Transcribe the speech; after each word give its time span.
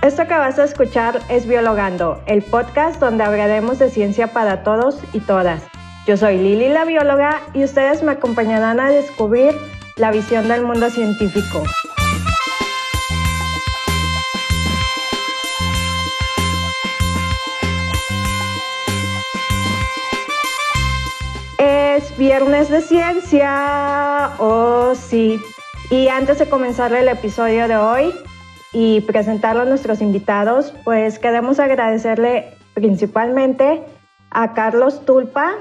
Esto 0.00 0.26
que 0.26 0.34
vas 0.34 0.58
a 0.58 0.64
escuchar 0.64 1.20
es 1.28 1.46
Biologando, 1.46 2.20
el 2.26 2.42
podcast 2.42 3.00
donde 3.00 3.24
hablaremos 3.24 3.78
de 3.78 3.90
ciencia 3.90 4.28
para 4.28 4.62
todos 4.62 5.00
y 5.12 5.20
todas. 5.20 5.62
Yo 6.06 6.16
soy 6.16 6.38
Lili 6.38 6.68
la 6.68 6.84
bióloga 6.84 7.42
y 7.52 7.64
ustedes 7.64 8.02
me 8.02 8.12
acompañarán 8.12 8.80
a 8.80 8.90
descubrir 8.90 9.54
la 9.96 10.10
visión 10.10 10.48
del 10.48 10.62
mundo 10.62 10.88
científico. 10.88 11.62
Viernes 22.18 22.68
de 22.68 22.80
ciencia, 22.80 24.32
oh 24.38 24.94
sí. 24.94 25.40
Y 25.90 26.08
antes 26.08 26.38
de 26.38 26.48
comenzar 26.48 26.92
el 26.92 27.08
episodio 27.08 27.68
de 27.68 27.76
hoy, 27.76 28.12
y 28.72 29.00
presentarlo 29.02 29.62
a 29.62 29.64
nuestros 29.64 30.00
invitados, 30.00 30.74
pues 30.84 31.18
queremos 31.18 31.58
agradecerle 31.58 32.54
principalmente 32.74 33.82
a 34.30 34.52
Carlos 34.52 35.04
Tulpa, 35.06 35.54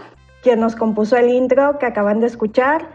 quien 0.44 0.60
nos 0.60 0.76
compuso 0.76 1.16
el 1.16 1.30
intro 1.30 1.80
que 1.80 1.86
acaban 1.86 2.20
de 2.20 2.28
escuchar. 2.28 2.90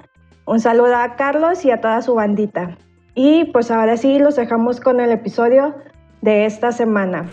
Un 0.44 0.60
saludo 0.60 0.96
a 0.96 1.16
Carlos 1.16 1.64
y 1.64 1.70
a 1.70 1.80
toda 1.80 2.02
su 2.02 2.14
bandita. 2.14 2.76
Y 3.14 3.46
pues 3.46 3.70
ahora 3.70 3.96
sí, 3.96 4.18
los 4.18 4.36
dejamos 4.36 4.80
con 4.80 5.00
el 5.00 5.12
episodio 5.12 5.74
de 6.20 6.46
esta 6.46 6.72
semana. 6.72 7.30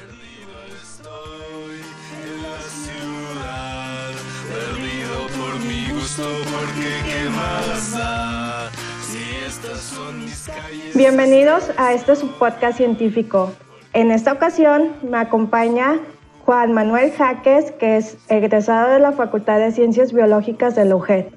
Bienvenidos 10.96 11.72
a 11.78 11.94
este 11.94 12.16
subpodcast 12.16 12.78
científico. 12.78 13.52
En 13.94 14.12
esta 14.12 14.34
ocasión 14.34 14.94
me 15.02 15.18
acompaña 15.18 16.00
Juan 16.46 16.74
Manuel 16.74 17.12
Jaques, 17.12 17.72
que 17.72 17.98
es 17.98 18.18
egresado 18.30 18.92
de 18.92 19.00
la 19.00 19.12
Facultad 19.12 19.60
de 19.60 19.72
Ciencias 19.72 20.14
Biológicas 20.14 20.76
de 20.76 20.86
la 20.86 20.96
UGED. 20.96 21.28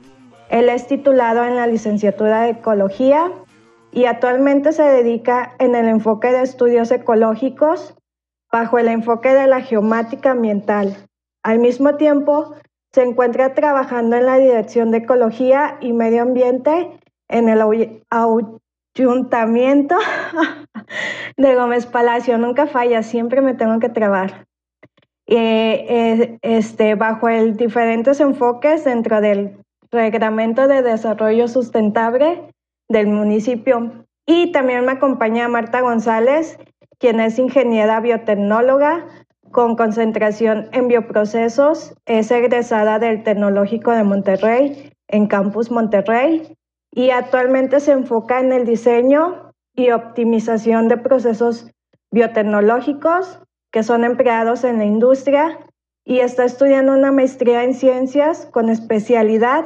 Él 0.50 0.68
es 0.68 0.86
titulado 0.86 1.44
en 1.44 1.56
la 1.56 1.66
licenciatura 1.66 2.42
de 2.42 2.50
Ecología 2.50 3.30
y 3.90 4.06
actualmente 4.06 4.72
se 4.72 4.82
dedica 4.82 5.54
en 5.58 5.74
el 5.74 5.86
enfoque 5.86 6.32
de 6.32 6.42
estudios 6.42 6.90
ecológicos 6.90 7.94
bajo 8.50 8.78
el 8.78 8.88
enfoque 8.88 9.30
de 9.34 9.46
la 9.46 9.60
geomática 9.60 10.32
ambiental. 10.32 10.96
Al 11.42 11.58
mismo 11.58 11.96
tiempo, 11.96 12.54
se 12.92 13.02
encuentra 13.02 13.54
trabajando 13.54 14.16
en 14.16 14.26
la 14.26 14.38
Dirección 14.38 14.90
de 14.90 14.98
Ecología 14.98 15.78
y 15.80 15.92
Medio 15.92 16.22
Ambiente 16.22 16.90
en 17.28 17.48
el 17.48 17.62
Ayuntamiento 18.94 19.96
de 21.36 21.54
Gómez 21.54 21.86
Palacio. 21.86 22.36
Nunca 22.36 22.66
falla, 22.66 23.02
siempre 23.02 23.40
me 23.40 23.54
tengo 23.54 23.78
que 23.78 23.88
trabar. 23.88 24.46
Eh, 25.26 26.38
este, 26.42 26.94
bajo 26.94 27.28
el 27.28 27.56
diferentes 27.56 28.20
enfoques 28.20 28.84
dentro 28.84 29.20
del 29.22 29.56
Reglamento 29.90 30.68
de 30.68 30.82
Desarrollo 30.82 31.48
Sustentable 31.48 32.42
del 32.88 33.06
municipio. 33.06 34.04
Y 34.26 34.52
también 34.52 34.84
me 34.84 34.92
acompaña 34.92 35.48
Marta 35.48 35.80
González, 35.80 36.58
quien 36.98 37.20
es 37.20 37.38
ingeniera 37.38 38.00
biotecnóloga 38.00 39.06
con 39.52 39.76
concentración 39.76 40.68
en 40.72 40.88
bioprocesos. 40.88 41.94
Es 42.06 42.30
egresada 42.30 42.98
del 42.98 43.22
Tecnológico 43.22 43.92
de 43.92 44.02
Monterrey 44.02 44.92
en 45.08 45.26
Campus 45.26 45.70
Monterrey 45.70 46.56
y 46.90 47.10
actualmente 47.10 47.80
se 47.80 47.92
enfoca 47.92 48.40
en 48.40 48.52
el 48.52 48.64
diseño 48.64 49.52
y 49.74 49.90
optimización 49.90 50.88
de 50.88 50.96
procesos 50.96 51.70
biotecnológicos 52.10 53.38
que 53.70 53.82
son 53.82 54.04
empleados 54.04 54.64
en 54.64 54.78
la 54.78 54.84
industria 54.84 55.58
y 56.04 56.18
está 56.18 56.44
estudiando 56.44 56.92
una 56.92 57.12
maestría 57.12 57.64
en 57.64 57.74
ciencias 57.74 58.46
con 58.52 58.68
especialidad 58.68 59.64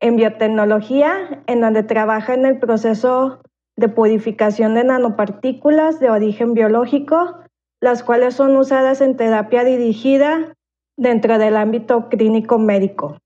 en 0.00 0.16
biotecnología, 0.16 1.42
en 1.46 1.60
donde 1.60 1.82
trabaja 1.82 2.34
en 2.34 2.46
el 2.46 2.58
proceso 2.58 3.40
de 3.76 3.88
purificación 3.88 4.74
de 4.74 4.84
nanopartículas 4.84 6.00
de 6.00 6.10
origen 6.10 6.54
biológico, 6.54 7.40
las 7.80 8.02
cuales 8.02 8.34
son 8.34 8.56
usadas 8.56 9.00
en 9.00 9.16
terapia 9.16 9.64
dirigida 9.64 10.54
dentro 10.96 11.38
del 11.38 11.56
ámbito 11.56 12.08
clínico 12.08 12.58
médico. 12.58 13.18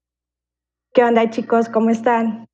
¿Qué 0.92 1.02
onda 1.02 1.28
chicos? 1.30 1.68
¿Cómo 1.68 1.90
están? 1.90 2.46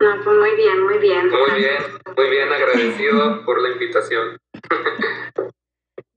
No, 0.00 0.10
pues 0.22 0.36
muy 0.36 0.54
bien, 0.54 0.84
muy 0.84 0.98
bien. 0.98 1.28
Muy 1.28 1.58
bien, 1.58 1.82
muy 2.16 2.30
bien, 2.30 2.52
agradecido 2.52 3.42
por 3.46 3.60
la 3.62 3.70
invitación. 3.70 4.36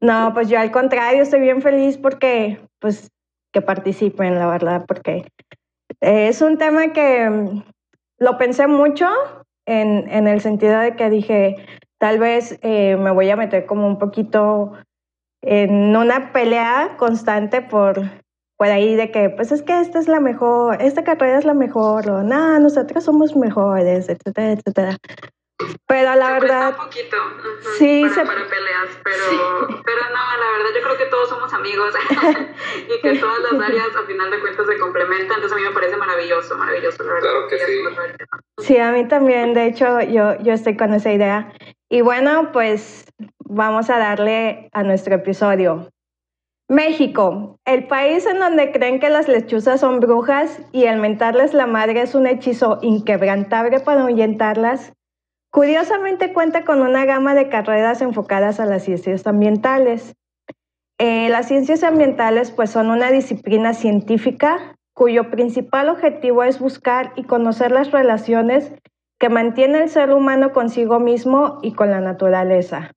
No, 0.01 0.31
pues 0.33 0.49
yo 0.49 0.59
al 0.59 0.71
contrario, 0.71 1.23
estoy 1.23 1.39
bien 1.39 1.61
feliz 1.61 1.97
porque, 1.97 2.59
pues, 2.79 3.09
que 3.53 3.61
participen, 3.61 4.35
la 4.35 4.47
verdad, 4.47 4.85
porque 4.87 5.25
es 6.01 6.41
un 6.41 6.57
tema 6.57 6.91
que 6.91 7.29
mm, 7.29 7.63
lo 8.19 8.37
pensé 8.37 8.67
mucho 8.67 9.07
en, 9.65 10.09
en 10.09 10.27
el 10.27 10.41
sentido 10.41 10.79
de 10.79 10.95
que 10.95 11.09
dije, 11.09 11.55
tal 12.01 12.17
vez 12.17 12.57
eh, 12.63 12.97
me 12.97 13.11
voy 13.11 13.29
a 13.29 13.35
meter 13.35 13.67
como 13.67 13.85
un 13.85 13.99
poquito 13.99 14.73
en 15.43 15.95
una 15.95 16.33
pelea 16.33 16.95
constante 16.97 17.61
por, 17.61 18.01
por 18.57 18.67
ahí 18.67 18.95
de 18.95 19.11
que, 19.11 19.29
pues 19.29 19.51
es 19.51 19.61
que 19.61 19.79
esta 19.79 19.99
es 19.99 20.07
la 20.07 20.19
mejor, 20.19 20.81
esta 20.81 21.03
carrera 21.03 21.37
es 21.37 21.45
la 21.45 21.53
mejor, 21.53 22.09
o 22.09 22.23
no, 22.23 22.59
nosotros 22.59 23.03
somos 23.03 23.35
mejores, 23.35 24.09
etcétera, 24.09 24.53
etcétera. 24.53 24.97
Pero 25.85 26.15
la 26.15 26.31
verdad. 26.31 26.69
Un 26.69 26.85
poquito. 26.85 27.17
sí, 27.77 28.03
para, 28.09 28.25
para 28.25 28.49
peleas, 28.49 28.89
pero, 29.03 29.67
pero 29.85 30.01
no, 30.09 30.37
la 30.39 30.51
verdad 30.57 30.69
yo 30.75 30.81
creo 30.81 30.97
que 30.97 31.05
todos 31.05 31.29
somos 31.29 31.53
amigos 31.53 31.93
y 32.89 32.99
que 32.99 33.19
todas 33.19 33.39
las 33.51 33.61
áreas 33.61 33.95
a 33.95 34.07
final 34.07 34.31
de 34.31 34.39
cuentas 34.39 34.65
se 34.65 34.79
complementan. 34.79 35.35
Entonces 35.35 35.53
a 35.53 35.55
mí 35.57 35.61
me 35.61 35.71
parece 35.71 35.97
maravilloso, 35.97 36.57
maravilloso, 36.57 37.03
la 37.03 37.13
verdad. 37.13 37.29
Claro 37.29 37.47
que 37.47 37.59
sí. 37.59 38.65
Sí, 38.65 38.77
a 38.79 38.91
mí 38.91 39.07
también. 39.07 39.53
De 39.53 39.67
hecho, 39.67 40.01
yo, 40.01 40.41
yo 40.41 40.53
estoy 40.53 40.75
con 40.75 40.95
esa 40.95 41.13
idea. 41.13 41.53
Y 41.93 41.99
bueno, 41.99 42.53
pues 42.53 43.03
vamos 43.43 43.89
a 43.89 43.97
darle 43.97 44.69
a 44.71 44.81
nuestro 44.81 45.13
episodio. 45.13 45.89
México, 46.69 47.59
el 47.65 47.85
país 47.87 48.25
en 48.25 48.39
donde 48.39 48.71
creen 48.71 49.01
que 49.01 49.09
las 49.09 49.27
lechuzas 49.27 49.81
son 49.81 49.99
brujas 49.99 50.61
y 50.71 50.85
el 50.85 51.01
mentarles 51.01 51.53
la 51.53 51.67
madre 51.67 52.01
es 52.01 52.15
un 52.15 52.27
hechizo 52.27 52.79
inquebrantable 52.81 53.81
para 53.81 54.03
ahuyentarlas, 54.03 54.93
curiosamente 55.51 56.31
cuenta 56.31 56.63
con 56.63 56.81
una 56.81 57.03
gama 57.03 57.35
de 57.35 57.49
carreras 57.49 58.01
enfocadas 58.01 58.61
a 58.61 58.65
las 58.65 58.85
ciencias 58.85 59.27
ambientales. 59.27 60.15
Eh, 60.97 61.27
las 61.27 61.49
ciencias 61.49 61.83
ambientales 61.83 62.51
pues 62.51 62.69
son 62.69 62.89
una 62.89 63.11
disciplina 63.11 63.73
científica 63.73 64.77
cuyo 64.93 65.29
principal 65.29 65.89
objetivo 65.89 66.45
es 66.45 66.57
buscar 66.57 67.11
y 67.17 67.23
conocer 67.23 67.71
las 67.71 67.91
relaciones 67.91 68.71
que 69.21 69.29
mantiene 69.29 69.83
el 69.83 69.89
ser 69.89 70.11
humano 70.11 70.51
consigo 70.51 70.99
mismo 70.99 71.59
y 71.61 71.73
con 71.73 71.91
la 71.91 72.01
naturaleza. 72.01 72.89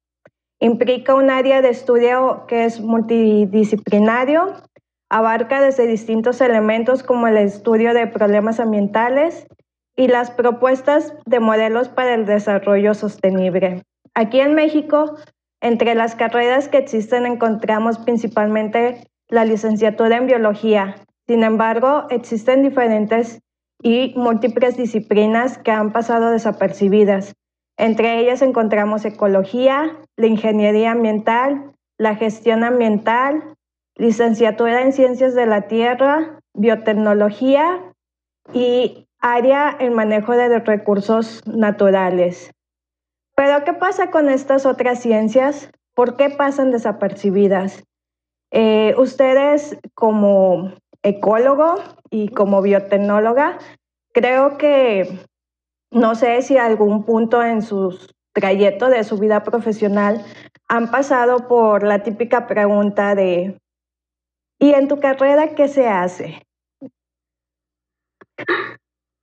Implica 0.59 1.15
un 1.15 1.29
área 1.29 1.61
de 1.61 1.69
estudio 1.69 2.47
que 2.49 2.65
es 2.65 2.81
multidisciplinario, 2.81 4.55
abarca 5.11 5.61
desde 5.61 5.87
distintos 5.87 6.41
elementos 6.41 7.03
como 7.03 7.27
el 7.27 7.37
estudio 7.37 7.93
de 7.93 8.07
problemas 8.07 8.59
ambientales 8.59 9.47
y 9.97 10.09
las 10.09 10.31
propuestas 10.31 11.13
de 11.27 11.41
modelos 11.41 11.91
para 11.91 12.15
el 12.15 12.25
desarrollo 12.25 12.95
sostenible. 12.95 13.83
Aquí 14.15 14.41
en 14.41 14.55
México, 14.55 15.17
entre 15.61 15.95
las 15.95 16.15
carreras 16.15 16.69
que 16.69 16.79
existen 16.79 17.27
encontramos 17.27 17.99
principalmente 17.99 19.07
la 19.29 19.45
licenciatura 19.45 20.17
en 20.17 20.27
biología. 20.27 20.95
Sin 21.27 21.43
embargo, 21.45 22.07
existen 22.09 22.63
diferentes 22.63 23.43
y 23.85 24.15
múltiples 24.17 24.79
disciplinas 24.79 25.59
que 25.59 25.71
han 25.71 25.93
pasado 25.93 26.31
desapercibidas. 26.31 27.35
Entre 27.77 28.19
ellas 28.19 28.41
encontramos 28.41 29.05
ecología, 29.05 30.01
la 30.17 30.27
ingeniería 30.27 30.93
ambiental, 30.93 31.73
la 31.99 32.17
gestión 32.17 32.65
ambiental, 32.65 33.55
licenciatura 33.97 34.81
en 34.81 34.95
ciencias 34.95 35.35
de 35.35 35.45
la 35.45 35.69
tierra, 35.69 36.41
biotecnología 36.55 37.93
y 38.55 39.07
área 39.21 39.77
en 39.79 39.93
manejo 39.93 40.33
de 40.33 40.61
recursos 40.61 41.47
naturales. 41.47 42.53
Pero 43.37 43.65
¿qué 43.65 43.75
pasa 43.75 44.11
con 44.11 44.31
estas 44.31 44.65
otras 44.65 45.01
ciencias? 45.01 45.71
¿Por 45.95 46.17
qué 46.17 46.31
pasan 46.31 46.71
desapercibidas? 46.71 47.85
Eh, 48.51 48.95
ustedes 48.97 49.77
como 49.95 50.73
ecólogo 51.05 51.77
y 52.11 52.31
como 52.31 52.61
biotecnóloga, 52.61 53.59
creo 54.13 54.59
que 54.59 55.21
no 55.93 56.17
sé 56.17 56.43
si 56.43 56.59
algún 56.59 57.05
punto 57.05 57.43
en 57.43 57.63
su 57.63 57.97
trayecto 58.33 58.89
de 58.89 59.05
su 59.05 59.19
vida 59.19 59.45
profesional 59.45 60.25
han 60.67 60.91
pasado 60.91 61.47
por 61.47 61.85
la 61.85 62.03
típica 62.03 62.49
pregunta 62.49 63.15
de 63.15 63.57
¿Y 64.59 64.73
en 64.73 64.89
tu 64.89 64.99
carrera 64.99 65.55
qué 65.55 65.69
se 65.69 65.87
hace? 65.87 66.43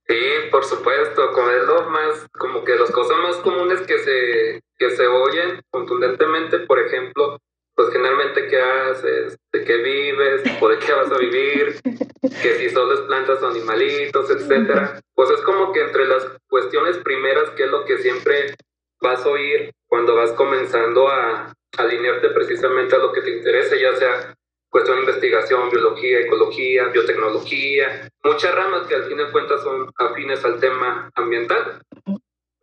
Sí, 0.07 0.19
por 0.51 0.63
supuesto, 0.63 1.31
como 1.33 1.49
es 1.49 1.63
lo 1.65 1.89
más, 1.89 2.27
como 2.33 2.63
que 2.63 2.75
las 2.75 2.91
cosas 2.91 3.17
más 3.17 3.37
comunes 3.37 3.81
que 3.81 3.97
se, 3.97 4.61
que 4.77 4.91
se 4.91 5.07
oyen 5.07 5.61
contundentemente, 5.71 6.59
por 6.59 6.79
ejemplo, 6.79 7.39
pues 7.75 7.89
generalmente 7.91 8.47
qué 8.47 8.59
haces, 8.59 9.37
de 9.53 9.63
qué 9.63 9.77
vives, 9.77 10.43
o 10.59 10.69
de 10.69 10.79
qué 10.79 10.91
vas 10.93 11.11
a 11.11 11.17
vivir, 11.17 11.75
que 12.41 12.55
si 12.55 12.69
solo 12.69 12.93
es 12.93 13.01
plantas 13.01 13.41
o 13.41 13.47
animalitos, 13.47 14.29
etcétera. 14.29 14.99
Pues 15.15 15.29
es 15.31 15.41
como 15.41 15.71
que 15.71 15.81
entre 15.81 16.05
las 16.05 16.25
cuestiones 16.49 16.97
primeras, 16.99 17.49
que 17.51 17.63
es 17.63 17.71
lo 17.71 17.85
que 17.85 17.97
siempre 17.99 18.55
vas 19.01 19.25
a 19.25 19.29
oír 19.29 19.71
cuando 19.87 20.15
vas 20.15 20.31
comenzando 20.33 21.07
a 21.07 21.53
alinearte 21.77 22.29
precisamente 22.29 22.95
a 22.95 22.99
lo 22.99 23.11
que 23.11 23.21
te 23.21 23.37
interesa, 23.37 23.75
ya 23.75 23.95
sea 23.95 24.35
cuestión 24.69 24.97
de 24.97 25.03
investigación, 25.03 25.69
biología, 25.69 26.19
ecología, 26.19 26.87
biotecnología, 26.87 28.09
muchas 28.23 28.55
ramas 28.55 28.87
que 28.87 28.95
al 28.95 29.03
fin 29.03 29.17
de 29.17 29.29
cuentas 29.31 29.61
son 29.63 29.91
afines 29.97 30.43
al 30.45 30.59
tema 30.59 31.09
ambiental. 31.15 31.81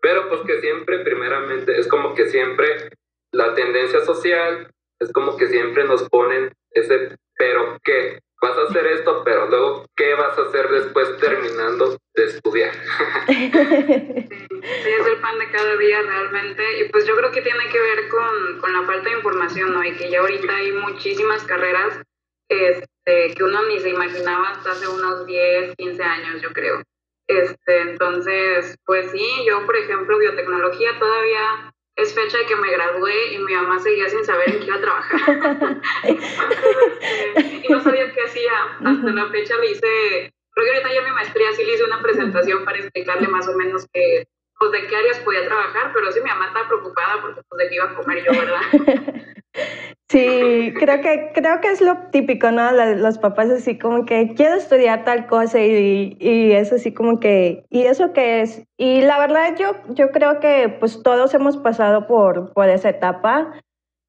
Pero 0.01 0.29
pues 0.29 0.41
que 0.43 0.61
siempre, 0.61 1.01
primeramente, 1.01 1.79
es 1.79 1.87
como 1.87 2.15
que 2.15 2.31
siempre 2.31 2.89
la 3.33 3.55
tendencia 3.55 4.05
social 4.05 4.71
es 5.01 5.13
como 5.13 5.37
que 5.37 5.49
siempre 5.49 5.85
nos 5.85 6.09
ponen 6.09 6.53
ese 6.71 7.17
pero 7.37 7.79
qué, 7.85 8.21
vas 8.41 8.57
a 8.57 8.63
hacer 8.65 8.87
esto, 8.87 9.23
pero 9.25 9.49
luego 9.49 9.87
qué 9.97 10.15
vas 10.15 10.39
a 10.39 10.43
hacer 10.43 10.69
después 10.69 11.17
terminando 11.19 11.97
de 12.15 12.25
estudiar. 12.25 12.75
sí, 13.27 13.51
es 14.91 15.07
el 15.07 15.21
pan 15.21 15.39
de 15.39 15.51
cada 15.51 15.77
día 15.77 16.03
realmente 16.03 16.81
y 16.81 16.89
pues 16.89 17.07
yo 17.07 17.17
creo 17.17 17.31
que 17.31 17.43
tiene 17.43 17.69
que 17.69 17.81
ver 17.81 18.09
con, 18.09 18.61
con 18.61 18.73
la 18.73 18.83
falta 18.85 19.09
de 19.09 19.17
información, 19.17 19.73
¿no? 19.73 19.85
Y 19.85 19.97
que 19.97 20.11
ya 20.11 20.21
ahorita 20.21 20.55
hay 20.55 20.73
muchísimas 20.73 21.45
carreras 21.45 22.03
este, 22.49 23.35
que 23.35 23.45
uno 23.45 23.65
ni 23.67 23.81
se 23.81 23.91
imaginaba 23.91 24.51
hasta 24.51 24.73
hace 24.73 24.89
unos 24.89 25.27
10, 25.27 25.77
15 25.77 26.03
años, 26.03 26.43
yo 26.43 26.53
creo. 26.53 26.83
Este, 27.27 27.81
entonces, 27.83 28.77
pues 28.87 29.11
sí, 29.11 29.27
yo 29.47 29.67
por 29.67 29.77
ejemplo, 29.77 30.19
biotecnología 30.19 30.99
todavía 30.99 31.73
es 31.99 32.15
fecha 32.15 32.39
de 32.39 32.47
que 32.47 32.57
me 32.57 32.71
gradué 32.71 33.35
y 33.35 33.39
mi 33.39 33.53
mamá 33.55 33.81
seguía 33.81 34.09
sin 34.09 34.25
saber 34.25 34.51
en 34.51 34.61
qué 34.61 34.67
iba 34.67 34.77
a 34.77 34.81
trabajar. 34.81 35.81
y 37.63 37.69
no 37.69 37.83
sabía 37.83 38.13
qué 38.13 38.23
hacía. 38.23 38.53
Hasta 38.85 39.11
la 39.11 39.27
fecha 39.31 39.57
le 39.59 39.73
hice, 39.73 40.33
creo 40.53 40.65
que 40.65 40.71
ahorita 40.71 40.95
ya 40.95 41.03
mi 41.03 41.11
maestría 41.11 41.53
sí 41.55 41.65
le 41.65 41.75
hice 41.75 41.85
una 41.85 42.01
presentación 42.01 42.65
para 42.65 42.79
explicarle 42.79 43.27
más 43.27 43.49
o 43.49 43.57
menos 43.57 43.87
que, 43.93 44.29
pues, 44.59 44.73
de 44.73 44.87
qué 44.87 44.97
áreas 44.97 45.19
podía 45.21 45.47
trabajar, 45.47 45.93
pero 45.95 46.13
sí 46.13 46.21
mi 46.21 46.29
mamá 46.29 46.47
estaba 46.47 46.69
preocupada 46.69 47.21
porque 47.21 47.41
pues 47.49 47.59
de 47.59 47.69
qué 47.69 47.75
iba 47.77 47.85
a 47.85 47.95
comer 47.95 48.25
yo, 48.25 48.33
¿verdad? 48.33 48.61
Sí, 50.11 50.73
creo 50.79 51.03
que, 51.03 51.33
creo 51.35 51.61
que 51.61 51.69
es 51.69 51.83
lo 51.83 51.99
típico, 52.11 52.51
¿no? 52.51 52.73
Los 52.73 53.19
papás 53.19 53.51
así 53.51 53.79
como 53.79 54.07
que 54.07 54.33
quiero 54.35 54.55
estudiar 54.55 55.05
tal 55.05 55.27
cosa 55.27 55.61
y, 55.61 56.17
y 56.19 56.53
es 56.53 56.73
así 56.73 56.95
como 56.95 57.21
que, 57.21 57.65
¿y 57.69 57.83
eso 57.83 58.15
qué 58.15 58.41
es? 58.41 58.65
Y 58.79 59.03
la 59.03 59.19
verdad 59.19 59.55
yo, 59.59 59.73
yo 59.91 60.11
creo 60.11 60.41
que 60.41 60.75
pues 60.81 61.03
todos 61.03 61.35
hemos 61.35 61.59
pasado 61.59 62.07
por, 62.07 62.55
por 62.55 62.71
esa 62.71 62.89
etapa. 62.89 63.53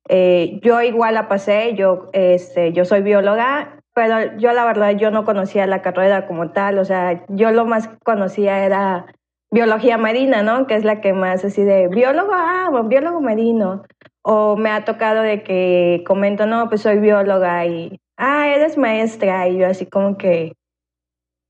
Eh, 0.08 0.60
yo 0.64 0.82
igual 0.82 1.16
la 1.16 1.28
pasé, 1.28 1.76
yo, 1.76 2.10
este, 2.14 2.72
yo 2.72 2.86
soy 2.86 3.02
bióloga, 3.02 3.82
pero 3.94 4.38
yo 4.38 4.54
la 4.54 4.64
verdad 4.64 4.92
yo 4.92 5.12
no 5.12 5.26
conocía 5.26 5.68
la 5.68 5.82
carrera 5.82 6.28
como 6.28 6.52
tal, 6.52 6.80
o 6.80 6.86
sea, 6.86 7.26
yo 7.28 7.52
lo 7.52 7.66
más 7.66 7.90
conocía 8.06 8.66
era 8.66 9.06
biología 9.52 9.98
marina, 9.98 10.44
¿no? 10.44 10.68
Que 10.68 10.76
es 10.76 10.84
la 10.86 11.02
que 11.02 11.14
más 11.14 11.44
así 11.46 11.64
de 11.64 11.88
biólogo, 11.88 12.32
ah, 12.34 12.70
biólogo 12.86 13.22
marino. 13.22 13.84
O 14.22 14.58
me 14.58 14.70
ha 14.70 14.86
tocado 14.86 15.22
de 15.22 15.44
que 15.44 16.04
comento, 16.06 16.46
no, 16.46 16.70
pues 16.70 16.82
soy 16.82 17.00
bióloga 17.00 17.66
y, 17.66 18.00
ah, 18.18 18.48
eres 18.50 18.78
maestra. 18.78 19.48
Y 19.48 19.58
yo 19.60 19.68
así 19.68 19.86
como 19.86 20.18
que, 20.18 20.54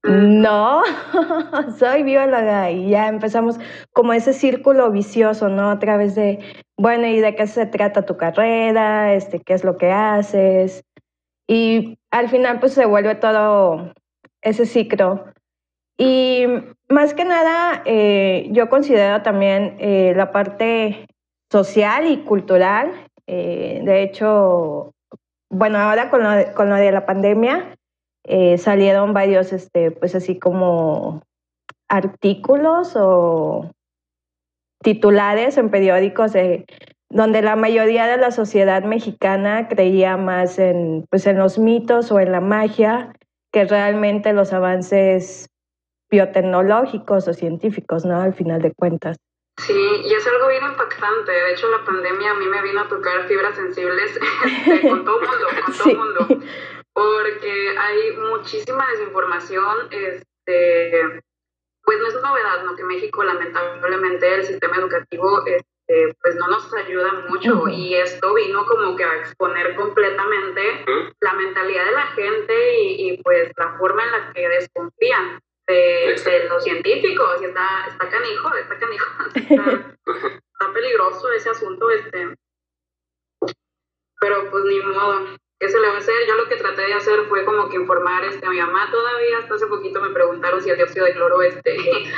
no, 0.04 0.82
soy 1.78 2.04
bióloga. 2.04 2.72
Y 2.72 2.90
ya 2.90 3.08
empezamos 3.08 3.60
como 3.94 4.14
ese 4.14 4.34
círculo 4.34 4.92
vicioso, 4.92 5.50
¿no? 5.50 5.70
A 5.72 5.80
través 5.80 6.16
de, 6.16 6.40
bueno, 6.78 7.08
¿y 7.08 7.20
de 7.20 7.36
qué 7.36 7.48
se 7.48 7.66
trata 7.66 8.06
tu 8.06 8.18
carrera? 8.18 9.14
Este, 9.14 9.40
¿Qué 9.40 9.54
es 9.54 9.64
lo 9.64 9.78
que 9.78 9.92
haces? 9.92 10.84
Y 11.48 11.98
al 12.12 12.30
final 12.30 12.60
pues 12.60 12.74
se 12.74 12.86
vuelve 12.86 13.16
todo 13.16 13.94
ese 14.42 14.66
ciclo. 14.66 15.26
Y 16.02 16.46
más 16.88 17.14
que 17.14 17.26
nada, 17.26 17.84
eh, 17.86 18.48
yo 18.52 18.70
considero 18.70 19.22
también 19.22 19.76
eh, 19.80 20.14
la 20.16 20.32
parte 20.32 21.08
social 21.52 22.10
y 22.10 22.24
cultural. 22.24 23.06
Eh, 23.28 23.82
de 23.84 24.04
hecho, 24.04 24.94
bueno, 25.52 25.78
ahora 25.78 26.10
con 26.10 26.24
lo, 26.24 26.54
con 26.56 26.70
lo 26.70 26.76
de 26.78 26.92
la 26.92 27.06
pandemia 27.06 27.76
salieron 28.58 29.14
varios, 29.14 29.52
este, 29.54 29.90
pues 29.90 30.14
así 30.14 30.38
como 30.38 31.24
artículos 31.90 32.94
o 32.96 33.72
titulares 34.84 35.58
en 35.58 35.72
periódicos 35.72 36.34
de, 36.34 36.66
donde 37.10 37.42
la 37.42 37.56
mayoría 37.56 38.06
de 38.06 38.18
la 38.18 38.30
sociedad 38.30 38.84
mexicana 38.84 39.68
creía 39.68 40.16
más 40.16 40.60
en, 40.60 41.06
pues 41.10 41.26
en 41.26 41.40
los 41.40 41.58
mitos 41.58 42.12
o 42.12 42.20
en 42.20 42.32
la 42.32 42.40
magia 42.40 43.14
que 43.52 43.66
realmente 43.66 44.32
los 44.32 44.54
avances 44.54 45.49
biotecnológicos 46.10 47.28
o 47.28 47.34
científicos, 47.34 48.06
¿no? 48.06 48.20
Al 48.22 48.34
final 48.34 48.62
de 48.62 48.74
cuentas. 48.74 49.18
Sí, 49.60 49.74
y 49.74 50.14
es 50.14 50.26
algo 50.26 50.48
bien 50.48 50.64
impactante. 50.64 51.32
De 51.32 51.52
hecho, 51.52 51.70
la 51.70 51.84
pandemia 51.84 52.32
a 52.32 52.36
mí 52.36 52.48
me 52.48 52.62
vino 52.62 52.82
a 52.82 52.88
tocar 52.88 53.28
fibras 53.28 53.56
sensibles 53.56 54.18
este, 54.46 54.88
con 54.88 55.04
todo 55.06 55.20
mundo, 55.20 55.48
con 55.66 55.78
todo 55.78 55.96
mundo. 55.96 56.46
Porque 56.94 57.78
hay 57.78 58.18
muchísima 58.18 58.88
desinformación. 58.92 59.90
Este, 59.92 61.22
pues 61.84 62.00
no 62.00 62.08
es 62.08 62.22
novedad, 62.22 62.64
¿no? 62.64 62.76
Que 62.76 62.84
México, 62.84 63.24
lamentablemente, 63.24 64.36
el 64.36 64.46
sistema 64.46 64.78
educativo 64.78 65.44
este, 65.46 66.16
pues 66.22 66.36
no 66.36 66.48
nos 66.48 66.74
ayuda 66.74 67.26
mucho. 67.28 67.68
Y 67.68 67.96
esto 67.96 68.34
vino 68.34 68.66
como 68.66 68.96
que 68.96 69.04
a 69.04 69.16
exponer 69.18 69.76
completamente 69.76 70.86
la 71.20 71.34
mentalidad 71.34 71.86
de 71.86 71.92
la 71.92 72.08
gente 72.08 72.82
y, 72.82 73.10
y 73.10 73.24
pues 73.24 73.52
la 73.58 73.78
forma 73.78 74.04
en 74.06 74.12
la 74.12 74.34
que 74.34 74.48
desconfían 74.48 75.42
de, 75.70 76.48
los 76.50 76.64
científicos 76.64 77.42
y 77.42 77.46
está, 77.46 77.86
está 77.88 78.10
canijo, 78.10 78.56
está 78.56 78.78
canijo, 78.80 79.06
está, 79.36 80.74
peligroso 80.74 81.32
ese 81.32 81.50
asunto, 81.50 81.90
este, 81.92 82.36
pero 84.20 84.50
pues 84.50 84.64
ni 84.66 84.80
modo, 84.82 85.26
¿qué 85.60 85.70
se 85.70 85.80
le 85.80 85.88
va 85.88 85.96
a 85.96 85.98
hacer? 85.98 86.16
Yo 86.28 86.36
lo 86.36 86.48
que 86.48 86.58
traté 86.58 86.82
de 86.82 86.94
hacer 86.94 87.22
fue 87.28 87.46
como 87.46 87.70
que 87.70 87.78
informar 87.78 88.26
este, 88.26 88.46
a 88.46 88.50
mi 88.50 88.60
mamá 88.60 88.90
todavía, 88.92 89.38
hasta 89.40 89.56
hace 89.56 89.68
poquito 89.68 90.02
me 90.02 90.10
preguntaron 90.10 90.62
si 90.62 90.70
el 90.70 90.78
dióxido 90.78 91.06
de 91.06 91.14
cloro, 91.14 91.42
este, 91.42 91.76
eh, 91.78 92.12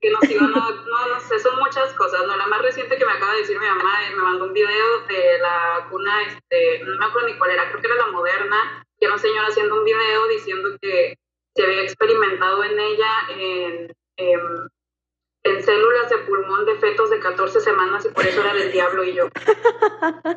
que 0.00 0.10
nos 0.10 0.30
iba, 0.30 0.46
no, 0.46 0.70
no, 0.70 1.08
no 1.08 1.20
sé, 1.20 1.38
son 1.38 1.58
muchas 1.58 1.92
cosas, 1.94 2.26
¿no? 2.26 2.36
La 2.36 2.46
más 2.46 2.62
reciente 2.62 2.96
que 2.96 3.06
me 3.06 3.12
acaba 3.12 3.32
de 3.32 3.40
decir 3.40 3.58
mi 3.58 3.66
mamá, 3.66 4.06
eh, 4.06 4.14
me 4.14 4.22
mandó 4.22 4.44
un 4.44 4.52
video 4.52 5.00
de 5.08 5.38
la 5.38 5.80
vacuna, 5.80 6.22
este, 6.22 6.84
no 6.84 6.98
me 6.98 7.06
acuerdo 7.06 7.28
ni 7.28 7.38
cuál 7.38 7.50
era, 7.50 7.68
creo 7.68 7.80
que 7.80 7.86
era 7.86 7.96
la 7.96 8.12
moderna, 8.12 8.84
que 9.04 9.08
era 9.08 9.16
un 9.16 9.20
señor 9.20 9.44
haciendo 9.44 9.74
un 9.76 9.84
video 9.84 10.28
diciendo 10.28 10.78
que 10.80 11.18
se 11.54 11.62
había 11.62 11.82
experimentado 11.82 12.64
en 12.64 12.80
ella 12.80 13.10
en, 13.36 13.94
células 15.62 16.08
de 16.08 16.16
pulmón 16.18 16.64
de 16.64 16.76
fetos 16.76 17.10
de 17.10 17.20
14 17.20 17.60
semanas 17.60 18.06
y 18.06 18.08
por 18.08 18.26
eso 18.26 18.40
era 18.40 18.54
del 18.54 18.72
diablo 18.72 19.04
y 19.04 19.12
yo. 19.12 19.28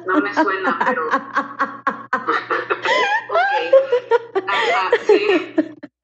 No 0.06 0.20
me 0.20 0.34
suena, 0.34 0.78
pero... 0.86 1.08
ok. 1.08 1.14
Ajá, 4.48 4.92
sí. 5.06 5.56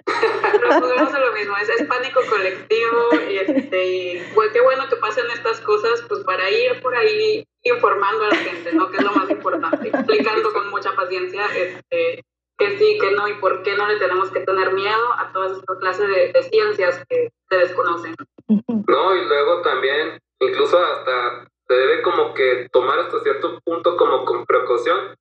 Lo 1.20 1.34
mismo, 1.34 1.58
es, 1.58 1.70
pánico 1.88 2.22
colectivo 2.30 3.10
y, 3.30 3.38
este, 3.40 3.86
y 3.86 4.22
qué 4.54 4.62
bueno 4.62 4.88
que 4.88 4.96
pasen 4.98 5.30
estas 5.32 5.60
cosas 5.62 6.02
pues 6.08 6.24
para 6.24 6.50
ir 6.50 6.82
por 6.82 6.96
ahí 6.96 7.46
informando 7.64 8.24
a 8.24 8.30
la 8.30 8.36
gente, 8.36 8.74
¿no? 8.74 8.90
Que 8.90 8.98
es 8.98 9.04
lo 9.04 9.12
más 9.12 9.30
importante, 9.30 9.90
explicando 9.90 10.54
con 10.54 10.70
mucha 10.70 10.96
paciencia 10.96 11.46
este, 11.56 12.24
que 12.58 12.78
sí, 12.78 12.98
que 13.00 13.12
no 13.12 13.28
y 13.28 13.34
por 13.36 13.64
qué 13.64 13.76
no 13.76 13.88
le 13.88 13.98
tenemos 13.98 14.30
que 14.32 14.42
tener 14.42 14.74
miedo 14.74 15.14
a 15.18 15.32
todas 15.32 15.58
estas 15.58 15.78
clases 15.80 16.08
de, 16.08 16.44
ciencias 16.44 17.04
que 17.10 17.32
se 17.50 17.58
desconocen. 17.58 18.16
No, 18.48 19.16
y 19.16 19.26
luego 19.26 19.62
también, 19.62 20.20
incluso 20.40 20.78
hasta 20.78 21.48
se 21.68 21.74
debe 21.74 22.02
como 22.02 22.34
que 22.34 22.68
tomar 22.72 23.00
hasta 23.00 23.20
cierto 23.22 23.60
punto 23.64 23.96
como 23.98 24.26
con 24.26 24.46
precaución, 24.46 25.16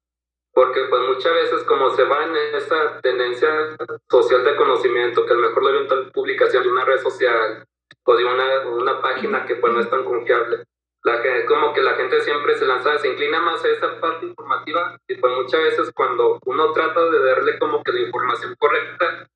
porque 0.53 0.85
pues 0.91 1.03
muchas 1.03 1.33
veces 1.33 1.63
como 1.65 1.91
se 1.91 2.05
va 2.05 2.25
en 2.25 2.37
esa 2.55 3.01
tendencia 3.01 3.49
social 4.11 4.45
de 4.45 4.57
conocimiento, 4.57 5.25
que 5.25 5.33
a 5.33 5.37
lo 5.37 5.49
mejor 5.49 5.65
le 5.65 5.73
ven 5.73 5.89
tal 5.89 6.11
publicación 6.13 6.63
de 6.63 6.69
una 6.71 6.85
red 6.85 7.01
social 7.01 7.65
o 8.05 8.17
de 8.17 8.25
una, 8.25 8.69
una 8.69 9.01
página 9.01 9.47
que 9.47 9.57
pues 9.57 9.73
no 9.73 9.81
es 9.81 9.89
tan 9.89 10.05
confiable, 10.05 10.65
la 11.05 11.23
que, 11.23 11.45
como 11.47 11.73
que 11.73 11.83
la 11.83 11.95
gente 11.95 12.21
siempre 12.21 12.57
se 12.57 12.65
lanza, 12.65 12.99
se 12.99 13.09
inclina 13.09 13.41
más 13.41 13.65
a 13.65 13.69
esa 13.69 14.01
parte 14.01 14.27
informativa 14.27 14.97
y 15.09 15.17
pues 15.17 15.33
muchas 15.35 15.63
veces 15.63 15.93
cuando 15.95 16.39
uno 16.47 16.73
trata 16.73 17.11
de 17.11 17.25
darle 17.25 17.59
como 17.59 17.83
que 17.83 17.93
la 17.93 18.01
información 18.01 18.55
correcta, 18.59 19.29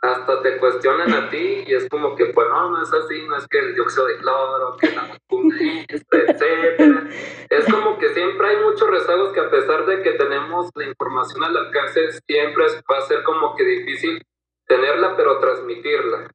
hasta 0.00 0.42
te 0.42 0.58
cuestionan 0.58 1.12
a 1.12 1.28
ti 1.28 1.64
y 1.66 1.74
es 1.74 1.88
como 1.88 2.14
que, 2.14 2.26
pues 2.26 2.48
no, 2.48 2.70
no 2.70 2.82
es 2.82 2.92
así, 2.92 3.26
no 3.26 3.36
es 3.36 3.48
que 3.48 3.58
el 3.58 3.74
dióxido 3.74 4.06
de 4.06 4.18
cloro, 4.18 4.76
que 4.76 4.92
la 4.92 5.02
vacuna 5.02 5.56
etcétera. 5.88 7.08
Es 7.50 7.64
como 7.66 7.98
que 7.98 8.08
siempre 8.10 8.48
hay 8.48 8.56
muchos 8.64 8.88
rezagos 8.88 9.32
que 9.32 9.40
a 9.40 9.50
pesar 9.50 9.86
de 9.86 10.02
que 10.02 10.12
tenemos 10.12 10.70
la 10.74 10.84
información 10.84 11.42
al 11.42 11.56
alcance, 11.56 12.12
siempre 12.26 12.64
va 12.90 12.98
a 12.98 13.02
ser 13.02 13.22
como 13.24 13.56
que 13.56 13.64
difícil 13.64 14.22
tenerla, 14.66 15.16
pero 15.16 15.40
transmitirla. 15.40 16.30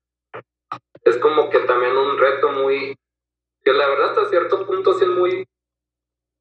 Es 1.06 1.18
como 1.18 1.50
que 1.50 1.60
también 1.60 1.96
un 1.98 2.18
reto 2.18 2.52
muy, 2.52 2.98
que 3.63 3.74
la 3.74 3.88
verdad 3.88 4.10
hasta 4.10 4.29
cierto 4.29 4.65
punto 4.65 4.93
sí 4.93 5.05
es 5.05 5.10
muy, 5.10 5.48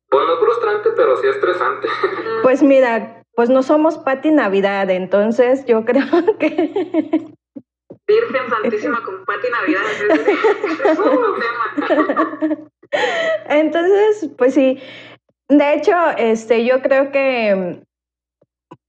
pues 0.08 0.26
no 0.26 0.36
frustrante, 0.38 0.90
pero 0.96 1.16
sí 1.16 1.28
estresante. 1.28 1.88
Pues 2.42 2.62
mira, 2.62 3.24
pues 3.34 3.48
no 3.48 3.62
somos 3.62 3.98
Pati 3.98 4.30
Navidad, 4.30 4.90
entonces 4.90 5.64
yo 5.66 5.84
creo 5.84 6.04
que... 6.38 7.32
Virgen 8.06 8.50
Santísima 8.50 9.02
con 9.04 9.24
Pati 9.24 9.48
Navidad, 9.50 9.82
es 10.90 10.98
un 10.98 11.34
tema. 12.60 12.70
Entonces, 13.48 14.30
pues 14.36 14.54
sí, 14.54 14.80
de 15.48 15.74
hecho, 15.74 15.92
este, 16.18 16.64
yo 16.64 16.82
creo 16.82 17.10
que 17.10 17.82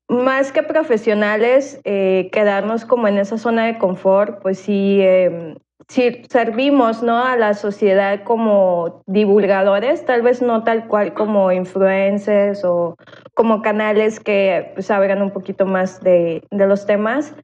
más 0.09 0.51
que 0.51 0.63
profesionales, 0.63 1.79
eh, 1.83 2.29
quedarnos 2.31 2.85
como 2.85 3.07
en 3.07 3.17
esa 3.17 3.37
zona 3.37 3.65
de 3.65 3.77
confort, 3.77 4.41
pues 4.41 4.59
sí, 4.59 4.99
eh, 5.01 5.55
si 5.93 6.23
servimos 6.27 7.03
¿no? 7.03 7.23
a 7.23 7.37
la 7.37 7.53
sociedad 7.53 8.23
como 8.23 9.03
divulgadores, 9.05 10.03
tal 10.05 10.23
vez 10.23 10.41
no 10.41 10.63
tal 10.63 10.87
cual 10.87 11.13
como 11.13 11.51
influencers 11.51 12.65
o 12.65 12.97
como 13.35 13.61
canales 13.61 14.19
que 14.19 14.71
pues, 14.73 14.89
un 14.89 15.29
poquito 15.29 15.67
más 15.67 16.01
de, 16.01 16.41
de 16.49 16.65
los 16.65 16.87
temas, 16.87 17.35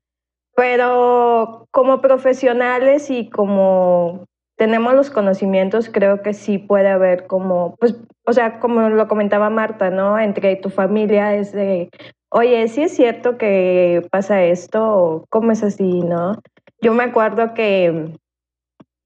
pero 0.55 1.67
como 1.69 2.01
profesionales 2.01 3.11
y 3.11 3.29
como 3.29 4.25
tenemos 4.57 4.95
los 4.95 5.11
conocimientos, 5.11 5.87
creo 5.87 6.23
que 6.23 6.33
sí 6.33 6.57
puede 6.57 6.89
haber 6.89 7.27
como, 7.27 7.75
pues, 7.75 7.97
o 8.25 8.33
sea, 8.33 8.59
como 8.59 8.89
lo 8.89 9.07
comentaba 9.07 9.51
Marta, 9.51 9.91
¿no? 9.91 10.17
Entre 10.17 10.55
tu 10.55 10.71
familia 10.71 11.35
es 11.35 11.51
de, 11.51 11.91
oye, 12.31 12.67
sí 12.67 12.81
es 12.81 12.95
cierto 12.95 13.37
que 13.37 14.07
pasa 14.09 14.41
esto, 14.41 15.23
cómo 15.29 15.51
es 15.51 15.61
así, 15.61 16.01
¿no? 16.01 16.41
Yo 16.81 16.95
me 16.95 17.03
acuerdo 17.03 17.53
que 17.53 18.17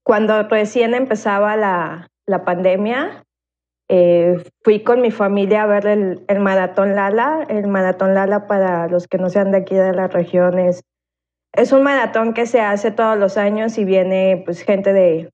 cuando 0.04 0.42
recién 0.44 0.94
empezaba 0.94 1.56
la, 1.56 2.10
pandemia, 2.44 3.24
eh, 3.88 4.44
fui 4.62 4.82
con 4.82 5.00
mi 5.00 5.10
familia 5.10 5.62
a 5.62 5.66
ver 5.66 5.86
el, 5.86 6.40
Maratón 6.40 6.94
Lala. 6.94 7.46
El 7.48 7.66
Maratón 7.66 8.14
Lala, 8.14 8.46
para 8.46 8.86
los 8.88 9.08
que 9.08 9.18
no 9.18 9.30
sean 9.30 9.50
de 9.50 9.58
aquí 9.58 9.74
de 9.74 9.92
las 9.92 10.12
regiones, 10.12 10.82
es 11.52 11.72
un 11.72 11.82
maratón 11.82 12.34
que 12.34 12.46
se 12.46 12.60
hace 12.60 12.90
todos 12.90 13.16
los 13.16 13.36
años 13.36 13.78
y 13.78 13.84
viene 13.84 14.42
pues 14.44 14.62
gente 14.62 14.92
de 14.92 15.30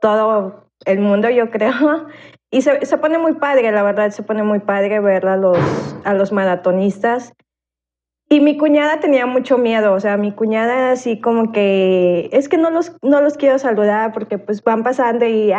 todo 0.00 0.70
el 0.84 0.98
mundo, 1.00 1.30
yo 1.30 1.50
creo. 1.50 1.72
Y 2.48 2.62
se, 2.62 2.86
se 2.86 2.96
pone 2.96 3.18
muy 3.18 3.34
padre, 3.34 3.72
la 3.72 3.82
verdad, 3.82 4.10
se 4.10 4.22
pone 4.22 4.44
muy 4.44 4.60
padre 4.60 5.00
ver 5.00 5.26
a 5.26 5.36
los, 5.36 5.58
a 6.04 6.14
los 6.14 6.30
maratonistas. 6.30 7.32
Y 8.28 8.40
mi 8.40 8.56
cuñada 8.56 8.98
tenía 8.98 9.24
mucho 9.24 9.56
miedo, 9.56 9.92
o 9.92 10.00
sea, 10.00 10.16
mi 10.16 10.32
cuñada 10.32 10.90
así 10.90 11.20
como 11.20 11.52
que, 11.52 12.28
es 12.32 12.48
que 12.48 12.58
no 12.58 12.70
los, 12.70 12.96
no 13.00 13.20
los 13.20 13.36
quiero 13.36 13.56
saludar 13.60 14.12
porque 14.12 14.36
pues 14.36 14.64
van 14.64 14.82
pasando 14.82 15.24
y 15.24 15.52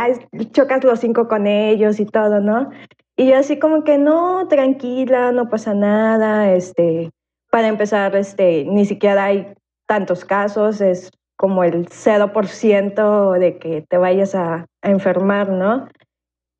chocas 0.52 0.84
los 0.84 1.00
cinco 1.00 1.30
con 1.30 1.48
ellos 1.48 2.02
y 2.02 2.06
todo, 2.06 2.42
¿no? 2.42 2.70
Y 3.16 3.30
yo 3.30 3.38
así 3.38 3.58
como 3.58 3.86
que 3.86 3.98
no, 3.98 4.50
tranquila, 4.50 5.32
no 5.32 5.48
pasa 5.48 5.74
nada, 5.74 6.52
este, 6.54 7.10
para 7.50 7.70
empezar, 7.70 8.14
este, 8.18 8.66
ni 8.66 8.86
siquiera 8.86 9.26
hay 9.26 9.54
tantos 9.88 10.26
casos, 10.26 10.82
es 10.82 11.10
como 11.38 11.64
el 11.64 11.88
0% 11.88 13.40
de 13.40 13.58
que 13.60 13.82
te 13.88 13.98
vayas 13.98 14.36
a, 14.36 14.66
a 14.82 14.90
enfermar, 14.90 15.50
¿no? 15.50 15.88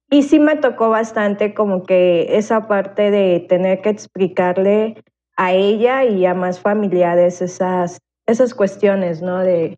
Y 0.10 0.24
sí 0.24 0.40
me 0.40 0.56
tocó 0.56 0.90
bastante 0.90 1.54
como 1.54 1.84
que 1.84 2.38
esa 2.38 2.66
parte 2.68 3.12
de 3.12 3.46
tener 3.50 3.82
que 3.82 3.90
explicarle 3.90 5.04
a 5.38 5.54
ella 5.54 6.04
y 6.04 6.26
a 6.26 6.34
más 6.34 6.60
familiares 6.60 7.42
esas, 7.42 8.00
esas 8.26 8.54
cuestiones, 8.54 9.22
¿no? 9.22 9.40
De, 9.40 9.78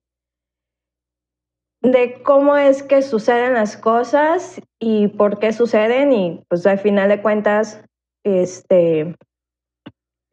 de 1.81 2.21
cómo 2.23 2.57
es 2.57 2.81
que 2.81 3.01
suceden 3.01 3.53
las 3.53 3.77
cosas 3.77 4.61
y 4.79 5.09
por 5.09 5.39
qué 5.39 5.53
suceden 5.53 6.11
y 6.13 6.43
pues 6.49 6.65
al 6.65 6.79
final 6.79 7.09
de 7.09 7.21
cuentas, 7.21 7.83
este, 8.23 9.15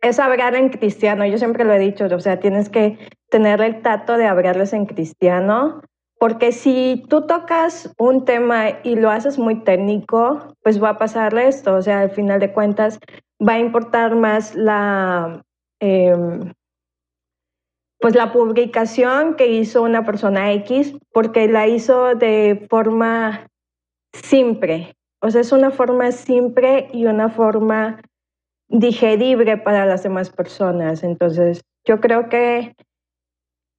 es 0.00 0.18
hablar 0.18 0.54
en 0.54 0.71
cristiano. 0.71 1.26
Yo 1.26 1.38
siempre 1.38 1.64
lo 1.64 1.73
he 1.73 1.78
dicho, 1.78 2.06
o 2.06 2.21
sea, 2.21 2.40
tienes 2.40 2.68
que 2.68 2.99
tener 3.30 3.61
el 3.61 3.83
tato 3.83 4.16
de 4.16 4.26
hablarles 4.26 4.73
en 4.73 4.87
cristiano, 4.87 5.83
porque 6.18 6.52
si 6.52 7.04
tú 7.09 7.26
tocas 7.26 7.92
un 7.99 8.25
tema 8.25 8.80
y 8.83 8.97
lo 8.97 9.11
haces 9.11 9.38
muy 9.38 9.62
técnico, 9.62 10.54
pues 10.62 10.83
va 10.83 10.90
a 10.90 10.99
pasarle 10.99 11.49
esto, 11.49 11.75
o 11.75 11.83
sea, 11.83 12.00
al 12.00 12.11
final 12.11 12.40
de 12.40 12.52
cuentas 12.52 12.99
va 13.40 13.54
a 13.54 13.58
importar 13.58 14.16
más 14.16 14.54
la, 14.54 15.42
em, 15.80 16.52
pues 17.98 18.14
la 18.14 18.32
publicación 18.32 19.36
que 19.36 19.46
hizo 19.46 19.82
una 19.82 20.04
persona 20.04 20.52
X, 20.52 20.96
porque 21.12 21.48
la 21.48 21.66
hizo 21.66 22.14
de 22.14 22.66
forma 22.70 23.48
simple. 24.12 24.94
O 25.20 25.30
sea, 25.30 25.40
es 25.40 25.52
una 25.52 25.70
forma 25.70 26.12
simple 26.12 26.88
y 26.92 27.06
una 27.06 27.28
forma 27.30 28.00
digerible 28.68 29.56
para 29.56 29.86
las 29.86 30.02
demás 30.02 30.30
personas. 30.30 31.02
Entonces, 31.02 31.62
yo 31.84 32.00
creo 32.00 32.28
que 32.28 32.74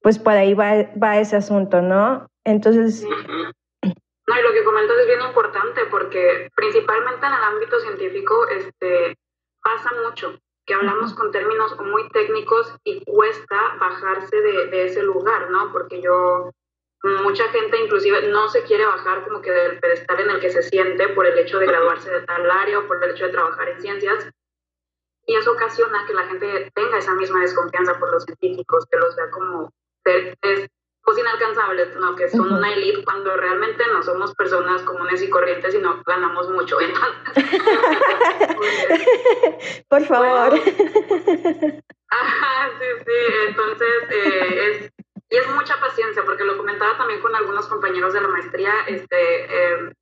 pues 0.02 0.18
por 0.18 0.32
ahí 0.32 0.54
va, 0.54 0.90
va 1.02 1.18
ese 1.18 1.36
asunto, 1.36 1.82
¿no? 1.82 2.28
Entonces... 2.44 3.04
No, 3.04 4.38
y 4.38 4.42
lo 4.42 4.52
que 4.52 4.64
comentas 4.64 4.96
es 4.98 5.06
bien 5.06 5.20
importante 5.26 5.80
porque 5.90 6.48
principalmente 6.54 7.26
en 7.26 7.32
el 7.32 7.42
ámbito 7.42 7.80
científico, 7.80 8.46
este, 8.48 9.16
pasa 9.68 9.90
mucho, 10.02 10.38
que 10.64 10.74
hablamos 10.74 11.14
con 11.14 11.30
términos 11.30 11.76
muy 11.80 12.08
técnicos 12.10 12.74
y 12.84 13.04
cuesta 13.04 13.76
bajarse 13.78 14.36
de, 14.40 14.84
ese 14.84 15.02
lugar, 15.02 15.50
¿no? 15.50 15.72
Porque 15.72 16.00
yo, 16.00 16.50
mucha 17.22 17.48
gente 17.48 17.78
inclusive 17.84 18.28
no 18.28 18.48
se 18.48 18.62
quiere 18.62 18.86
bajar 18.86 19.24
como 19.24 19.40
que 19.40 19.50
del 19.50 19.78
pedestal 19.78 20.20
en 20.20 20.30
el 20.30 20.40
que 20.40 20.50
se 20.50 20.62
siente 20.62 21.08
por 21.08 21.26
el 21.26 21.38
hecho 21.38 21.58
de 21.58 21.66
graduarse 21.66 22.10
de 22.10 22.22
tal 22.22 22.50
área 22.50 22.78
o 22.78 22.86
por 22.86 23.02
el 23.02 23.10
hecho 23.10 23.26
de 23.26 23.32
trabajar 23.32 23.68
en 23.68 23.80
ciencias. 23.80 24.30
Y 25.26 25.36
eso 25.36 25.52
ocasiona 25.52 26.06
que 26.06 26.14
la 26.14 26.26
gente 26.26 26.70
tenga 26.74 26.98
esa 26.98 27.14
misma 27.14 27.40
desconfianza 27.40 27.98
por 27.98 28.10
los 28.10 28.24
científicos, 28.24 28.86
que 28.90 28.98
los 28.98 29.14
vea 29.14 29.30
como 29.30 29.70
seres 30.02 30.70
inalcanzables, 31.16 31.96
¿no? 31.96 32.16
que 32.16 32.28
son 32.28 32.52
una 32.52 32.72
élite 32.74 33.04
cuando 33.04 33.36
realmente 33.36 33.84
no 33.92 34.02
somos 34.02 34.34
personas 34.34 34.82
comunes 34.82 35.22
y 35.22 35.30
corrientes 35.30 35.74
y 35.74 35.78
no 35.78 36.02
ganamos 36.04 36.50
mucho. 36.50 36.76
Entonces, 36.80 37.18
por 39.88 40.04
favor. 40.04 40.54
ajá, 42.10 42.70
sí, 42.78 42.86
sí, 43.06 43.12
entonces 43.48 44.02
eh, 44.10 44.70
es, 44.70 44.92
y 45.30 45.36
es 45.36 45.48
mucha 45.54 45.78
paciencia, 45.80 46.24
porque 46.24 46.44
lo 46.44 46.56
comentaba 46.56 46.96
también 46.98 47.20
con 47.20 47.34
algunos 47.34 47.66
compañeros 47.68 48.12
de 48.12 48.20
la 48.20 48.28
maestría, 48.28 48.72
este, 48.88 49.72
em, 49.72 49.92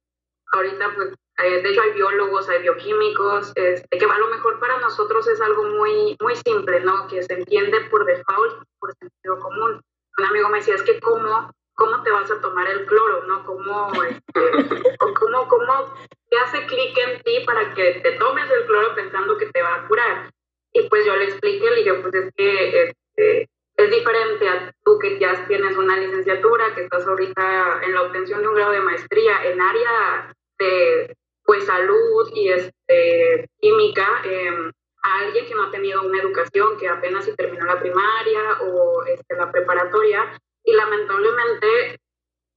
ahorita 0.52 0.92
pues 0.94 1.12
eh, 1.44 1.62
de 1.62 1.68
hecho 1.68 1.82
hay 1.82 1.92
biólogos, 1.92 2.48
hay 2.48 2.62
bioquímicos, 2.62 3.52
este, 3.54 3.98
que 3.98 4.04
a 4.04 4.18
lo 4.18 4.28
mejor 4.28 4.58
para 4.58 4.78
nosotros 4.78 5.28
es 5.28 5.40
algo 5.40 5.64
muy, 5.64 6.16
muy 6.20 6.34
simple, 6.36 6.80
¿no? 6.80 7.06
Que 7.08 7.22
se 7.22 7.34
entiende 7.34 7.80
por 7.90 8.06
default, 8.06 8.64
por 8.78 8.94
sentido 8.94 9.38
común 9.40 9.82
un 10.18 10.25
amigo 10.25 10.49
me 10.49 10.58
decía, 10.58 10.75
es 10.75 10.82
que 10.82 10.99
cómo, 11.00 11.50
cómo 11.75 12.02
te 12.02 12.11
vas 12.11 12.30
a 12.30 12.40
tomar 12.40 12.68
el 12.68 12.87
cloro, 12.87 13.25
¿no? 13.25 13.44
¿Cómo, 13.44 13.90
este, 14.02 14.96
cómo, 14.99 15.49
cómo 15.49 15.94
hace 16.42 16.66
clic 16.66 16.99
en 16.99 17.23
ti 17.23 17.40
para 17.46 17.73
que 17.75 18.00
te 18.02 18.12
tomes 18.12 18.50
el 18.50 18.66
cloro 18.66 18.94
pensando 18.94 19.37
que 19.38 19.46
te 19.46 19.62
va 19.62 19.76
a 19.76 19.88
curar? 19.88 20.30
Y 20.73 20.88
pues 20.88 21.06
yo 21.06 21.16
le 21.16 21.25
expliqué, 21.25 21.70
le 21.70 21.76
dije, 21.76 21.94
pues 21.94 22.14
es 22.14 22.30
que 22.37 22.82
este, 22.82 23.49
es 23.76 23.90
diferente 23.90 24.49
a 24.49 24.73
tú 24.85 24.99
que 24.99 25.18
ya 25.18 25.46
tienes 25.46 25.76
una 25.76 25.96
licenciatura, 25.96 26.75
que 26.75 26.85
estás 26.85 27.06
ahorita 27.06 27.80
en 27.82 27.94
la 27.94 28.02
obtención 28.02 28.42
de 28.42 28.49
un 28.49 28.54
grado 28.54 28.73
de 28.73 28.80
maestría 28.80 29.44
en 29.44 29.61
área 29.61 30.35
de 30.58 31.16
pues 31.44 31.64
salud 31.64 32.30
y 32.35 32.49
este, 32.49 33.49
química, 33.61 34.23
eh, 34.25 34.70
a 35.06 35.20
alguien 35.20 35.46
que 35.46 35.54
no 35.54 35.64
ha 35.64 35.70
tenido 35.70 36.02
una 36.02 36.20
educación, 36.20 36.76
que 36.78 36.88
apenas 36.88 37.25
si 37.25 37.34
terminó 37.36 37.64
la 37.64 37.78
primaria 37.78 38.58
o 38.62 39.04
este, 39.04 39.36
la 39.36 39.50
preparatoria, 39.50 40.32
y 40.64 40.72
lamentablemente 40.72 41.98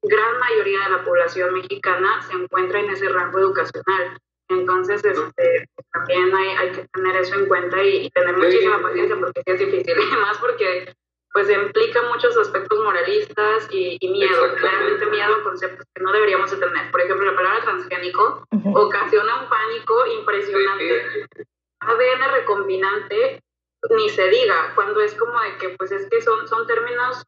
gran 0.02 0.40
mayoría 0.40 0.84
de 0.86 0.90
la 0.90 1.04
población 1.04 1.54
mexicana 1.54 2.22
se 2.24 2.34
encuentra 2.34 2.80
en 2.80 2.90
ese 2.90 3.08
rango 3.10 3.40
educacional. 3.40 4.18
Entonces, 4.50 5.04
este, 5.04 5.70
también 5.94 6.34
hay, 6.34 6.48
hay, 6.50 6.72
que 6.72 6.88
tener 6.92 7.16
eso 7.18 7.36
en 7.36 7.46
cuenta 7.46 7.84
y, 7.84 8.10
tener 8.10 8.36
muchísima 8.36 8.82
paciencia 8.82 9.16
porque 9.20 9.42
es 9.46 9.60
difícil, 9.60 9.96
además 10.12 10.38
porque 10.40 10.94
pues 11.32 11.48
implica 11.52 12.02
muchos 12.04 12.36
aspectos 12.38 12.80
moralistas 12.80 13.68
y, 13.70 14.00
miedo, 14.02 14.56
claramente 14.56 15.06
miedo 15.06 15.36
a 15.36 15.44
conceptos 15.44 15.86
que 15.94 16.04
no 16.04 16.12
deberíamos 16.12 16.50
de 16.50 16.58
tener. 16.58 16.90
Por 16.90 17.02
ejemplo, 17.02 17.26
la 17.28 17.36
palabra 17.36 17.62
transgénico 17.62 18.44
ocasiona 18.74 19.44
un 19.44 19.50
pánico 19.50 20.08
impresionante. 20.08 21.28
ADN 21.82 22.32
recombinante 22.32 23.42
ni 23.90 24.10
se 24.10 24.28
diga, 24.28 24.74
cuando 24.76 25.00
es 25.02 25.14
como 25.16 25.40
de 25.40 25.58
que 25.58 25.70
pues 25.70 25.92
es 25.92 26.08
que 26.10 26.22
son, 26.22 26.48
son 26.48 26.68
términos 26.68 27.24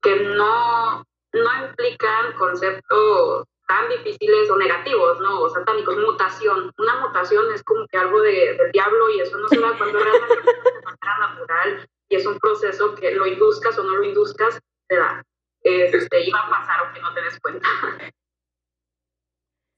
que 0.00 0.16
no, 0.20 1.04
no 1.32 1.66
implican 1.66 2.32
conceptos 2.34 3.44
tan 3.66 3.88
difíciles 3.90 4.48
o 4.50 4.56
negativos, 4.56 5.20
¿no? 5.20 5.40
O 5.42 5.50
satánicos, 5.50 5.96
mutación. 5.96 6.72
Una 6.78 7.00
mutación 7.00 7.52
es 7.52 7.62
como 7.64 7.86
que 7.88 7.98
algo 7.98 8.22
de, 8.22 8.54
del 8.54 8.72
diablo 8.72 9.10
y 9.10 9.20
eso 9.20 9.36
no 9.36 9.48
se 9.48 9.60
da 9.60 9.76
cuando 9.76 9.98
realmente 9.98 10.34
es 10.34 10.84
manera 10.84 11.18
natural 11.28 11.88
y 12.08 12.16
es 12.16 12.26
un 12.26 12.38
proceso 12.38 12.94
que 12.94 13.10
lo 13.14 13.26
induzcas 13.26 13.78
o 13.78 13.82
no 13.82 13.96
lo 13.96 14.04
induzcas, 14.04 14.58
te 14.88 14.96
da. 14.96 15.22
Este, 15.60 16.20
iba 16.20 16.40
a 16.40 16.48
pasar 16.48 16.80
aunque 16.80 17.00
no 17.00 17.12
te 17.12 17.22
des 17.22 17.38
cuenta. 17.40 17.68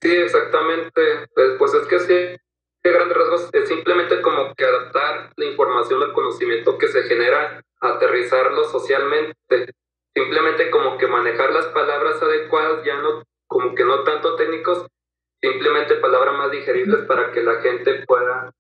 Sí, 0.03 0.17
exactamente. 0.17 1.27
Pues, 1.35 1.57
pues 1.59 1.75
es 1.75 1.87
que 1.89 2.01
sí, 2.01 2.37
de 2.83 2.93
grandes 2.93 3.17
rasgos 3.17 3.51
es 3.53 3.69
simplemente 3.69 4.23
como 4.23 4.55
que 4.55 4.65
adaptar 4.65 5.33
la 5.37 5.45
información 5.45 6.03
al 6.03 6.13
conocimiento 6.13 6.79
que 6.79 6.89
se 6.89 7.03
genera, 7.03 7.63
aterrizarlo 7.81 8.65
socialmente. 8.65 9.75
Simplemente 10.15 10.71
como 10.71 10.99
que 10.99 11.07
manejar 11.07 11.53
las 11.53 11.67
palabras 11.67 12.21
adecuadas, 12.21 12.85
ya 12.85 12.97
no, 13.01 13.23
como 13.47 13.75
que 13.75 13.85
no 13.85 14.03
tanto 14.03 14.35
técnicos, 14.37 14.87
simplemente 15.41 15.97
palabras 15.97 16.35
más 16.35 16.51
digeribles 16.51 17.05
para 17.07 17.31
que 17.33 17.43
la 17.43 17.61
gente 17.61 18.05
pueda 18.07 18.51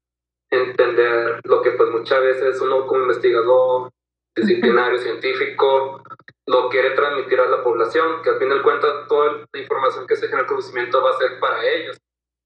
entender 0.50 1.40
lo 1.44 1.62
que 1.62 1.72
pues 1.72 1.90
muchas 1.90 2.20
veces 2.20 2.60
uno 2.60 2.86
como 2.86 3.02
investigador 3.02 3.90
disciplinario, 4.34 4.98
científico, 4.98 6.02
lo 6.46 6.68
quiere 6.68 6.90
transmitir 6.90 7.40
a 7.40 7.48
la 7.48 7.62
población, 7.62 8.22
que 8.22 8.30
al 8.30 8.38
fin 8.38 8.48
de 8.48 8.62
cuentas 8.62 9.06
toda 9.08 9.44
la 9.52 9.60
información 9.60 10.06
que 10.06 10.16
se 10.16 10.26
genera 10.26 10.42
el 10.42 10.46
conocimiento 10.46 11.02
va 11.02 11.10
a 11.10 11.18
ser 11.18 11.38
para 11.38 11.64
ellos. 11.68 11.96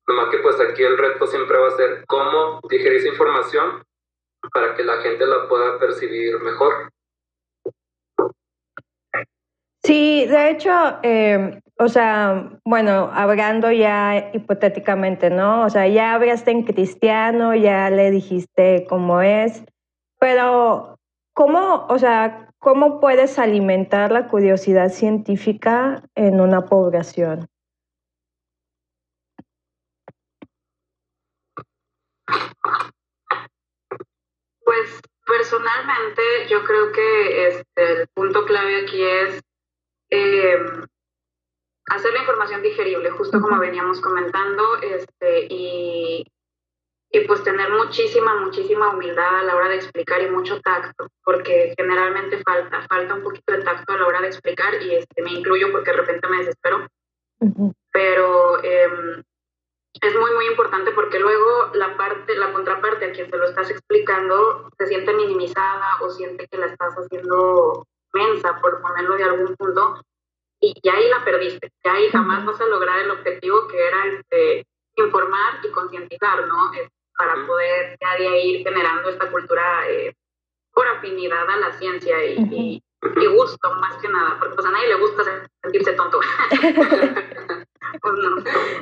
Nomás 0.06 0.28
que 0.30 0.38
pues 0.38 0.60
aquí 0.60 0.82
el 0.82 0.98
reto 0.98 1.26
siempre 1.26 1.56
va 1.58 1.68
a 1.68 1.76
ser 1.76 2.04
cómo 2.06 2.60
digerir 2.68 2.98
esa 2.98 3.08
información 3.08 3.82
para 4.52 4.74
que 4.74 4.84
la 4.84 4.98
gente 4.98 5.26
la 5.26 5.48
pueda 5.48 5.78
percibir 5.78 6.38
mejor. 6.40 6.90
Sí, 9.82 10.26
de 10.26 10.50
hecho, 10.50 10.70
eh, 11.02 11.60
o 11.78 11.88
sea, 11.88 12.50
bueno, 12.64 13.10
hablando 13.12 13.70
ya 13.70 14.30
hipotéticamente, 14.32 15.28
¿no? 15.28 15.64
O 15.64 15.70
sea, 15.70 15.86
ya 15.88 16.14
hablaste 16.14 16.50
en 16.52 16.62
cristiano, 16.62 17.54
ya 17.54 17.90
le 17.90 18.10
dijiste 18.10 18.86
cómo 18.88 19.20
es, 19.20 19.62
pero 20.18 20.96
¿cómo, 21.34 21.86
o 21.88 21.98
sea, 21.98 22.48
cómo 22.58 23.00
puedes 23.00 23.38
alimentar 23.38 24.10
la 24.12 24.28
curiosidad 24.28 24.88
científica 24.90 26.02
en 26.14 26.40
una 26.40 26.62
población? 26.62 27.46
Pues 34.64 35.00
personalmente 35.26 36.22
yo 36.48 36.64
creo 36.64 36.92
que 36.92 37.48
este, 37.48 37.92
el 37.92 38.08
punto 38.08 38.44
clave 38.44 38.82
aquí 38.82 39.02
es 39.02 39.40
eh, 40.10 40.58
hacer 41.86 42.12
la 42.12 42.20
información 42.20 42.62
digerible, 42.62 43.10
justo 43.10 43.40
como 43.40 43.58
veníamos 43.58 44.00
comentando, 44.00 44.78
este, 44.82 45.46
y, 45.50 46.26
y 47.10 47.20
pues 47.26 47.42
tener 47.42 47.70
muchísima, 47.70 48.36
muchísima 48.40 48.90
humildad 48.90 49.40
a 49.40 49.42
la 49.42 49.56
hora 49.56 49.68
de 49.68 49.76
explicar 49.76 50.22
y 50.22 50.30
mucho 50.30 50.60
tacto, 50.60 51.08
porque 51.24 51.74
generalmente 51.76 52.42
falta, 52.42 52.86
falta 52.88 53.14
un 53.14 53.22
poquito 53.22 53.52
de 53.52 53.62
tacto 53.62 53.92
a 53.92 53.98
la 53.98 54.06
hora 54.06 54.20
de 54.20 54.28
explicar 54.28 54.82
y 54.82 54.96
este, 54.96 55.22
me 55.22 55.32
incluyo 55.32 55.70
porque 55.72 55.90
de 55.90 55.96
repente 55.98 56.28
me 56.28 56.38
desespero, 56.38 56.86
pero 57.92 58.62
eh, 58.62 59.22
es 60.00 60.14
muy, 60.16 60.32
muy 60.34 60.46
importante 60.46 60.90
porque 60.92 61.18
luego 61.18 61.70
la 61.74 61.96
parte, 61.96 62.34
la 62.36 62.52
contraparte 62.52 63.06
a 63.06 63.12
quien 63.12 63.30
se 63.30 63.36
lo 63.36 63.44
estás 63.44 63.70
explicando 63.70 64.70
se 64.76 64.86
siente 64.86 65.12
minimizada 65.12 65.98
o 66.00 66.10
siente 66.10 66.46
que 66.48 66.58
la 66.58 66.66
estás 66.66 66.94
haciendo 66.94 67.86
mensa, 68.12 68.56
por 68.60 68.80
ponerlo 68.80 69.16
de 69.16 69.24
algún 69.24 69.56
punto, 69.56 70.00
y 70.60 70.72
ya 70.82 70.94
ahí 70.94 71.08
la 71.08 71.24
perdiste, 71.24 71.70
ya 71.84 71.94
ahí 71.94 72.08
jamás 72.10 72.44
vas 72.46 72.60
a 72.60 72.66
lograr 72.66 73.00
el 73.00 73.10
objetivo 73.10 73.66
que 73.68 73.86
era 73.86 74.06
este, 74.06 74.66
informar 74.96 75.60
y 75.62 75.70
concientizar, 75.70 76.46
¿no? 76.46 76.70
para 77.16 77.46
poder 77.46 77.96
ya 78.00 78.16
de 78.16 78.28
ahí 78.28 78.50
ir 78.56 78.64
generando 78.64 79.08
esta 79.08 79.30
cultura 79.30 79.88
eh, 79.88 80.14
por 80.72 80.86
afinidad 80.86 81.48
a 81.48 81.56
la 81.56 81.72
ciencia 81.78 82.24
y, 82.24 82.82
y, 83.00 83.26
gusto, 83.26 83.72
más 83.74 83.96
que 83.98 84.08
nada, 84.08 84.36
porque 84.38 84.54
pues 84.54 84.66
a 84.66 84.70
nadie 84.70 84.88
le 84.88 84.94
gusta 84.94 85.22
sentirse 85.62 85.92
tonto. 85.92 86.20
pues 88.04 88.14
no. 88.14 88.36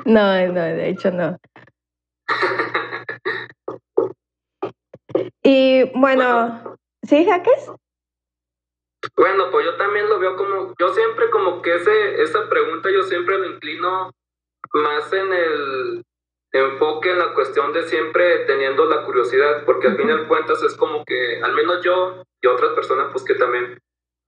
No, 0.05 0.53
no, 0.53 0.61
de 0.61 0.89
hecho 0.89 1.11
no. 1.11 1.39
Y 5.43 5.85
bueno, 5.99 6.77
¿sí, 7.03 7.25
Jaques? 7.27 7.71
Bueno, 9.17 9.51
pues 9.51 9.67
yo 9.67 9.77
también 9.77 10.09
lo 10.09 10.19
veo 10.19 10.37
como, 10.37 10.75
yo 10.79 10.95
siempre 10.95 11.29
como 11.31 11.61
que 11.61 11.75
ese, 11.75 12.23
esa 12.23 12.49
pregunta 12.49 12.89
yo 12.91 13.03
siempre 13.03 13.39
lo 13.39 13.47
inclino 13.47 14.11
más 14.73 15.13
en 15.13 15.33
el 15.33 16.05
enfoque 16.53 17.11
en 17.11 17.19
la 17.19 17.35
cuestión 17.35 17.73
de 17.73 17.87
siempre 17.89 18.45
teniendo 18.47 18.85
la 18.87 19.05
curiosidad, 19.05 19.65
porque 19.65 19.89
al 19.89 19.97
fin 19.97 20.09
y 20.09 20.13
al 20.13 20.29
cuentas 20.29 20.63
es 20.63 20.77
como 20.77 21.05
que, 21.05 21.43
al 21.43 21.53
menos 21.55 21.83
yo 21.85 22.23
y 22.41 22.47
otras 22.47 22.73
personas 22.73 23.09
pues 23.11 23.25
que 23.25 23.35
también 23.35 23.79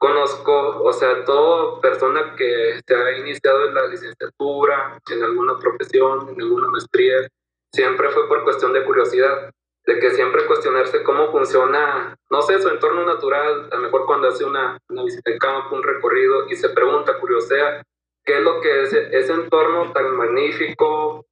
conozco, 0.05 0.83
o 0.83 0.93
sea, 0.93 1.25
toda 1.25 1.81
persona 1.81 2.35
que 2.37 2.79
se 2.87 2.95
ha 2.95 3.17
iniciado 3.17 3.69
en 3.69 3.75
la 3.75 3.87
licenciatura, 3.87 5.01
en 5.11 5.23
alguna 5.23 5.57
profesión, 5.57 6.29
en 6.29 6.43
alguna 6.43 6.69
maestría, 6.69 7.27
siempre 7.73 8.11
fue 8.11 8.29
por 8.29 8.45
cuestión 8.45 8.75
de 8.75 8.85
curiosidad 8.85 9.51
de 9.87 9.99
que 9.99 10.11
siempre 10.11 10.45
cuestionarse 10.45 11.03
cómo 11.03 11.33
funciona, 11.33 12.15
no 12.29 12.43
sé, 12.43 12.61
su 12.61 12.69
entorno 12.69 13.07
natural, 13.07 13.71
a 13.73 13.77
lo 13.77 13.81
mejor 13.81 14.05
cuando 14.05 14.29
hace 14.29 14.45
una, 14.45 14.77
una 14.91 15.05
visita 15.05 15.31
de 15.31 15.39
campo, 15.39 15.75
un 15.75 15.83
recorrido 15.83 16.51
y 16.51 16.57
se 16.57 16.69
pregunta, 16.69 17.19
curiosea, 17.19 17.83
qué 18.27 18.37
es 18.37 18.43
lo 18.43 18.61
que 18.61 18.83
es 18.83 18.93
ese 18.93 19.33
entorno 19.33 19.91
tan 19.93 20.15
magnífico, 20.17 21.25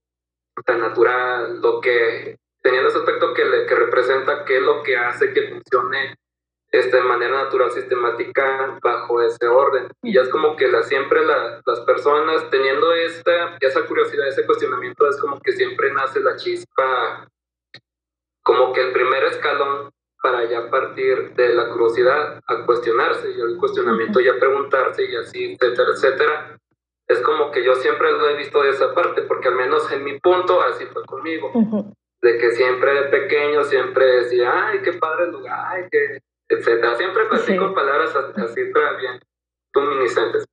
tan 0.64 0.80
natural, 0.80 1.60
lo 1.60 1.78
que, 1.78 2.38
teniendo 2.62 2.88
ese 2.88 3.00
aspecto 3.00 3.34
que, 3.34 3.44
le, 3.44 3.66
que 3.66 3.74
representa, 3.74 4.46
qué 4.46 4.56
es 4.56 4.62
lo 4.62 4.82
que 4.82 4.96
hace 4.96 5.34
que 5.34 5.48
funcione 5.48 6.14
este, 6.72 6.96
de 6.96 7.02
manera 7.02 7.44
natural, 7.44 7.70
sistemática, 7.70 8.78
bajo 8.82 9.20
ese 9.20 9.46
orden. 9.46 9.88
Y 10.02 10.14
ya 10.14 10.22
es 10.22 10.30
como 10.30 10.56
que 10.56 10.68
la, 10.68 10.82
siempre 10.82 11.20
las 11.24 11.80
personas 11.80 12.48
teniendo 12.50 12.92
esta, 12.94 13.58
esa 13.60 13.86
curiosidad, 13.86 14.26
ese 14.26 14.46
cuestionamiento, 14.46 15.06
es 15.08 15.20
como 15.20 15.38
que 15.38 15.52
siempre 15.52 15.92
nace 15.92 16.20
la 16.20 16.34
chispa 16.36 17.28
como 18.42 18.72
que 18.72 18.80
el 18.80 18.92
primer 18.92 19.22
escalón 19.24 19.90
para 20.22 20.48
ya 20.48 20.70
partir 20.70 21.34
de 21.34 21.54
la 21.54 21.68
curiosidad 21.68 22.40
a 22.46 22.64
cuestionarse 22.64 23.30
y 23.30 23.40
el 23.40 23.56
cuestionamiento 23.58 24.20
ya 24.20 24.38
preguntarse 24.38 25.04
y 25.04 25.16
así, 25.16 25.52
etcétera, 25.52 25.90
etcétera. 25.94 26.58
Es 27.06 27.20
como 27.20 27.50
que 27.50 27.62
yo 27.62 27.74
siempre 27.74 28.10
lo 28.12 28.28
he 28.28 28.36
visto 28.36 28.62
de 28.62 28.70
esa 28.70 28.94
parte, 28.94 29.22
porque 29.22 29.48
al 29.48 29.56
menos 29.56 29.90
en 29.92 30.04
mi 30.04 30.18
punto 30.20 30.62
así 30.62 30.86
fue 30.86 31.04
conmigo. 31.04 31.52
De 32.22 32.38
que 32.38 32.52
siempre 32.52 32.94
de 32.94 33.02
pequeño 33.08 33.64
siempre 33.64 34.06
decía, 34.06 34.68
ay, 34.68 34.80
qué 34.82 34.92
padre 34.94 35.24
el 35.24 35.32
lugar, 35.32 35.58
ay, 35.66 35.88
qué, 35.90 36.20
etcétera. 36.52 36.96
Siempre 36.96 37.22
así 37.30 37.56
con 37.56 37.74
palabras 37.74 38.14
así 38.14 38.64
para 38.66 38.92
bien 38.96 39.20
luminiscentes. 39.74 40.44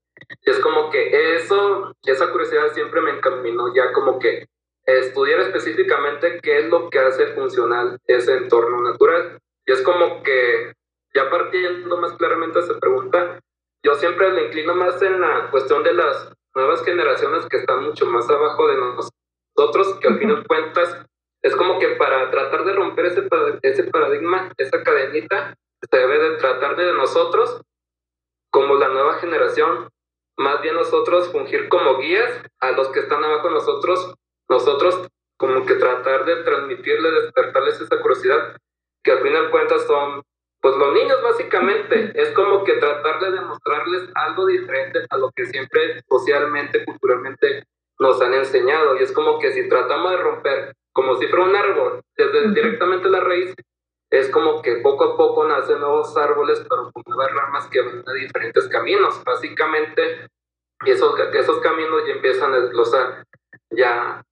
Y 0.46 0.50
es 0.50 0.60
como 0.60 0.90
que 0.90 1.36
eso, 1.36 1.94
esa 2.04 2.32
curiosidad 2.32 2.74
siempre 2.74 3.02
me 3.02 3.12
encaminó 3.12 3.74
ya 3.74 3.92
como 3.94 4.20
que 4.20 4.48
estudiar 4.86 5.40
específicamente 5.42 6.40
qué 6.42 6.60
es 6.60 6.70
lo 6.70 6.90
que 6.90 7.00
hace 7.00 7.28
funcional 7.28 7.98
ese 8.06 8.38
entorno 8.38 8.82
natural. 8.82 9.40
Y 9.66 9.72
es 9.72 9.82
como 9.82 10.24
que, 10.24 10.74
ya 11.14 11.30
partiendo 11.30 11.98
más 11.98 12.14
claramente 12.14 12.60
esa 12.60 12.80
pregunta, 12.80 13.40
yo 13.84 13.96
siempre 13.96 14.32
le 14.32 14.48
inclino 14.48 14.76
más 14.76 15.02
en 15.02 15.22
la 15.22 15.50
cuestión 15.52 15.84
de 15.84 15.94
las 15.94 16.34
nuevas 16.56 16.84
generaciones 16.84 17.46
que 17.48 17.58
están 17.58 17.84
mucho 17.84 18.06
más 18.08 18.30
abajo 18.30 18.68
de 18.68 18.78
nosotros, 18.78 20.00
que 20.00 20.08
al 20.08 20.20
fin 20.20 20.30
de 20.30 20.44
cuentas 20.46 21.06
es 21.42 21.56
como 21.56 21.80
que 21.80 21.90
para 21.96 22.30
tratar 22.32 22.66
de 22.66 22.74
romper 22.74 23.06
ese, 23.06 23.28
ese 23.62 23.84
paradigma, 23.86 24.52
esa 24.58 24.84
cadenita, 24.84 25.56
se 25.82 25.98
debe 25.98 26.20
de 26.20 26.38
tratar 26.38 26.76
de 26.76 26.94
nosotros 26.94 27.62
como 28.52 28.76
la 28.76 28.90
nueva 28.90 29.16
generación, 29.16 29.90
más 30.38 30.62
bien 30.62 30.76
nosotros 30.76 31.32
fungir 31.32 31.70
como 31.70 31.98
guías 31.98 32.42
a 32.60 32.72
los 32.72 32.90
que 32.90 33.02
están 33.02 33.24
abajo 33.24 33.50
de 33.50 33.54
nosotros 33.56 34.16
nosotros 34.50 35.08
como 35.38 35.66
que 35.66 35.76
tratar 35.76 36.26
de 36.26 36.44
transmitirles, 36.44 37.24
despertarles 37.24 37.80
esa 37.80 38.02
curiosidad, 38.02 38.58
que 39.04 39.12
al 39.12 39.22
final 39.22 39.52
cuentas 39.52 39.86
son, 39.86 40.22
pues 40.60 40.76
los 40.76 40.94
niños 40.94 41.22
básicamente, 41.24 42.12
es 42.16 42.32
como 42.32 42.64
que 42.66 42.74
tratar 42.74 43.22
de 43.22 43.32
demostrarles 43.32 44.10
algo 44.16 44.48
diferente 44.48 45.06
a 45.10 45.18
lo 45.18 45.32
que 45.32 45.46
siempre 45.46 46.02
socialmente, 46.10 46.84
culturalmente 46.84 47.64
nos 48.00 48.22
han 48.22 48.34
enseñado. 48.34 48.98
Y 48.98 49.04
es 49.04 49.14
como 49.14 49.40
que 49.40 49.54
si 49.54 49.70
tratamos 49.70 50.12
de 50.12 50.18
romper, 50.18 50.74
como 50.92 51.16
si 51.16 51.28
fuera 51.28 51.46
un 51.46 51.56
árbol, 51.56 52.02
desde 52.18 52.52
directamente 52.52 53.10
la 53.10 53.22
raíz, 53.22 53.54
es 54.10 54.30
como 54.30 54.62
que 54.62 54.78
poco 54.78 55.04
a 55.04 55.18
poco 55.18 55.48
nacen 55.48 55.80
nuevos 55.80 56.16
árboles, 56.18 56.66
pero 56.68 56.92
con 56.92 57.04
nuevas 57.08 57.34
ramas 57.34 57.68
que 57.68 57.82
van 57.82 58.04
a 58.06 58.14
diferentes 58.14 58.68
caminos. 58.68 59.24
Básicamente, 59.24 60.28
esos, 60.86 61.14
esos 61.34 61.60
caminos 61.60 62.08
ya 62.08 62.14
empiezan 62.14 62.54
a 62.54 62.60
desglosar 62.60 63.24
ya 63.72 64.24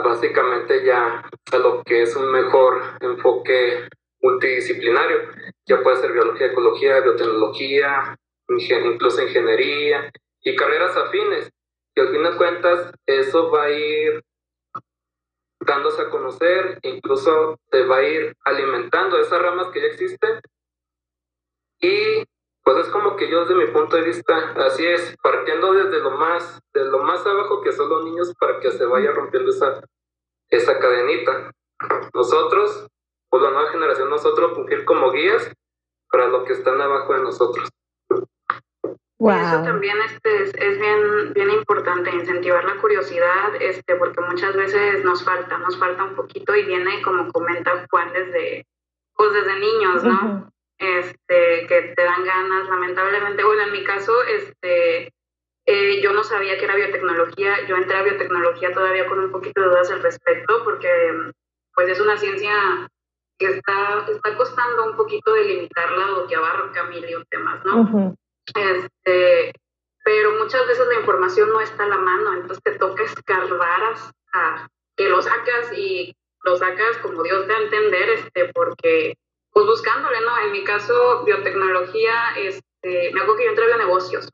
básicamente 0.00 0.84
ya 0.84 1.22
a 1.52 1.58
lo 1.58 1.82
que 1.82 2.02
es 2.02 2.16
un 2.16 2.30
mejor 2.30 2.80
enfoque 3.00 3.88
multidisciplinario. 4.20 5.28
Ya 5.66 5.82
puede 5.82 5.96
ser 5.96 6.12
biología, 6.12 6.46
ecología, 6.46 7.00
biotecnología, 7.00 8.16
incluso 8.48 9.22
ingeniería 9.22 10.10
y 10.42 10.56
carreras 10.56 10.96
afines. 10.96 11.50
Y 11.94 12.00
al 12.00 12.08
fin 12.08 12.22
de 12.22 12.36
cuentas, 12.36 12.92
eso 13.06 13.50
va 13.50 13.64
a 13.64 13.70
ir 13.70 14.22
dándose 15.66 16.02
a 16.02 16.10
conocer, 16.10 16.78
incluso 16.82 17.58
te 17.70 17.84
va 17.84 17.96
a 17.96 18.02
ir 18.02 18.34
alimentando 18.44 19.18
esas 19.18 19.40
ramas 19.40 19.68
que 19.68 19.80
ya 19.80 19.86
existen. 19.86 20.40
Y 21.80 22.24
pues 22.62 22.86
es 22.86 22.92
como 22.92 23.16
que 23.16 23.28
yo 23.28 23.40
desde 23.40 23.54
mi 23.54 23.66
punto 23.72 23.96
de 23.96 24.02
vista, 24.02 24.52
así 24.56 24.86
es, 24.86 25.16
partiendo 25.22 25.72
desde 25.72 25.98
lo 25.98 26.12
más, 26.12 26.60
de 26.72 26.84
lo 26.84 27.00
más 27.00 27.26
abajo 27.26 27.60
que 27.60 27.72
son 27.72 27.88
los 27.88 28.04
niños 28.04 28.32
para 28.38 28.60
que 28.60 28.70
se 28.70 28.84
vaya 28.84 29.10
rompiendo 29.10 29.50
esa, 29.50 29.82
esa 30.48 30.78
cadenita. 30.78 31.50
Nosotros, 32.14 32.86
pues 33.28 33.42
la 33.42 33.50
nueva 33.50 33.70
generación, 33.70 34.10
nosotros 34.10 34.52
cumplir 34.52 34.84
como 34.84 35.10
guías 35.10 35.52
para 36.10 36.28
lo 36.28 36.44
que 36.44 36.52
están 36.52 36.80
abajo 36.80 37.14
de 37.14 37.22
nosotros. 37.22 37.68
Eso 39.30 39.62
también 39.62 39.96
este, 40.06 40.42
es, 40.44 40.78
bien, 40.78 41.32
bien 41.34 41.50
importante, 41.50 42.10
incentivar 42.10 42.64
la 42.64 42.76
curiosidad, 42.76 43.54
este, 43.60 43.94
porque 43.96 44.20
muchas 44.20 44.56
veces 44.56 45.04
nos 45.04 45.24
falta, 45.24 45.58
nos 45.58 45.78
falta 45.78 46.04
un 46.04 46.14
poquito 46.14 46.54
y 46.56 46.64
viene, 46.64 47.00
como 47.02 47.30
comenta 47.30 47.86
Juan, 47.90 48.12
desde, 48.12 48.66
pues 49.14 49.32
desde 49.32 49.60
niños, 49.60 50.02
¿no? 50.02 50.50
Este, 50.78 51.66
que 51.68 51.94
te 51.96 52.02
dan 52.02 52.24
ganas, 52.24 52.68
lamentablemente, 52.68 53.44
bueno, 53.44 53.62
en 53.62 53.72
mi 53.72 53.84
caso, 53.84 54.12
este, 54.24 55.12
eh, 55.66 56.00
yo 56.02 56.12
no 56.12 56.24
sabía 56.24 56.58
que 56.58 56.64
era 56.64 56.74
biotecnología, 56.74 57.64
yo 57.68 57.76
entré 57.76 57.96
a 57.96 58.02
biotecnología 58.02 58.72
todavía 58.72 59.06
con 59.06 59.20
un 59.20 59.30
poquito 59.30 59.60
de 59.60 59.68
dudas 59.68 59.90
al 59.92 60.02
respecto, 60.02 60.64
porque 60.64 60.88
pues 61.74 61.88
es 61.88 62.00
una 62.00 62.16
ciencia 62.16 62.52
que 63.38 63.46
está, 63.46 64.04
está 64.10 64.36
costando 64.36 64.90
un 64.90 64.96
poquito 64.96 65.32
delimitarla 65.32 66.16
o 66.16 66.26
que 66.26 66.34
abarca 66.34 66.84
mil 66.84 67.08
y 67.08 67.14
un 67.14 67.24
temas, 67.26 67.64
¿no? 67.64 68.16
Este, 68.54 69.52
pero 70.04 70.32
muchas 70.38 70.66
veces 70.66 70.86
la 70.88 71.00
información 71.00 71.50
no 71.50 71.60
está 71.60 71.84
a 71.84 71.88
la 71.88 71.98
mano, 71.98 72.34
entonces 72.34 72.62
te 72.64 72.78
toca 72.78 73.04
escarbar 73.04 73.84
hasta 73.84 74.68
que 74.96 75.08
lo 75.08 75.22
sacas 75.22 75.72
y 75.76 76.14
lo 76.44 76.56
sacas 76.56 76.98
como 76.98 77.22
Dios 77.22 77.46
te 77.46 77.54
a 77.54 77.58
entender, 77.58 78.10
este, 78.10 78.52
porque 78.52 79.16
pues 79.52 79.66
buscándole, 79.66 80.20
¿no? 80.22 80.38
En 80.46 80.52
mi 80.52 80.64
caso, 80.64 81.24
biotecnología, 81.24 82.34
este, 82.36 83.12
me 83.12 83.20
acuerdo 83.20 83.36
que 83.36 83.44
yo 83.44 83.50
entré 83.50 83.72
a 83.72 83.76
negocios 83.76 84.28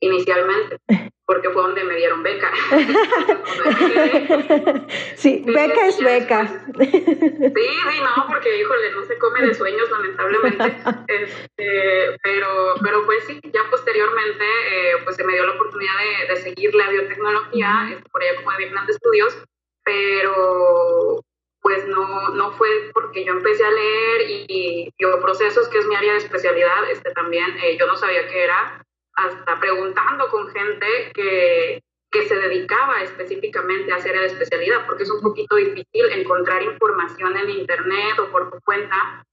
inicialmente, 0.00 0.78
porque 1.24 1.48
fue 1.50 1.62
donde 1.62 1.84
me 1.84 1.94
dieron 1.96 2.22
beca. 2.22 2.52
sí, 5.16 5.42
beca 5.46 5.86
es 5.86 5.98
beca. 5.98 6.46
Sí, 6.78 6.90
sí, 6.90 8.00
no, 8.02 8.26
porque 8.28 8.60
híjole, 8.60 8.92
no 8.92 9.02
se 9.04 9.16
come 9.18 9.40
de 9.42 9.54
sueños, 9.54 9.90
lamentablemente. 9.90 10.76
Este, 11.08 12.18
pero, 12.22 12.74
pero 12.82 13.06
pues 13.06 13.24
sí, 13.24 13.40
ya 13.52 13.62
posteriormente 13.70 14.44
eh, 14.44 14.92
pues 15.04 15.16
se 15.16 15.24
me 15.24 15.32
dio 15.32 15.46
la 15.46 15.52
oportunidad 15.52 15.92
de, 16.28 16.36
seguir 16.36 16.74
la 16.74 16.90
biotecnología, 16.90 17.88
este, 17.90 18.08
por 18.10 18.22
allá 18.22 18.36
como 18.36 18.50
de 18.52 18.66
de 18.66 18.92
estudios, 18.92 19.42
pero 19.84 21.24
pues 21.66 21.84
no, 21.88 22.28
no 22.30 22.52
fue 22.52 22.68
porque 22.92 23.24
yo 23.24 23.32
empecé 23.32 23.64
a 23.64 23.70
leer 23.70 24.30
y, 24.30 24.46
y, 24.48 24.92
procesos, 25.20 25.68
que 25.68 25.78
es 25.78 25.86
mi 25.86 25.96
área 25.96 26.12
de 26.12 26.18
especialidad, 26.18 26.88
este 26.90 27.10
también, 27.10 27.58
eh, 27.60 27.76
yo 27.76 27.88
no 27.88 27.96
sabía 27.96 28.28
qué 28.28 28.44
era, 28.44 28.85
hasta 29.16 29.58
preguntando 29.58 30.28
con 30.28 30.48
gente 30.48 30.86
que, 31.14 31.82
que 32.10 32.28
se 32.28 32.36
dedicaba 32.36 33.02
específicamente 33.02 33.92
a 33.92 33.96
hacer 33.96 34.18
de 34.18 34.26
especialidad, 34.26 34.86
porque 34.86 35.02
es 35.02 35.10
un 35.10 35.22
poquito 35.22 35.56
difícil 35.56 36.06
encontrar 36.12 36.62
información 36.62 37.36
en 37.36 37.50
internet 37.50 38.18
o 38.18 38.30
por 38.30 38.50
tu 38.50 38.60
cuenta 38.60 39.24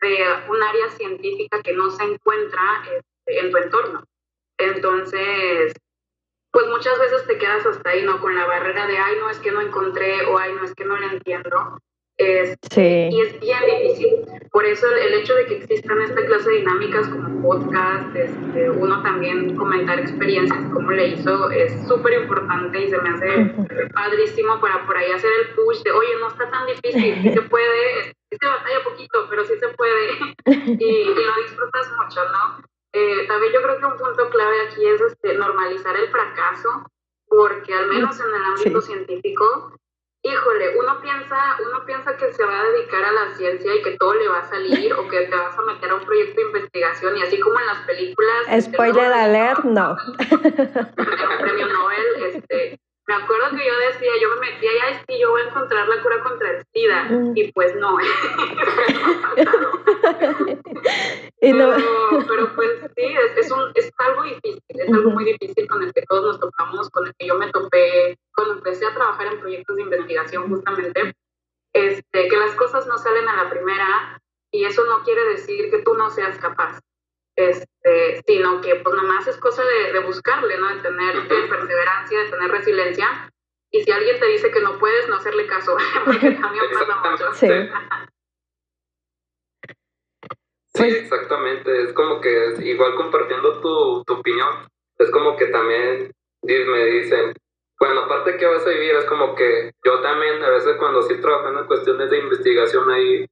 de 0.00 0.24
un 0.48 0.62
área 0.62 0.90
científica 0.90 1.62
que 1.62 1.72
no 1.72 1.90
se 1.90 2.04
encuentra 2.04 2.82
este, 2.84 3.40
en 3.40 3.50
tu 3.50 3.56
entorno. 3.56 4.04
Entonces, 4.58 5.72
pues 6.50 6.66
muchas 6.66 6.98
veces 6.98 7.26
te 7.26 7.38
quedas 7.38 7.64
hasta 7.64 7.90
ahí, 7.90 8.04
¿no? 8.04 8.20
Con 8.20 8.34
la 8.34 8.44
barrera 8.44 8.86
de, 8.86 8.98
ay, 8.98 9.16
no 9.18 9.30
es 9.30 9.38
que 9.38 9.50
no 9.50 9.60
encontré 9.60 10.24
o 10.26 10.38
ay, 10.38 10.52
no 10.54 10.64
es 10.64 10.74
que 10.74 10.84
no 10.84 10.96
lo 10.96 11.06
entiendo. 11.06 11.78
Sí. 12.18 13.08
Y 13.10 13.20
es 13.20 13.40
bien 13.40 13.58
difícil. 13.66 14.24
Por 14.50 14.66
eso 14.66 14.86
el, 14.94 15.14
hecho 15.14 15.34
de 15.34 15.46
que 15.46 15.56
existan 15.56 16.00
esta 16.02 16.24
clase 16.26 16.50
de 16.50 16.56
dinámicas 16.56 17.08
como 17.08 17.42
podcast, 17.42 18.14
este, 18.14 18.70
uno 18.70 19.02
también 19.02 19.56
comentar 19.56 19.98
experiencias, 19.98 20.60
como 20.72 20.90
le 20.90 21.08
hizo, 21.08 21.50
es 21.50 21.88
súper 21.88 22.22
importante 22.22 22.84
y 22.84 22.90
se 22.90 22.98
me 22.98 23.08
hace 23.08 23.54
padrísimo 23.94 24.60
para 24.60 24.84
por 24.86 24.96
ahí 24.96 25.10
hacer 25.10 25.30
el 25.40 25.54
push 25.54 25.82
de, 25.82 25.92
oye, 25.92 26.16
no 26.20 26.28
está 26.28 26.50
tan 26.50 26.66
difícil, 26.66 27.22
sí 27.22 27.32
se 27.32 27.42
puede, 27.48 28.04
sí 28.04 28.36
se 28.38 28.46
batalla 28.46 28.84
poquito, 28.84 29.26
pero 29.30 29.44
sí 29.44 29.54
se 29.58 29.68
puede 29.68 30.10
y, 30.46 30.84
y 30.84 31.04
lo 31.06 31.42
disfrutas 31.42 31.90
mucho, 31.98 32.20
¿no? 32.30 32.62
Eh, 32.92 33.26
también 33.26 33.54
yo 33.54 33.62
creo 33.62 33.78
que 33.78 33.86
un 33.86 33.96
punto 33.96 34.28
clave 34.28 34.68
aquí 34.68 34.84
es 34.84 35.00
este, 35.00 35.34
normalizar 35.38 35.96
el 35.96 36.10
fracaso, 36.10 36.90
porque 37.26 37.72
al 37.72 37.88
menos 37.88 38.20
en 38.20 38.26
el 38.26 38.44
ámbito 38.44 38.82
científico, 38.82 39.72
híjole, 40.22 40.78
uno 40.78 41.00
piensa, 41.00 41.56
uno 41.66 41.84
piensa 41.84 42.16
que 42.16 42.32
se 42.32 42.44
va 42.44 42.60
a 42.60 42.64
dedicar 42.64 43.04
a 43.04 43.12
la 43.12 43.34
ciencia 43.34 43.74
y 43.74 43.82
que 43.82 43.96
todo 43.98 44.14
le 44.14 44.28
va 44.28 44.38
a 44.38 44.48
salir 44.48 44.92
o 44.94 45.08
que 45.08 45.26
te 45.26 45.36
vas 45.36 45.58
a 45.58 45.62
meter 45.62 45.90
a 45.90 45.94
un 45.96 46.04
proyecto 46.04 46.40
de 46.40 46.46
investigación 46.46 47.16
y 47.16 47.22
así 47.22 47.40
como 47.40 47.58
en 47.58 47.66
las 47.66 47.78
películas. 47.86 48.64
Spoiler 48.64 49.12
alert, 49.12 49.64
no. 49.64 49.96
Un 49.96 50.16
premio 51.40 51.66
Nobel, 51.66 52.34
este, 52.34 52.78
me 53.12 53.22
acuerdo 53.22 53.50
que 53.50 53.66
yo 53.66 53.76
decía, 53.90 54.10
yo 54.20 54.30
me 54.30 54.40
metía 54.40 54.70
ya 54.78 54.88
es 54.96 55.04
que 55.06 55.20
yo 55.20 55.30
voy 55.30 55.42
a 55.42 55.48
encontrar 55.48 55.86
la 55.86 56.02
cura 56.02 56.22
contra 56.22 56.50
el 56.50 56.64
SIDA 56.72 57.04
mm. 57.04 57.36
y 57.36 57.52
pues 57.52 57.76
no. 57.76 57.98
pero, 61.40 61.76
pues 62.54 62.70
sí, 62.96 63.04
es, 63.04 63.36
es, 63.36 63.50
un, 63.50 63.70
es 63.74 63.92
algo 63.98 64.22
difícil, 64.22 64.62
es 64.68 64.88
algo 64.88 65.10
muy 65.10 65.24
difícil 65.24 65.68
con 65.68 65.82
el 65.82 65.92
que 65.92 66.04
todos 66.08 66.24
nos 66.24 66.40
topamos, 66.40 66.88
con 66.90 67.06
el 67.06 67.14
que 67.18 67.26
yo 67.26 67.34
me 67.36 67.50
topé 67.50 68.16
cuando 68.34 68.54
empecé 68.54 68.86
a 68.86 68.94
trabajar 68.94 69.26
en 69.26 69.40
proyectos 69.40 69.76
de 69.76 69.82
investigación 69.82 70.48
justamente, 70.48 71.12
este, 71.74 72.28
que 72.28 72.36
las 72.36 72.54
cosas 72.54 72.86
no 72.86 72.96
salen 72.96 73.28
a 73.28 73.44
la 73.44 73.50
primera 73.50 74.22
y 74.50 74.64
eso 74.64 74.86
no 74.86 75.02
quiere 75.02 75.28
decir 75.28 75.70
que 75.70 75.82
tú 75.82 75.92
no 75.94 76.08
seas 76.10 76.38
capaz 76.38 76.80
este, 77.36 78.22
sino 78.26 78.60
que 78.60 78.76
pues 78.76 78.94
nomás 78.94 79.26
es 79.26 79.36
cosa 79.38 79.62
de, 79.64 79.98
buscarle, 80.00 80.58
¿no? 80.58 80.68
De 80.68 80.82
tener 80.82 81.28
perseverancia, 81.28 82.20
de 82.20 82.30
tener 82.30 82.50
resiliencia. 82.50 83.30
Y 83.70 83.82
si 83.82 83.90
alguien 83.90 84.20
te 84.20 84.26
dice 84.26 84.50
que 84.50 84.60
no 84.60 84.78
puedes, 84.78 85.08
no 85.08 85.16
hacerle 85.16 85.46
caso, 85.46 85.76
porque 86.04 86.32
también 86.32 86.64
pasa 86.72 87.10
mucho. 87.10 87.32
Sí. 87.34 87.48
sí, 90.74 90.84
exactamente. 90.84 91.82
Es 91.84 91.92
como 91.94 92.20
que 92.20 92.54
igual 92.62 92.94
compartiendo 92.96 93.60
tu, 93.60 94.04
tu 94.04 94.14
opinión, 94.14 94.68
es 94.98 95.10
como 95.10 95.36
que 95.36 95.46
también 95.46 96.12
me 96.42 96.84
dicen, 96.86 97.32
bueno, 97.78 98.02
aparte 98.02 98.36
que 98.36 98.46
vas 98.46 98.66
a 98.66 98.70
vivir, 98.70 98.94
es 98.94 99.04
como 99.06 99.34
que 99.34 99.72
yo 99.84 100.00
también 100.00 100.42
a 100.42 100.50
veces 100.50 100.76
cuando 100.76 101.00
estoy 101.00 101.20
trabajando 101.20 101.60
en 101.60 101.66
cuestiones 101.66 102.10
de 102.10 102.18
investigación 102.18 102.90
ahí 102.90 103.26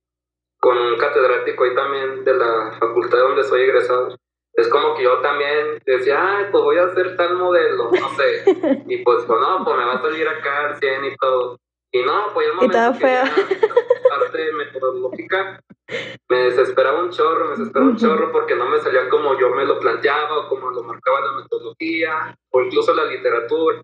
con 0.60 0.76
un 0.78 0.96
catedrático 0.98 1.64
ahí 1.64 1.74
también 1.74 2.24
de 2.24 2.34
la 2.34 2.72
facultad 2.78 3.18
donde 3.18 3.44
soy 3.44 3.62
egresado, 3.62 4.14
es 4.54 4.68
como 4.68 4.94
que 4.94 5.04
yo 5.04 5.18
también 5.20 5.80
decía, 5.86 6.18
ay, 6.20 6.46
pues 6.52 6.62
voy 6.62 6.76
a 6.78 6.84
hacer 6.84 7.16
tal 7.16 7.36
modelo, 7.36 7.90
no 7.90 8.08
sé. 8.10 8.44
Y 8.86 8.98
pues, 8.98 9.24
pues 9.24 9.40
no, 9.40 9.64
pues 9.64 9.76
me 9.76 9.84
va 9.84 9.94
a 9.94 10.02
salir 10.02 10.28
acá 10.28 10.68
al 10.68 10.76
100 10.76 11.04
y 11.04 11.16
todo. 11.16 11.58
Y 11.92 12.02
no, 12.02 12.32
pues 12.34 12.46
el 12.46 12.54
momento 12.54 12.98
que 12.98 13.04
ya, 13.04 13.24
parte 14.08 14.52
metodológica, 14.52 15.60
me 16.28 16.36
desesperaba 16.44 17.02
un 17.02 17.10
chorro, 17.10 17.46
me 17.46 17.50
desesperaba 17.50 17.90
un 17.90 17.96
chorro 17.96 18.30
porque 18.30 18.54
no 18.54 18.66
me 18.66 18.78
salía 18.80 19.08
como 19.08 19.38
yo 19.38 19.50
me 19.50 19.64
lo 19.64 19.80
planteaba 19.80 20.38
o 20.38 20.48
como 20.48 20.70
lo 20.70 20.84
marcaba 20.84 21.20
la 21.20 21.32
metodología 21.32 22.36
o 22.50 22.60
incluso 22.60 22.94
la 22.94 23.06
literatura. 23.06 23.82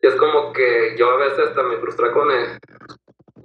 Y 0.00 0.06
es 0.06 0.14
como 0.14 0.52
que 0.52 0.94
yo 0.96 1.10
a 1.10 1.16
veces 1.16 1.48
hasta 1.48 1.62
me 1.64 1.76
frustraba 1.78 2.14
con 2.14 2.30
el, 2.30 2.58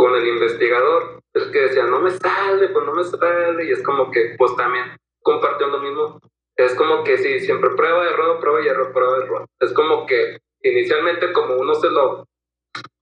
con 0.03 0.15
el 0.17 0.27
investigador, 0.27 1.21
es 1.33 1.43
que 1.45 1.61
decía, 1.61 1.85
no 1.85 2.01
me 2.01 2.11
sale, 2.11 2.67
pues 2.67 2.85
no 2.85 2.93
me 2.93 3.05
sale, 3.05 3.63
y 3.63 3.71
es 3.71 3.81
como 3.83 4.11
que, 4.11 4.35
pues 4.37 4.53
también 4.57 4.97
compartió 5.21 5.67
lo 5.67 5.79
mismo. 5.79 6.19
Es 6.57 6.75
como 6.75 7.05
que 7.05 7.17
sí, 7.17 7.39
siempre 7.39 7.69
prueba, 7.69 8.09
error, 8.09 8.37
prueba 8.37 8.61
y 8.61 8.67
error, 8.67 8.91
prueba, 8.91 9.23
error. 9.23 9.45
Es 9.61 9.71
como 9.71 10.05
que 10.05 10.39
inicialmente 10.61 11.31
como 11.31 11.55
uno 11.55 11.73
se 11.75 11.89
lo 11.89 12.27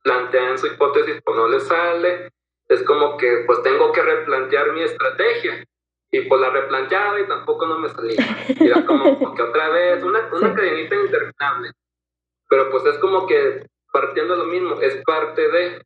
plantea 0.04 0.52
en 0.52 0.60
su 0.60 0.68
hipótesis, 0.68 1.20
pues 1.26 1.38
no 1.38 1.48
le 1.48 1.60
sale, 1.62 2.30
es 2.70 2.84
como 2.84 3.18
que 3.18 3.46
pues 3.48 3.64
tengo 3.64 3.92
que 3.92 4.04
replantear 4.04 4.72
mi 4.72 4.84
estrategia. 4.84 5.66
Y 6.12 6.22
pues 6.30 6.40
la 6.40 6.52
replanteaba 6.52 7.20
y 7.20 7.28
tampoco 7.28 7.66
no 7.66 7.80
me 7.80 7.90
salía. 7.90 8.24
Era 8.60 8.86
como 8.86 9.34
que 9.36 9.42
otra 9.42 9.70
vez, 9.70 10.04
una, 10.04 10.30
una 10.32 10.54
cadenita 10.54 10.94
interminable. 10.98 11.72
Pero 12.48 12.70
pues 12.70 12.86
es 12.86 13.00
como 13.00 13.26
que 13.26 13.66
partiendo 13.92 14.36
de 14.36 14.44
lo 14.44 14.46
mismo, 14.46 14.80
es 14.82 15.02
parte 15.04 15.50
de, 15.50 15.82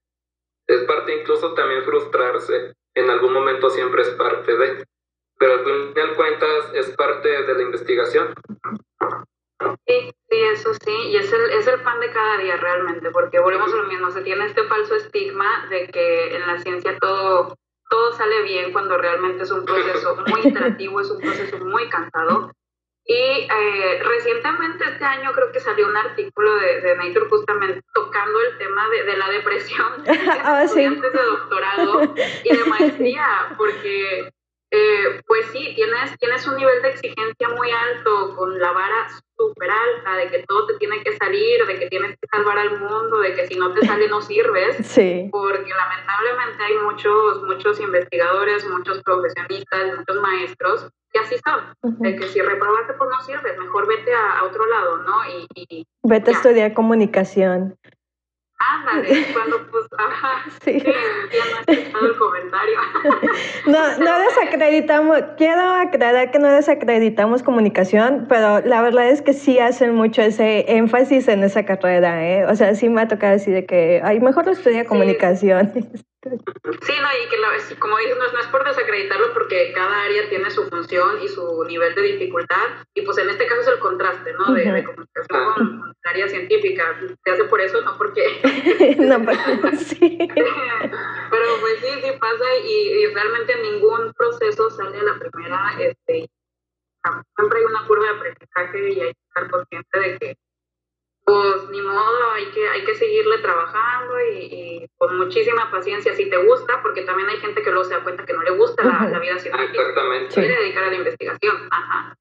es 0.68 0.84
parte 0.84 1.20
incluso 1.20 1.54
también 1.54 1.84
frustrarse, 1.84 2.74
en 2.96 3.10
algún 3.10 3.34
momento 3.34 3.70
siempre 3.70 4.02
es 4.02 4.10
parte 4.12 4.56
de, 4.56 4.86
pero 5.38 5.54
al 5.54 5.66
fin 5.66 5.94
de 5.94 6.16
cuentas 6.16 6.72
es 6.74 6.90
parte 6.96 7.30
de 7.30 7.54
la 7.54 7.62
investigación. 7.62 8.34
Sí, 9.88 10.12
sí, 10.30 10.38
eso 10.54 10.74
sí, 10.74 10.96
y 11.10 11.18
es 11.18 11.32
el, 11.32 11.50
es 11.52 11.68
el 11.68 11.82
pan 11.82 12.00
de 12.00 12.12
cada 12.12 12.38
día 12.38 12.58
realmente, 12.58 13.10
porque 13.12 13.40
volvemos 13.40 13.74
a 13.74 13.78
lo 13.78 13.84
mismo, 13.86 14.12
se 14.12 14.22
tiene 14.22 14.46
este 14.46 14.64
falso 14.64 14.96
estigma 14.96 15.68
de 15.70 15.88
que 15.88 16.36
en 16.36 16.48
la 16.48 16.58
ciencia 16.58 16.98
todo, 17.00 17.56
todo 17.90 18.12
sale 18.14 18.42
bien 18.44 18.74
cuando 18.74 18.98
realmente 18.98 19.44
es 19.44 19.52
un 19.52 19.66
proceso 19.66 20.18
muy 20.28 20.42
iterativo, 20.44 21.02
es 21.02 21.10
un 21.10 21.22
proceso 21.22 21.58
muy 21.60 21.90
cansado. 21.90 22.52
Y 23.08 23.14
eh, 23.14 24.02
recientemente 24.04 24.84
este 24.84 25.06
año 25.06 25.32
creo 25.34 25.52
que 25.52 25.60
salió 25.60 25.88
un 25.88 25.96
artículo 25.96 26.56
de, 26.56 26.82
de 26.82 26.96
Nature 26.96 27.28
justamente 27.30 27.82
tocando 27.94 28.40
el 28.42 28.58
tema 28.58 28.90
de, 28.90 29.04
de 29.04 29.18
la 29.18 29.30
depresión 29.30 30.04
de 30.04 30.12
Ah, 30.44 30.62
sí. 30.62 30.66
estudiantes 30.66 31.14
de 31.14 31.22
doctorado 31.22 32.14
y 32.44 32.56
de 32.56 32.66
maestría, 32.66 33.54
porque 33.58 34.32
eh, 34.72 35.22
pues 35.28 35.46
sí, 35.52 35.74
tienes, 35.76 36.18
tienes 36.20 36.48
un 36.48 36.58
nivel 36.58 36.82
de 36.82 36.90
exigencia 36.90 37.50
muy 37.50 37.70
alto, 37.72 38.36
con 38.36 38.60
la 38.60 38.72
vara 38.72 39.08
súper 39.38 39.70
alta, 39.70 40.16
de 40.18 40.28
que 40.30 40.44
todo 40.48 40.66
te 40.68 40.78
tiene 40.78 41.04
que 41.04 41.16
salir, 41.18 41.66
de 41.66 41.80
que 41.80 41.88
tienes 41.88 42.12
que 42.12 42.28
salvar 42.32 42.58
al 42.58 42.80
mundo, 42.80 43.20
de 43.20 43.34
que 43.36 43.48
si 43.48 43.56
no 43.56 43.74
te 43.74 43.86
sale 43.86 44.08
no 44.08 44.22
sirves, 44.22 44.76
Sí. 44.86 45.30
porque 45.32 45.70
lamentablemente 45.72 46.64
hay 46.64 46.78
muchos, 46.80 47.44
muchos 47.44 47.80
investigadores, 47.80 48.68
muchos 48.70 49.02
profesionistas, 49.04 49.98
muchos 49.98 50.22
maestros 50.22 50.90
que 51.12 51.20
así 51.20 51.36
son, 51.46 51.74
de 52.00 52.16
que 52.18 52.28
si 52.28 52.42
reprobaste 52.42 52.94
pues 52.94 53.10
no 53.10 53.22
sirves, 53.22 53.58
mejor 53.58 53.88
vete 53.88 54.14
a, 54.14 54.40
a 54.40 54.44
otro 54.44 54.66
lado, 54.66 54.98
¿no? 54.98 55.14
Y, 55.30 55.48
y 55.56 55.88
Vete 56.04 56.32
a 56.32 56.34
estudiar 56.34 56.74
comunicación. 56.74 57.78
Ándale, 58.58 59.26
cuando 59.34 59.58
pues, 59.72 59.86
ajá, 59.98 60.44
Sí. 60.64 60.80
ya 60.82 60.92
no 61.94 62.08
el 62.08 62.18
comentario. 62.18 62.80
No, 63.68 63.98
no 63.98 64.20
desacreditamos, 64.20 65.24
quiero 65.38 65.62
aclarar 65.62 66.30
que 66.32 66.38
no 66.40 66.50
desacreditamos 66.52 67.42
comunicación, 67.42 68.26
pero 68.30 68.60
la 68.62 68.82
verdad 68.82 69.10
es 69.10 69.22
que 69.24 69.34
sí 69.34 69.58
hacen 69.60 69.96
mucho 69.96 70.22
ese 70.22 70.66
énfasis 70.72 71.28
en 71.28 71.44
esa 71.44 71.66
carrera, 71.66 72.26
¿eh? 72.28 72.46
O 72.46 72.56
sea, 72.56 72.76
sí 72.76 72.90
me 72.90 73.02
ha 73.02 73.08
tocado 73.08 73.34
decir 73.34 73.54
de 73.56 73.66
que, 73.66 74.02
ay, 74.04 74.20
mejor 74.20 74.48
estudia 74.50 74.86
comunicación. 74.86 75.72
Sí, 75.74 75.82
no, 76.26 77.10
y 77.24 77.30
que 77.30 77.60
sí, 77.62 77.76
como 77.76 77.98
dices, 77.98 78.18
no, 78.18 78.26
es- 78.26 78.34
no 78.34 78.40
es 78.40 78.48
por 78.48 78.64
desacreditarlo 78.66 79.34
porque 79.34 79.72
cada 79.74 80.04
área 80.04 80.28
tiene 80.30 80.50
su 80.50 80.68
función 80.70 81.22
y 81.22 81.28
su 81.28 81.64
nivel 81.66 81.94
de 81.96 82.02
dificultad, 82.02 82.86
y 82.94 83.02
pues 83.04 83.18
en 83.20 83.30
este 83.30 83.46
caso 83.46 83.62
es 83.62 83.68
el 83.68 83.80
contraste, 83.80 84.34
¿no? 84.34 84.54
De, 84.54 84.64
de 84.72 84.84
comunicación 84.84 85.54
con, 85.54 85.80
con 85.80 85.90
el 85.90 86.10
área 86.10 86.28
científica. 86.28 87.00
Se 87.24 87.32
hace 87.32 87.44
por 87.46 87.62
eso, 87.62 87.82
no 87.82 87.98
porque... 87.98 88.42
No, 89.00 89.24
pero 89.24 89.78
sí. 89.78 90.18
Pero 91.32 91.46
pues 91.60 91.80
sí, 91.80 91.88
sí 92.04 92.12
pasa 92.20 92.46
y, 92.64 93.04
y 93.04 93.08
realmente 93.08 93.56
ningún 93.62 94.14
proceso 94.14 94.70
sale 94.70 95.00
a 95.00 95.04
la 95.04 95.20
primera. 95.20 95.74
Este, 95.80 96.30
siempre 97.36 97.60
hay 97.60 97.66
una 97.66 97.86
curva 97.86 98.04
de 98.06 98.10
aprendizaje 98.12 98.90
y 98.94 99.02
hay 99.02 99.14
que 99.14 99.20
estar 99.28 99.50
consciente 99.52 100.00
de 100.00 100.18
que, 100.18 100.36
pues 101.26 101.70
ni 101.72 101.82
modo, 101.82 102.32
hay 102.34 102.46
que, 102.52 102.68
hay 102.68 102.86
que 102.86 102.94
seguirle 102.94 103.40
trabajando 103.40 104.14
y, 104.32 104.38
y 104.38 104.90
con 104.96 105.18
muchísima 105.18 105.72
paciencia 105.72 106.14
si 106.14 106.30
te 106.30 106.38
gusta, 106.38 106.82
porque 106.84 107.02
también 107.02 107.28
hay 107.30 107.38
gente 107.38 107.64
que 107.64 107.72
luego 107.72 107.84
se 107.84 107.96
da 107.96 108.04
cuenta 108.04 108.26
que 108.26 108.34
no 108.34 108.44
le 108.44 108.52
gusta 108.52 108.84
la, 108.84 109.20
vida 109.20 109.40
científica, 109.40 109.82
Exactamente. 109.82 110.32
Sí. 110.32 110.42
quiere 110.42 110.62
dedicar 110.62 110.84
a 110.84 110.90
la 110.92 110.96
investigación. 110.96 111.68
Ajá. 111.72 112.16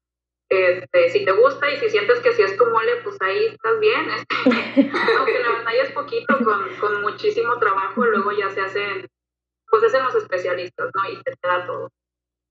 Este, 0.49 1.09
si 1.09 1.23
te 1.23 1.31
gusta 1.33 1.69
y 1.69 1.77
si 1.77 1.89
sientes 1.89 2.19
que 2.19 2.33
si 2.33 2.41
es 2.41 2.57
tu 2.57 2.65
mole, 2.65 2.95
pues 3.03 3.15
ahí 3.21 3.45
estás 3.45 3.79
bien. 3.79 4.09
Este, 4.09 4.91
aunque 5.17 5.39
la 5.39 5.51
batalla 5.51 5.83
es 5.83 5.91
poquito, 5.91 6.37
con, 6.43 6.75
con 6.77 7.01
muchísimo 7.01 7.59
trabajo, 7.59 8.05
luego 8.05 8.31
ya 8.31 8.49
se 8.49 8.61
hacen, 8.61 9.07
pues 9.69 9.83
hacen 9.83 10.03
los 10.03 10.15
especialistas, 10.15 10.89
¿no? 10.95 11.09
Y 11.11 11.15
se 11.17 11.35
te 11.39 11.47
da 11.47 11.65
todo. 11.67 11.91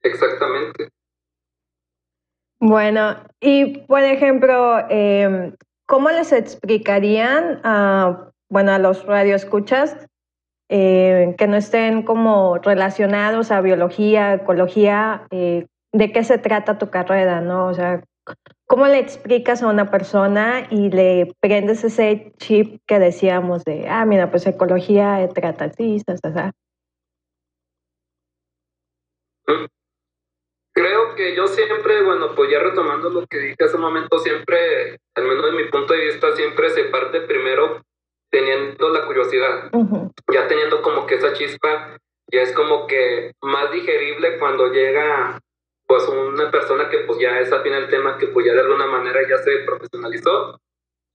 Exactamente. 0.02 0.88
Bueno, 2.60 3.16
y 3.40 3.78
por 3.86 4.02
ejemplo, 4.02 4.78
eh, 4.88 5.52
¿cómo 5.86 6.10
les 6.10 6.32
explicarían 6.32 7.60
a, 7.64 8.30
bueno, 8.48 8.72
a 8.72 8.78
los 8.78 9.04
radioescuchas 9.06 9.96
eh, 10.68 11.34
que 11.36 11.46
no 11.46 11.56
estén 11.56 12.02
como 12.02 12.58
relacionados 12.58 13.50
a 13.50 13.60
biología, 13.60 14.34
ecología, 14.34 15.26
eh, 15.30 15.66
de 15.92 16.12
qué 16.12 16.24
se 16.24 16.38
trata 16.38 16.78
tu 16.78 16.90
carrera, 16.90 17.40
¿no? 17.40 17.66
O 17.66 17.74
sea, 17.74 18.02
¿cómo 18.66 18.86
le 18.86 18.98
explicas 18.98 19.62
a 19.62 19.68
una 19.68 19.90
persona 19.90 20.66
y 20.70 20.90
le 20.90 21.32
prendes 21.40 21.84
ese 21.84 22.32
chip 22.38 22.80
que 22.86 22.98
decíamos 22.98 23.64
de, 23.64 23.86
ah, 23.88 24.04
mira, 24.06 24.30
pues 24.30 24.46
ecología 24.46 25.28
trata 25.34 25.66
así, 25.66 26.00
sa, 26.00 26.52
sa, 31.14 31.22
sa"? 31.22 31.22
Creo 31.22 31.30
que 31.30 31.36
yo 31.36 31.46
siempre, 31.46 32.02
bueno, 32.02 32.34
pues 32.34 32.50
ya 32.50 32.58
retomando 32.58 33.10
lo 33.10 33.26
que 33.26 33.38
dije 33.38 33.56
hace 33.64 33.76
un 33.76 33.82
momento, 33.82 34.18
siempre, 34.18 34.98
al 35.14 35.24
menos 35.24 35.44
de 35.46 35.52
mi 35.52 35.64
punto 35.64 35.94
de 35.94 36.06
vista, 36.06 36.34
siempre 36.36 36.70
se 36.70 36.84
parte 36.84 37.20
primero 37.20 37.82
teniendo 38.30 38.88
la 38.88 39.06
curiosidad, 39.06 39.70
Ujú, 39.72 40.12
ya 40.32 40.48
teniendo 40.48 40.82
como 40.82 41.06
que 41.06 41.14
esa 41.14 41.32
chispa, 41.32 41.96
ya 42.32 42.42
es 42.42 42.52
como 42.52 42.86
que 42.86 43.32
más 43.42 43.70
digerible 43.70 44.38
cuando 44.38 44.72
llega 44.72 45.38
pues 45.86 46.08
una 46.08 46.50
persona 46.50 46.88
que 46.88 46.98
pues 46.98 47.18
ya 47.20 47.38
es 47.40 47.52
afín 47.52 47.74
al 47.74 47.88
tema, 47.88 48.18
que 48.18 48.26
pues 48.28 48.46
ya 48.46 48.54
de 48.54 48.60
alguna 48.60 48.86
manera 48.86 49.20
ya 49.28 49.38
se 49.38 49.58
profesionalizó, 49.58 50.58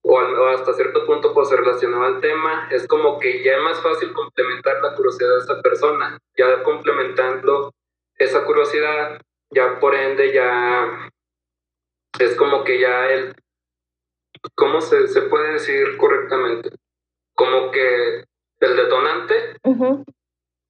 o, 0.01 0.13
o 0.13 0.47
hasta 0.47 0.73
cierto 0.73 1.05
punto 1.05 1.33
pues 1.33 1.49
se 1.49 1.57
relacionó 1.57 2.03
al 2.03 2.21
tema, 2.21 2.67
es 2.71 2.87
como 2.87 3.19
que 3.19 3.43
ya 3.43 3.57
es 3.57 3.63
más 3.63 3.81
fácil 3.81 4.13
complementar 4.13 4.81
la 4.81 4.95
curiosidad 4.95 5.33
de 5.33 5.39
esa 5.39 5.61
persona, 5.61 6.17
ya 6.37 6.63
complementando 6.63 7.73
esa 8.15 8.45
curiosidad, 8.45 9.21
ya 9.51 9.79
por 9.79 9.95
ende 9.95 10.33
ya 10.33 11.09
es 12.19 12.35
como 12.35 12.63
que 12.63 12.79
ya 12.79 13.09
el, 13.09 13.33
¿cómo 14.55 14.81
se, 14.81 15.07
se 15.07 15.21
puede 15.23 15.53
decir 15.53 15.97
correctamente? 15.97 16.69
Como 17.35 17.71
que 17.71 18.25
el 18.59 18.75
detonante 18.75 19.57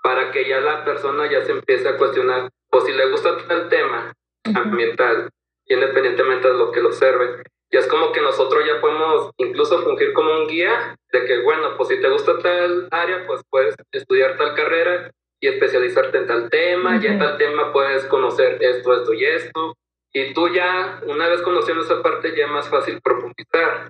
para 0.03 0.31
que 0.31 0.47
ya 0.47 0.59
la 0.59 0.85
persona 0.85 1.29
ya 1.29 1.43
se 1.43 1.51
empiece 1.51 1.87
a 1.87 1.97
cuestionar, 1.97 2.49
o 2.71 2.81
si 2.81 2.93
le 2.93 3.09
gusta 3.09 3.37
el 3.49 3.69
tema 3.69 4.13
ujú. 4.47 4.59
ambiental, 4.59 5.29
independientemente 5.65 6.47
de 6.47 6.53
lo 6.53 6.71
que 6.71 6.81
lo 6.81 6.89
observe. 6.89 7.43
Y 7.71 7.77
es 7.77 7.87
como 7.87 8.11
que 8.11 8.21
nosotros 8.21 8.63
ya 8.65 8.79
podemos 8.81 9.31
incluso 9.37 9.81
fungir 9.83 10.13
como 10.13 10.31
un 10.31 10.47
guía 10.47 10.95
de 11.11 11.25
que, 11.25 11.41
bueno, 11.41 11.75
pues 11.77 11.89
si 11.89 12.01
te 12.01 12.09
gusta 12.09 12.39
tal 12.39 12.87
área, 12.91 13.25
pues 13.27 13.41
puedes 13.49 13.75
estudiar 13.91 14.37
tal 14.37 14.55
carrera 14.55 15.11
y 15.39 15.47
especializarte 15.47 16.17
en 16.17 16.27
tal 16.27 16.49
tema, 16.49 16.99
y 17.01 17.07
en 17.07 17.19
tal 17.19 17.37
tema 17.37 17.71
puedes 17.71 18.05
conocer 18.05 18.57
esto, 18.61 18.93
esto 18.93 19.13
y 19.13 19.25
esto. 19.25 19.75
Y 20.11 20.33
tú 20.33 20.49
ya, 20.49 21.01
una 21.05 21.27
vez 21.27 21.41
conociendo 21.41 21.83
esa 21.83 22.01
parte, 22.01 22.35
ya 22.35 22.45
es 22.45 22.51
más 22.51 22.69
fácil 22.69 22.99
profundizar. 23.01 23.89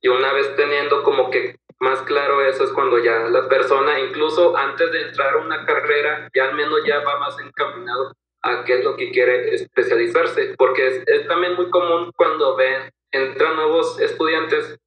Y 0.00 0.08
una 0.08 0.32
vez 0.32 0.54
teniendo 0.56 1.02
como 1.02 1.30
que 1.30 1.56
más 1.80 2.02
claro 2.02 2.42
eso 2.42 2.64
es 2.64 2.72
cuando 2.72 2.98
ya 2.98 3.20
la 3.28 3.48
persona, 3.48 3.98
incluso 3.98 4.56
antes 4.56 4.90
de 4.92 5.02
entrar 5.02 5.34
a 5.34 5.38
una 5.38 5.64
carrera, 5.64 6.28
ya 6.34 6.44
al 6.44 6.54
menos 6.54 6.80
ya 6.86 7.00
va 7.00 7.18
más 7.18 7.38
encaminado 7.38 8.12
a 8.42 8.64
qué 8.64 8.78
es 8.78 8.84
lo 8.84 8.96
que 8.96 9.10
quiere 9.10 9.54
especializarse, 9.54 10.54
porque 10.58 10.86
es, 10.86 11.02
es 11.06 11.26
también 11.26 11.54
muy 11.54 11.70
común 11.70 12.12
cuando 12.14 12.56
ven, 12.56 12.90
entran 13.10 13.56
nuevos 13.56 13.98
estudiantes 14.00 14.78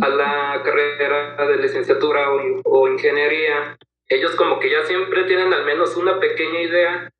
a 0.00 0.08
la 0.08 0.62
carrera 0.64 1.36
de 1.46 1.56
licenciatura 1.56 2.30
o, 2.30 2.40
o 2.64 2.88
ingeniería, 2.88 3.76
ellos 4.14 4.34
como 4.36 4.58
que 4.58 4.70
ya 4.70 4.82
siempre 4.84 5.24
tienen 5.24 5.52
al 5.52 5.64
menos 5.64 5.96
una 5.96 6.20
pequeña 6.20 6.60
idea 6.60 7.10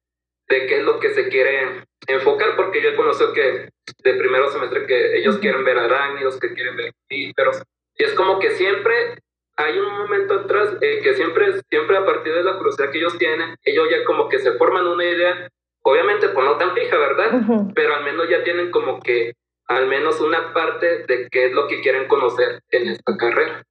de 0.49 0.67
qué 0.67 0.79
es 0.79 0.85
lo 0.85 1.01
que 1.01 1.11
se 1.11 1.29
quiere 1.29 1.85
enfocar, 2.07 2.57
porque 2.57 2.83
yo 2.83 2.91
he 2.91 2.97
conocido 2.97 3.33
que 3.33 3.69
de 4.03 4.15
primero 4.15 4.51
semestre 4.51 4.87
que 4.87 5.17
ellos 5.19 5.39
quieren 5.39 5.65
ver 5.65 5.79
arácnidos, 5.79 6.39
que 6.39 6.53
quieren 6.53 6.77
ver 6.77 6.93
mamíferos, 7.11 7.63
y 7.97 8.05
es 8.05 8.13
como 8.15 8.39
que 8.39 8.51
siempre 8.51 9.17
hay 9.57 9.79
un 9.79 9.97
momento 9.99 10.35
atrás 10.35 10.77
eh, 10.81 11.01
que 11.03 11.15
siempre, 11.15 11.61
siempre 11.71 11.97
a 11.97 12.05
partir 12.05 12.35
de 12.35 12.43
la 12.43 12.57
curiosidad 12.57 12.91
que 12.91 12.99
ellos 12.99 13.19
tienen, 13.19 13.57
ellos 13.65 13.89
ya 13.91 14.05
como 14.05 14.29
que 14.29 14.39
se 14.39 14.53
forman 14.53 14.87
una 14.87 15.05
idea, 15.05 15.49
obviamente 15.83 16.29
pues 16.29 16.45
no 16.45 16.57
tan 16.57 16.75
fija, 16.75 16.97
¿verdad? 16.97 17.35
Ujú. 17.35 17.73
Pero 17.75 17.95
al 17.95 18.05
menos 18.05 18.29
ya 18.29 18.43
tienen 18.43 18.71
como 18.71 19.01
que 19.01 19.35
al 19.69 19.87
menos 19.87 20.21
una 20.21 20.53
parte 20.53 21.05
de 21.07 21.29
qué 21.31 21.47
es 21.47 21.53
lo 21.53 21.67
que 21.67 21.81
quieren 21.81 22.09
conocer 22.09 22.61
en 22.71 22.89
esta 22.89 23.17
carrera. 23.17 23.63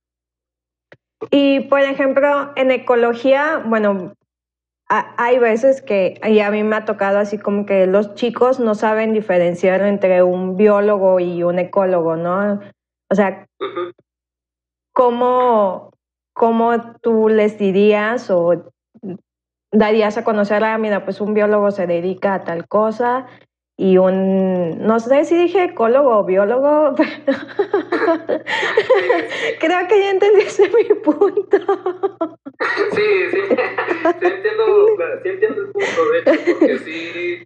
Y 1.29 1.61
por 1.61 1.81
ejemplo, 1.81 2.51
en 2.55 2.71
ecología, 2.71 3.61
bueno, 3.65 4.13
ha- 4.89 5.13
hay 5.17 5.37
veces 5.39 5.81
que, 5.81 6.19
y 6.25 6.39
a 6.39 6.49
mí 6.51 6.63
me 6.63 6.75
ha 6.75 6.85
tocado 6.85 7.19
así 7.19 7.37
como 7.37 7.65
que 7.65 7.85
los 7.87 8.15
chicos 8.15 8.59
no 8.59 8.75
saben 8.75 9.13
diferenciar 9.13 9.81
entre 9.81 10.23
un 10.23 10.57
biólogo 10.57 11.19
y 11.19 11.43
un 11.43 11.59
ecólogo, 11.59 12.15
¿no? 12.15 12.59
O 13.09 13.15
sea. 13.15 13.45
¿cómo, 14.93 15.91
cómo 16.33 16.93
tú 17.01 17.29
les 17.29 17.57
dirías 17.57 18.29
o 18.29 18.71
darías 19.71 20.17
a 20.17 20.23
conocer, 20.23 20.63
ah, 20.63 20.77
mira, 20.77 21.05
pues 21.05 21.21
un 21.21 21.33
biólogo 21.33 21.71
se 21.71 21.87
dedica 21.87 22.33
a 22.33 22.43
tal 22.43 22.67
cosa 22.67 23.25
y 23.81 23.97
un, 23.97 24.77
no 24.85 24.99
sé 24.99 25.25
si 25.25 25.35
dije 25.35 25.63
ecólogo 25.63 26.19
o 26.19 26.23
biólogo, 26.23 26.93
pero 27.25 27.39
creo 29.59 29.87
que 29.87 29.99
ya 29.99 30.11
entendiste 30.11 30.69
mi 30.69 30.83
punto. 31.01 31.57
Sí, 32.91 33.01
sí, 33.31 33.37
sí 33.49 34.25
entiendo, 34.27 34.87
sí 35.23 35.29
entiendo 35.29 35.61
el 35.61 35.71
punto, 35.71 36.11
de 36.11 36.19
hecho, 36.19 36.31
porque 36.59 36.77
sí, 36.77 37.43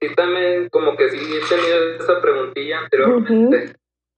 sí 0.00 0.14
también 0.16 0.70
como 0.70 0.96
que 0.96 1.10
sí 1.10 1.18
he 1.18 1.48
tenido 1.54 1.96
esa 2.00 2.18
preguntilla 2.22 2.78
anteriormente. 2.78 3.74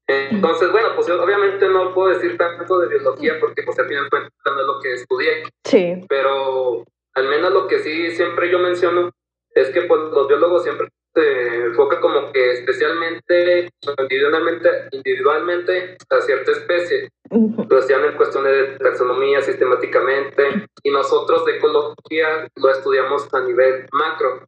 Entonces, 0.06 0.70
bueno, 0.70 0.90
pues 0.94 1.08
yo 1.08 1.20
obviamente 1.20 1.68
no 1.68 1.92
puedo 1.92 2.10
decir 2.14 2.36
tanto 2.38 2.78
de 2.78 2.88
biología 2.90 3.34
porque 3.40 3.64
pues 3.64 3.76
al 3.80 3.88
final 3.88 4.08
cuentas 4.08 4.32
no 4.44 4.60
es 4.60 4.66
lo 4.68 4.80
que 4.80 4.92
estudié, 4.92 5.42
Sí. 5.64 6.04
pero 6.08 6.84
al 7.14 7.28
menos 7.28 7.52
lo 7.52 7.66
que 7.66 7.80
sí 7.80 8.12
siempre 8.12 8.52
yo 8.52 8.60
menciono 8.60 9.10
es 9.52 9.68
que 9.70 9.82
pues, 9.82 10.00
los 10.12 10.28
biólogos 10.28 10.62
siempre 10.62 10.88
se 11.14 11.64
enfocan 11.66 12.01
como 12.01 12.33
que 12.33 12.53
especialmente, 12.53 13.70
individualmente, 13.99 14.68
individualmente 14.92 15.96
a 16.09 16.20
cierta 16.20 16.53
especie, 16.53 17.11
lo 17.31 17.79
hacían 17.79 18.05
en 18.05 18.16
cuestiones 18.16 18.53
de 18.53 18.79
taxonomía 18.79 19.40
sistemáticamente, 19.40 20.66
y 20.83 20.90
nosotros 20.90 21.44
de 21.44 21.57
ecología 21.57 22.49
lo 22.57 22.70
estudiamos 22.70 23.33
a 23.33 23.40
nivel 23.40 23.87
macro. 23.92 24.44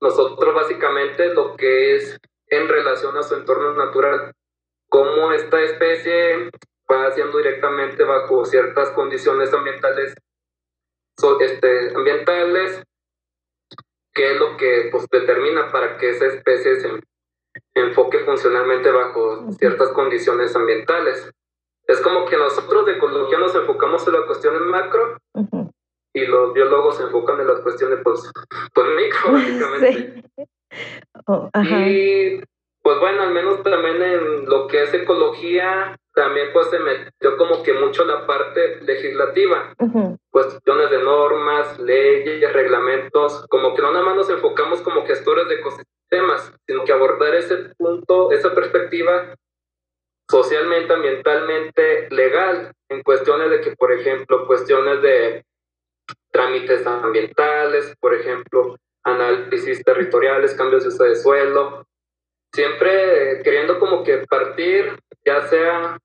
Nosotros 0.00 0.54
básicamente 0.54 1.34
lo 1.34 1.56
que 1.56 1.96
es 1.96 2.18
en 2.48 2.68
relación 2.68 3.16
a 3.16 3.22
su 3.22 3.34
entorno 3.34 3.74
natural, 3.74 4.32
cómo 4.88 5.32
esta 5.32 5.60
especie 5.62 6.50
va 6.90 7.06
haciendo 7.06 7.38
directamente 7.38 8.04
bajo 8.04 8.44
ciertas 8.44 8.90
condiciones 8.90 9.52
ambientales, 9.52 10.14
este, 11.40 11.94
ambientales 11.94 12.82
qué 14.14 14.32
es 14.32 14.38
lo 14.38 14.56
que 14.56 14.88
pues, 14.90 15.06
determina 15.10 15.70
para 15.70 15.96
que 15.96 16.10
esa 16.10 16.26
especie 16.26 16.80
se 16.80 16.88
enfoque 17.74 18.20
funcionalmente 18.20 18.90
bajo 18.90 19.50
ciertas 19.52 19.90
condiciones 19.90 20.54
ambientales. 20.56 21.30
Es 21.86 22.00
como 22.00 22.24
que 22.24 22.36
nosotros 22.36 22.86
de 22.86 22.92
ecología 22.92 23.38
nos 23.38 23.54
enfocamos 23.54 24.06
en 24.06 24.14
las 24.14 24.24
cuestiones 24.24 24.62
macro 24.62 25.18
y 26.14 26.26
los 26.26 26.54
biólogos 26.54 26.96
se 26.96 27.02
enfocan 27.02 27.40
en 27.40 27.48
las 27.48 27.60
cuestiones 27.60 27.98
pues, 28.02 28.30
pues 28.72 28.86
micro, 28.96 29.32
básicamente. 29.32 30.24
Oh, 31.26 31.50
y 31.62 32.40
pues 32.82 33.00
bueno, 33.00 33.22
al 33.22 33.32
menos 33.32 33.62
también 33.62 34.02
en 34.02 34.46
lo 34.46 34.66
que 34.66 34.82
es 34.82 34.94
ecología, 34.94 35.96
también 36.14 36.50
pues 36.52 36.70
se 36.70 36.78
metió 36.78 37.36
como 37.36 37.62
que 37.62 37.72
mucho 37.72 38.04
la 38.04 38.26
parte 38.26 38.80
legislativa, 38.82 39.74
cuestiones 40.30 40.90
de 40.90 41.02
normas, 41.02 41.78
leyes, 41.78 42.52
reglamentos, 42.52 43.44
como 43.48 43.74
que 43.74 43.82
no 43.82 43.92
nada 43.92 44.04
más 44.04 44.16
nos 44.16 44.30
enfocamos 44.30 44.80
como 44.80 45.06
gestores 45.06 45.48
de 45.48 45.56
ecosistemas, 45.56 46.52
sino 46.66 46.84
que 46.84 46.92
abordar 46.92 47.34
ese 47.34 47.56
punto, 47.76 48.30
esa 48.30 48.54
perspectiva 48.54 49.34
socialmente, 50.30 50.92
ambientalmente, 50.92 52.08
legal, 52.10 52.72
en 52.88 53.02
cuestiones 53.02 53.50
de 53.50 53.60
que, 53.60 53.76
por 53.76 53.92
ejemplo, 53.92 54.46
cuestiones 54.46 55.02
de 55.02 55.44
trámites 56.30 56.86
ambientales, 56.86 57.94
por 58.00 58.14
ejemplo, 58.14 58.76
análisis 59.04 59.82
territoriales, 59.84 60.54
cambios 60.54 60.84
de 60.84 60.88
uso 60.88 61.04
de 61.04 61.16
suelo, 61.16 61.86
siempre 62.52 63.42
queriendo 63.42 63.78
como 63.78 64.02
que 64.02 64.18
partir 64.28 64.96
ya 65.24 65.42
sea 65.48 65.98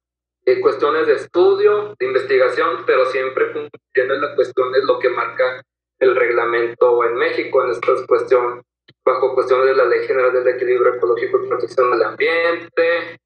eh, 0.46 0.62
cuestiones 0.62 1.08
de 1.08 1.14
estudio, 1.14 1.96
de 2.00 2.06
investigación, 2.06 2.84
pero 2.86 3.06
siempre 3.06 3.52
cumpliendo 3.52 4.16
la 4.16 4.36
cuestión 4.36 4.72
de 4.72 4.84
lo 4.84 5.00
que 5.00 5.10
marca 5.10 5.62
el 6.00 6.16
reglamento 6.16 7.04
en 7.04 7.16
México 7.16 7.64
en 7.64 7.72
esta 7.72 7.94
cuestión, 8.08 8.64
bajo 9.06 9.36
cuestiones 9.36 9.68
de 9.68 9.76
la 9.76 9.86
Ley 9.86 10.08
General 10.08 10.32
del 10.32 10.48
Equilibrio 10.48 10.96
Ecológico 10.96 11.44
y 11.44 11.48
Protección 11.48 11.92
del 11.92 12.04
Ambiente, 12.04 13.20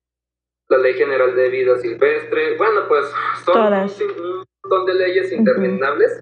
la 0.69 0.77
Ley 0.77 0.93
General 0.95 1.35
de 1.35 1.49
Vida 1.49 1.77
Silvestre, 1.77 2.57
bueno, 2.57 2.87
pues 2.87 3.05
son 3.45 3.73
un 3.73 4.45
montón 4.63 4.85
de 4.85 4.93
leyes 4.95 5.31
interminables 5.31 6.21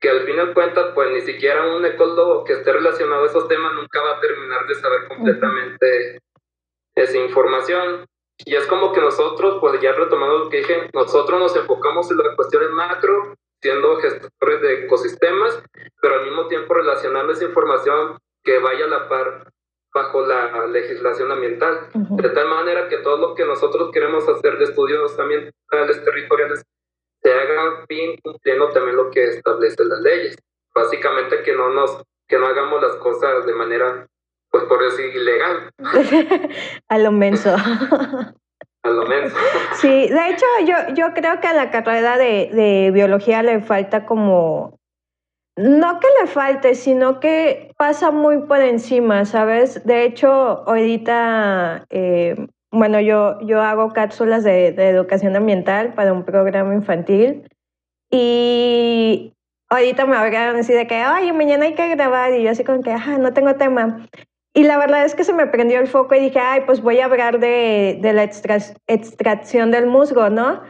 que 0.00 0.10
al 0.10 0.24
fin 0.24 0.36
y 0.36 0.38
al 0.38 0.54
cuentas, 0.54 0.92
pues 0.94 1.10
ni 1.12 1.20
siquiera 1.22 1.66
un 1.74 1.84
ecólogo 1.84 2.44
que 2.44 2.54
esté 2.54 2.72
relacionado 2.72 3.24
a 3.24 3.26
esos 3.26 3.48
temas 3.48 3.72
nunca 3.74 4.02
va 4.02 4.16
a 4.16 4.20
terminar 4.20 4.66
de 4.66 4.74
saber 4.74 5.08
completamente 5.08 6.20
esa 6.94 7.16
información. 7.16 8.06
Y 8.38 8.56
es 8.56 8.66
como 8.66 8.92
que 8.92 9.00
nosotros, 9.00 9.58
pues 9.60 9.80
ya 9.80 9.92
retomando 9.92 10.38
lo 10.38 10.48
que 10.50 10.58
dije, 10.58 10.90
nosotros 10.92 11.38
nos 11.38 11.56
enfocamos 11.56 12.10
en 12.10 12.18
las 12.18 12.34
cuestiones 12.34 12.70
macro, 12.70 13.34
siendo 13.60 13.96
gestores 13.96 14.60
de 14.60 14.84
ecosistemas, 14.84 15.62
pero 16.00 16.16
al 16.16 16.24
mismo 16.24 16.48
tiempo 16.48 16.74
relacionando 16.74 17.32
esa 17.32 17.44
información 17.44 18.18
que 18.42 18.58
vaya 18.58 18.84
a 18.84 18.88
la 18.88 19.08
par 19.08 19.50
bajo 19.94 20.26
la 20.26 20.66
legislación 20.66 21.30
ambiental, 21.30 21.88
de 21.94 22.28
tal 22.30 22.48
manera 22.48 22.88
que 22.88 22.98
todo 22.98 23.16
lo 23.16 23.34
que 23.34 23.44
nosotros 23.44 23.90
queremos 23.92 24.28
hacer 24.28 24.58
de 24.58 24.64
estudios 24.64 25.16
ambientales 25.18 26.04
territoriales 26.04 26.64
se 27.22 27.32
haga 27.32 27.84
bien 27.88 28.18
cumpliendo 28.22 28.68
también 28.70 28.96
lo 28.96 29.10
que 29.10 29.24
establecen 29.24 29.88
las 29.88 30.00
leyes. 30.00 30.36
Básicamente 30.74 31.42
que 31.42 31.54
no 31.54 31.70
nos 31.70 32.02
que 32.28 32.38
no 32.38 32.46
hagamos 32.46 32.82
las 32.82 32.96
cosas 32.96 33.46
de 33.46 33.54
manera 33.54 34.06
pues 34.54 34.66
por 34.66 34.80
decir 34.84 35.06
ilegal. 35.12 35.68
a 36.88 36.98
lo 36.98 37.10
menso. 37.10 37.56
a 37.56 38.88
lo 38.88 39.04
menso. 39.08 39.36
sí, 39.80 39.88
de 39.88 40.28
hecho 40.28 40.46
yo, 40.64 40.94
yo 40.94 41.12
creo 41.12 41.40
que 41.40 41.48
a 41.48 41.54
la 41.54 41.72
carrera 41.72 42.16
de, 42.18 42.50
de 42.52 42.92
biología 42.92 43.42
le 43.42 43.60
falta 43.62 44.06
como 44.06 44.78
no 45.56 45.98
que 45.98 46.06
le 46.20 46.28
falte, 46.28 46.76
sino 46.76 47.18
que 47.18 47.72
pasa 47.76 48.12
muy 48.12 48.42
por 48.42 48.60
encima, 48.60 49.24
¿sabes? 49.24 49.84
De 49.84 50.04
hecho, 50.04 50.30
ahorita, 50.30 51.86
eh, 51.90 52.36
bueno, 52.70 53.00
yo, 53.00 53.40
yo 53.40 53.60
hago 53.60 53.92
cápsulas 53.92 54.44
de, 54.44 54.70
de, 54.70 54.88
educación 54.88 55.34
ambiental 55.34 55.94
para 55.94 56.12
un 56.12 56.24
programa 56.24 56.74
infantil 56.74 57.48
y 58.08 59.32
ahorita 59.68 60.06
me 60.06 60.16
hablaron 60.16 60.60
así 60.60 60.72
de 60.72 60.86
que, 60.86 61.04
oye, 61.08 61.32
mañana 61.32 61.64
hay 61.64 61.74
que 61.74 61.88
grabar 61.88 62.32
y 62.34 62.44
yo 62.44 62.50
así 62.52 62.62
como 62.62 62.82
que, 62.82 62.92
ajá, 62.92 63.18
no 63.18 63.32
tengo 63.32 63.56
tema. 63.56 64.06
Y 64.54 64.62
la 64.62 64.78
verdad 64.78 65.04
es 65.04 65.16
que 65.16 65.24
se 65.24 65.32
me 65.32 65.48
prendió 65.48 65.80
el 65.80 65.88
foco 65.88 66.14
y 66.14 66.20
dije, 66.20 66.38
ay, 66.38 66.62
pues 66.64 66.80
voy 66.80 67.00
a 67.00 67.06
hablar 67.06 67.40
de, 67.40 67.98
de 68.00 68.12
la 68.12 68.22
extracción 68.22 69.72
del 69.72 69.86
musgo, 69.86 70.30
¿no? 70.30 70.62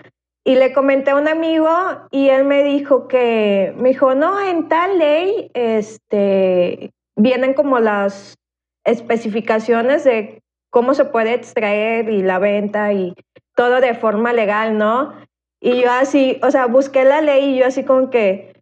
Y 0.43 0.57
le 0.57 0.73
comenté 0.73 1.11
a 1.11 1.17
un 1.17 1.29
amigo 1.29 1.69
y 2.11 2.31
él 2.31 2.45
me 2.45 2.63
dijo 2.63 3.09
que, 3.09 3.75
me 3.77 3.91
dijo, 3.91 4.15
no, 4.15 4.41
en 4.41 4.69
tal 4.69 4.99
ley 4.99 5.51
este, 5.53 6.93
vienen 7.15 7.53
como 7.53 7.79
las 7.79 8.37
especificaciones 8.85 10.05
de 10.05 10.43
cómo 10.71 10.95
se 10.95 11.05
puede 11.05 11.35
extraer 11.35 12.09
y 12.09 12.23
la 12.23 12.39
venta 12.39 12.93
y 12.93 13.15
todo 13.55 13.81
de 13.81 13.95
forma 13.95 14.33
legal, 14.33 14.77
¿no? 14.79 15.15
Y 15.61 15.83
yo 15.83 15.91
así, 15.91 16.39
o 16.43 16.51
sea, 16.51 16.67
busqué 16.67 17.05
la 17.05 17.21
ley 17.21 17.55
y 17.55 17.59
yo 17.59 17.67
así 17.67 17.85
como 17.85 18.11
que, 18.11 18.54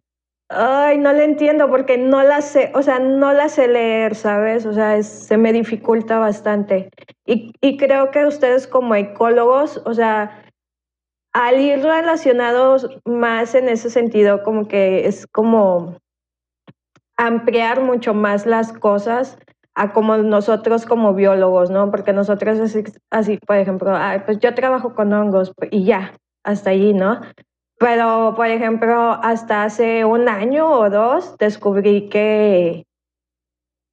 Ay, 0.49 0.97
no 0.97 1.13
le 1.13 1.23
entiendo 1.23 1.69
porque 1.69 1.97
no 1.97 2.21
la 2.21 2.41
sé, 2.41 2.71
o 2.75 2.83
sea, 2.83 2.99
no 2.99 3.33
la 3.33 3.49
sé 3.49 3.67
leer, 3.67 4.15
¿sabes? 4.15 4.65
O 4.65 4.73
sea, 4.73 5.01
se 5.01 5.37
me 5.37 5.51
dificulta 5.51 6.19
bastante. 6.19 6.89
Y, 7.25 7.53
y 7.61 7.77
creo 7.77 8.11
que 8.11 8.25
ustedes 8.25 8.67
como 8.67 8.93
ecólogos, 8.95 9.81
o 9.85 9.93
sea, 9.93 10.43
al 11.33 11.59
ir 11.59 11.79
relacionados 11.81 12.87
más 13.05 13.55
en 13.55 13.67
ese 13.69 13.89
sentido, 13.89 14.43
como 14.43 14.67
que 14.67 15.07
es 15.07 15.25
como 15.27 15.97
ampliar 17.17 17.81
mucho 17.81 18.13
más 18.13 18.45
las 18.45 18.73
cosas 18.73 19.37
a 19.75 19.91
como 19.91 20.17
nosotros 20.17 20.85
como 20.85 21.15
biólogos, 21.15 21.71
¿no? 21.71 21.89
Porque 21.89 22.13
nosotros 22.13 22.59
así, 22.59 22.83
así 23.09 23.37
por 23.37 23.57
ejemplo, 23.57 23.95
ay, 23.95 24.21
pues 24.25 24.39
yo 24.39 24.53
trabajo 24.53 24.93
con 24.93 25.11
hongos 25.13 25.51
y 25.71 25.85
ya, 25.85 26.13
hasta 26.43 26.69
allí, 26.69 26.93
¿no? 26.93 27.21
Pero, 27.83 28.33
por 28.37 28.47
ejemplo, 28.47 29.19
hasta 29.21 29.65
hace 29.65 30.05
un 30.05 30.29
año 30.29 30.71
o 30.71 30.89
dos 30.89 31.37
descubrí 31.37 32.07
que, 32.07 32.85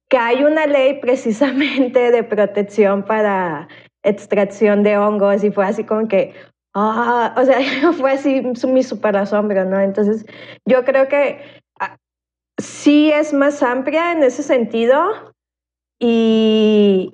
que 0.09 0.17
hay 0.17 0.45
una 0.45 0.65
ley 0.65 0.93
precisamente 1.01 2.09
de 2.09 2.23
protección 2.23 3.03
para 3.03 3.67
extracción 4.01 4.83
de 4.83 4.97
hongos 4.97 5.43
y 5.43 5.51
fue 5.51 5.65
así 5.65 5.83
como 5.83 6.07
que, 6.07 6.33
ah, 6.73 7.35
o 7.35 7.43
sea, 7.43 7.59
fue 7.99 8.11
así 8.11 8.41
mi 8.65 8.81
super 8.81 9.17
asombro, 9.17 9.65
¿no? 9.65 9.77
Entonces, 9.81 10.25
yo 10.65 10.85
creo 10.85 11.09
que 11.09 11.41
ah, 11.77 11.97
sí 12.57 13.11
es 13.11 13.33
más 13.33 13.61
amplia 13.61 14.13
en 14.13 14.23
ese 14.23 14.41
sentido 14.41 15.33
y, 15.99 17.13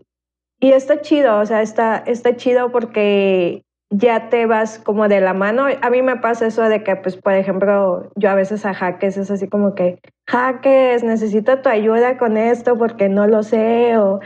y 0.60 0.74
está 0.74 1.02
chido, 1.02 1.40
o 1.40 1.46
sea, 1.48 1.64
está, 1.64 1.98
está 2.06 2.36
chido 2.36 2.72
porque 2.72 3.64
ya 3.90 4.30
te 4.30 4.46
vas 4.46 4.80
como 4.80 5.08
de 5.08 5.22
la 5.22 5.34
mano. 5.34 5.66
A 5.82 5.90
mí 5.90 6.02
me 6.02 6.18
pasa 6.18 6.48
eso 6.48 6.64
de 6.64 6.84
que, 6.84 6.96
pues, 6.98 7.16
por 7.16 7.34
ejemplo, 7.34 8.10
yo 8.16 8.30
a 8.30 8.36
veces 8.36 8.66
a 8.66 8.74
Jaques 8.74 9.18
es 9.18 9.32
así 9.32 9.48
como 9.48 9.76
que, 9.76 10.00
Jaques, 10.28 11.04
necesito 11.04 11.62
tu 11.62 11.70
ayuda 11.70 12.18
con 12.18 12.36
esto 12.36 12.78
porque 12.78 13.08
no 13.08 13.28
lo 13.28 13.44
sé. 13.44 13.98
O, 13.98 14.20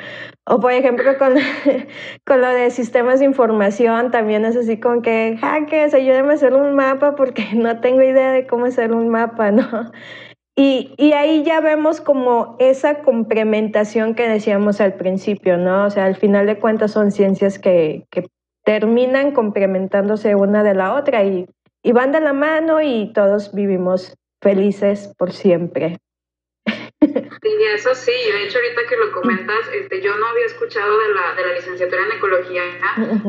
o 0.48 0.60
por 0.60 0.72
ejemplo, 0.72 1.16
con, 1.20 1.36
con 2.26 2.42
lo 2.42 2.48
de 2.48 2.72
sistemas 2.72 3.20
de 3.20 3.26
información 3.26 4.10
también 4.12 4.46
es 4.46 4.56
así 4.56 4.80
como 4.80 5.02
que, 5.02 5.38
Jaques, 5.40 5.94
ayúdame 5.94 6.32
a 6.32 6.36
hacer 6.36 6.54
un 6.54 6.76
mapa 6.76 7.16
porque 7.16 7.46
no 7.54 7.80
tengo 7.82 8.02
idea 8.02 8.32
de 8.32 8.48
cómo 8.48 8.66
hacer 8.66 8.94
un 8.94 9.10
mapa, 9.10 9.52
¿no? 9.52 9.92
Y, 10.56 10.94
y, 10.98 11.14
ahí 11.14 11.44
ya 11.44 11.62
vemos 11.62 12.02
como 12.02 12.58
esa 12.60 13.04
complementación 13.04 14.16
que 14.16 14.28
decíamos 14.28 14.82
al 14.82 14.96
principio, 14.96 15.58
¿no? 15.58 15.86
O 15.86 15.90
sea, 15.90 16.06
al 16.06 16.18
final 16.18 16.46
de 16.46 16.60
cuentas 16.60 16.92
son 16.92 17.12
ciencias 17.12 17.58
que, 17.58 18.06
que 18.12 18.26
terminan 18.64 19.32
complementándose 19.32 20.36
una 20.36 20.64
de 20.64 20.74
la 20.74 20.94
otra 20.94 21.24
y, 21.24 21.48
y 21.84 21.92
van 21.92 22.12
de 22.12 22.22
la 22.22 22.34
mano 22.34 22.82
y 22.82 23.12
todos 23.14 23.54
vivimos 23.54 24.16
felices 24.42 25.14
por 25.18 25.32
siempre. 25.32 25.98
Sí, 27.02 27.64
eso 27.74 27.96
sí, 27.96 28.12
de 28.12 28.44
hecho 28.44 28.60
ahorita 28.60 28.82
que 28.88 28.98
lo 28.98 29.12
comentas, 29.12 29.68
este, 29.74 30.02
yo 30.02 30.16
no 30.18 30.28
había 30.28 30.46
escuchado 30.46 31.00
de 31.00 31.14
la, 31.14 31.34
de 31.34 31.48
la 31.48 31.54
licenciatura 31.54 32.04
en 32.06 32.12
ecología, 32.12 32.62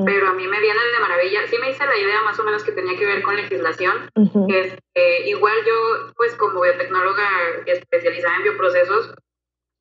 pero 0.04 0.28
a 0.28 0.34
mí 0.34 0.46
me 0.46 0.60
viene 0.60 0.78
de 0.78 1.00
maravilla. 1.00 1.46
Sí 1.46 1.56
me 1.58 1.70
hice 1.70 1.86
la 1.86 1.96
idea 1.96 2.20
más 2.22 2.38
o 2.38 2.44
menos 2.44 2.62
que 2.62 2.72
tenía 2.72 2.98
que 2.98 3.06
ver 3.06 3.22
con 3.22 3.36
legislación. 3.36 4.10
este, 4.48 5.28
igual 5.28 5.56
yo, 5.66 6.12
pues 6.16 6.34
como 6.34 6.60
biotecnóloga 6.60 7.26
especializada 7.66 8.36
en 8.36 8.42
bioprocesos, 8.42 9.14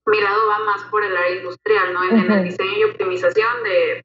mi 0.06 0.22
lado 0.22 0.47
va 0.47 0.60
más 0.60 0.84
por 0.86 1.04
el 1.04 1.16
área 1.16 1.36
industrial, 1.36 1.93
¿no? 1.93 2.04
En, 2.04 2.32
el 2.32 2.43
diseño 2.43 2.78
y 2.78 2.84
optimización 2.86 3.64
de 3.64 4.04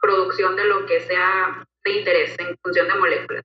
producción 0.00 0.56
de 0.56 0.64
lo 0.64 0.86
que 0.86 1.00
sea 1.00 1.64
de 1.84 1.90
interés 1.92 2.38
en 2.38 2.56
función 2.62 2.88
de 2.88 2.94
moléculas. 2.94 3.44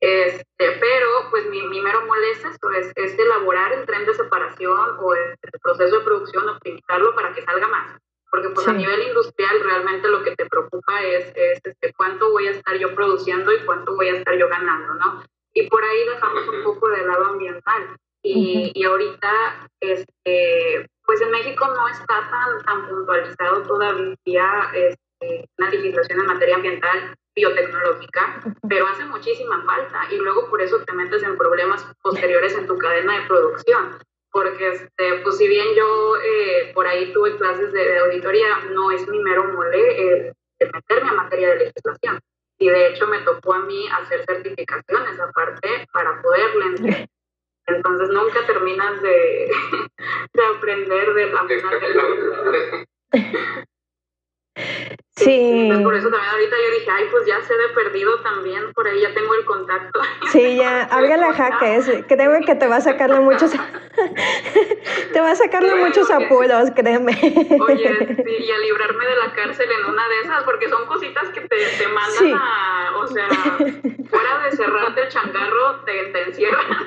Este, 0.00 0.44
pero 0.78 1.30
pues 1.30 1.46
mi, 1.48 1.62
mi 1.68 1.80
mero 1.80 2.04
molesta 2.06 2.50
es, 2.78 2.92
es, 2.94 3.18
elaborar 3.18 3.72
el 3.72 3.86
tren 3.86 4.04
de 4.04 4.14
separación 4.14 4.96
o 5.00 5.14
el, 5.14 5.36
proceso 5.62 5.98
de 5.98 6.04
producción, 6.04 6.48
optimizarlo 6.48 7.14
para 7.14 7.32
que 7.32 7.42
salga 7.42 7.66
más. 7.68 7.98
Porque 8.30 8.50
pues 8.50 8.68
a 8.68 8.72
nivel 8.72 9.08
industrial 9.08 9.60
realmente 9.62 10.08
lo 10.08 10.22
que 10.22 10.36
te 10.36 10.44
preocupa 10.46 11.02
es, 11.02 11.32
es 11.34 11.60
este, 11.64 11.94
cuánto 11.94 12.30
voy 12.30 12.48
a 12.48 12.50
estar 12.50 12.76
yo 12.76 12.94
produciendo 12.94 13.52
y 13.52 13.64
cuánto 13.64 13.94
voy 13.94 14.08
a 14.08 14.16
estar 14.16 14.36
yo 14.36 14.48
ganando, 14.48 14.94
¿no? 14.94 15.24
Y 15.54 15.68
por 15.68 15.82
ahí 15.82 16.04
dejamos 16.04 16.46
un 16.48 16.62
poco 16.62 16.88
del 16.88 17.06
lado 17.06 17.24
ambiental. 17.26 17.96
Y, 18.22 18.72
y 18.74 18.84
ahorita, 18.84 19.68
este, 19.80 20.86
pues 21.04 21.20
en 21.22 21.30
México 21.30 21.66
no 21.68 21.88
está 21.88 22.28
tan, 22.28 22.62
tan 22.64 22.88
puntualizado 22.88 23.62
todavía 23.62 24.70
este, 24.74 25.05
una 25.20 25.70
legislación 25.70 26.20
en 26.20 26.26
materia 26.26 26.56
ambiental 26.56 27.16
biotecnológica, 27.34 28.42
pero 28.68 28.86
hace 28.86 29.04
muchísima 29.04 29.62
falta 29.64 30.06
y 30.10 30.16
luego 30.16 30.48
por 30.48 30.62
eso 30.62 30.82
te 30.84 30.92
metes 30.94 31.22
en 31.22 31.36
problemas 31.36 31.86
posteriores 32.02 32.56
en 32.56 32.66
tu 32.66 32.78
cadena 32.78 33.20
de 33.20 33.26
producción. 33.26 33.98
Porque, 34.30 34.68
este, 34.68 35.18
pues 35.22 35.38
si 35.38 35.48
bien 35.48 35.66
yo 35.74 36.16
eh, 36.16 36.72
por 36.74 36.86
ahí 36.86 37.12
tuve 37.12 37.36
clases 37.36 37.72
de, 37.72 37.98
auditoría, 38.00 38.58
no 38.72 38.90
es 38.90 39.06
mi 39.08 39.18
mero 39.20 39.44
mole 39.44 40.08
el, 40.08 40.32
meterme 40.60 41.10
a 41.10 41.14
materia 41.14 41.50
de 41.50 41.56
legislación. 41.56 42.20
Y 42.58 42.68
de 42.68 42.88
hecho 42.88 43.06
me 43.06 43.20
tocó 43.20 43.54
a 43.54 43.60
mí 43.60 43.86
hacer 43.88 44.24
certificaciones 44.24 45.20
aparte 45.20 45.86
para 45.92 46.20
poderle 46.22 46.64
entender. 46.66 47.08
Entonces 47.66 48.08
nunca 48.10 48.46
terminas 48.46 49.02
de, 49.02 49.50
de 50.34 50.44
aprender 50.44 51.14
de 51.14 51.32
la 51.32 51.42
Sí. 55.26 55.68
por 55.82 55.92
eso 55.96 56.08
también 56.08 56.30
ahorita 56.30 56.56
yo 56.56 56.78
dije, 56.78 56.88
ay, 56.88 57.04
pues 57.10 57.26
ya 57.26 57.42
se 57.42 57.52
de 57.52 57.68
perdido 57.74 58.16
también, 58.20 58.72
por 58.74 58.86
ahí 58.86 59.00
ya 59.00 59.12
tengo 59.12 59.34
el 59.34 59.44
contacto. 59.44 60.00
Sí, 60.30 60.56
ya, 60.56 60.82
hágale 60.90 61.32
jaques, 61.32 61.90
créeme 62.06 62.44
que 62.44 62.54
te 62.54 62.68
va 62.68 62.76
a 62.76 62.80
sacarle 62.80 63.18
muchos, 63.18 63.50
te 65.12 65.20
va 65.20 65.32
a 65.32 65.34
sacarle 65.34 65.74
muchos 65.74 66.08
apuros, 66.12 66.70
créeme. 66.76 67.10
Oye, 67.60 68.06
sí, 68.24 68.36
y 68.38 68.50
a 68.52 68.58
librarme 68.58 69.04
de 69.04 69.16
la 69.16 69.32
cárcel 69.34 69.68
en 69.68 69.90
una 69.90 70.08
de 70.08 70.20
esas, 70.20 70.44
porque 70.44 70.68
son 70.68 70.86
cositas 70.86 71.28
que 71.30 71.40
te, 71.40 71.56
te 71.56 71.88
mandan 71.88 72.40
a, 72.40 72.96
o 72.96 73.06
sea, 73.08 73.28
fuera 73.28 74.38
de 74.44 74.56
cerrarte 74.56 75.02
el 75.02 75.08
changarro, 75.08 75.80
te, 75.84 76.04
te 76.12 76.22
encierran. 76.22 76.86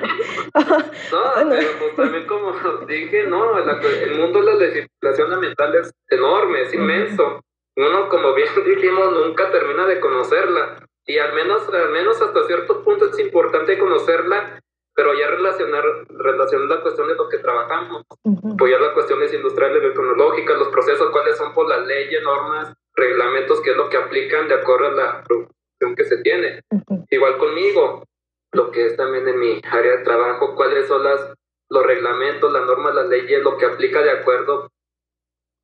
no, 1.12 1.50
pero 1.50 1.68
pues 1.78 1.96
también 1.96 2.26
como 2.26 2.52
dije, 2.86 3.24
no, 3.26 3.58
el 3.58 4.18
mundo 4.18 4.40
de 4.40 4.46
la 4.46 4.54
legislación 4.54 5.30
ambiental 5.30 5.74
es 5.74 5.92
enorme, 6.08 6.62
es 6.62 6.72
inmenso 6.72 7.42
uno, 7.80 8.08
como 8.08 8.34
bien 8.34 8.48
dijimos, 8.66 9.12
nunca 9.12 9.50
termina 9.50 9.86
de 9.86 10.00
conocerla. 10.00 10.76
Y 11.06 11.18
al 11.18 11.32
menos, 11.34 11.68
al 11.68 11.90
menos 11.90 12.20
hasta 12.20 12.46
cierto 12.46 12.84
punto 12.84 13.06
es 13.06 13.18
importante 13.18 13.78
conocerla, 13.78 14.60
pero 14.94 15.14
ya 15.14 15.28
relacionar, 15.28 15.82
relacionar 16.08 16.68
la 16.68 16.82
cuestión 16.82 17.08
de 17.08 17.14
lo 17.14 17.28
que 17.28 17.38
trabajamos, 17.38 18.04
apoyar 18.52 18.80
las 18.80 18.92
cuestiones 18.92 19.32
industriales, 19.32 19.82
tecnológicas, 19.82 20.58
los 20.58 20.68
procesos, 20.68 21.10
cuáles 21.10 21.36
son 21.38 21.54
por 21.54 21.68
las 21.68 21.86
leyes, 21.86 22.22
normas, 22.22 22.74
reglamentos, 22.94 23.60
qué 23.62 23.70
es 23.70 23.76
lo 23.76 23.88
que 23.88 23.96
aplican 23.96 24.46
de 24.48 24.54
acuerdo 24.54 24.88
a 24.88 24.90
la 24.90 25.24
producción 25.24 25.96
que 25.96 26.04
se 26.04 26.18
tiene. 26.18 26.60
Igual 27.08 27.38
conmigo, 27.38 28.04
lo 28.52 28.70
que 28.70 28.86
es 28.86 28.96
también 28.96 29.26
en 29.26 29.40
mi 29.40 29.60
área 29.70 29.96
de 29.96 30.04
trabajo, 30.04 30.54
cuáles 30.54 30.86
son 30.86 31.02
las, 31.02 31.32
los 31.70 31.86
reglamentos, 31.86 32.52
las 32.52 32.66
normas, 32.66 32.94
las 32.94 33.08
leyes, 33.08 33.42
lo 33.42 33.56
que 33.56 33.66
aplica 33.66 34.02
de 34.02 34.10
acuerdo 34.10 34.70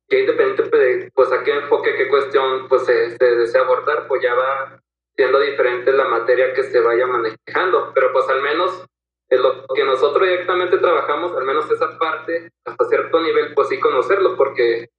que 0.07 0.19
independiente 0.21 0.77
de 0.77 1.11
pues 1.13 1.31
a 1.31 1.43
qué 1.43 1.51
enfoque, 1.51 1.95
qué 1.95 2.07
cuestión 2.07 2.67
pues 2.67 2.85
se, 2.85 3.17
desea 3.17 3.61
abordar, 3.61 4.07
pues 4.07 4.21
ya 4.23 4.33
va 4.33 4.81
siendo 5.15 5.39
diferente 5.39 5.91
la 5.91 6.07
materia 6.07 6.53
que 6.53 6.63
se 6.63 6.79
vaya 6.79 7.07
manejando, 7.07 7.91
pero 7.93 8.13
pues 8.13 8.27
al 8.29 8.41
menos 8.41 8.85
en 9.29 9.41
lo 9.41 9.65
que 9.75 9.83
nosotros 9.83 10.27
directamente 10.27 10.77
trabajamos, 10.77 11.35
al 11.35 11.43
menos 11.43 11.69
esa 11.69 11.97
parte, 11.97 12.49
hasta 12.65 12.85
cierto 12.85 13.21
nivel, 13.21 13.53
pues 13.53 13.67
sí 13.67 13.79
conocerlo, 13.79 14.37
porque 14.37 14.89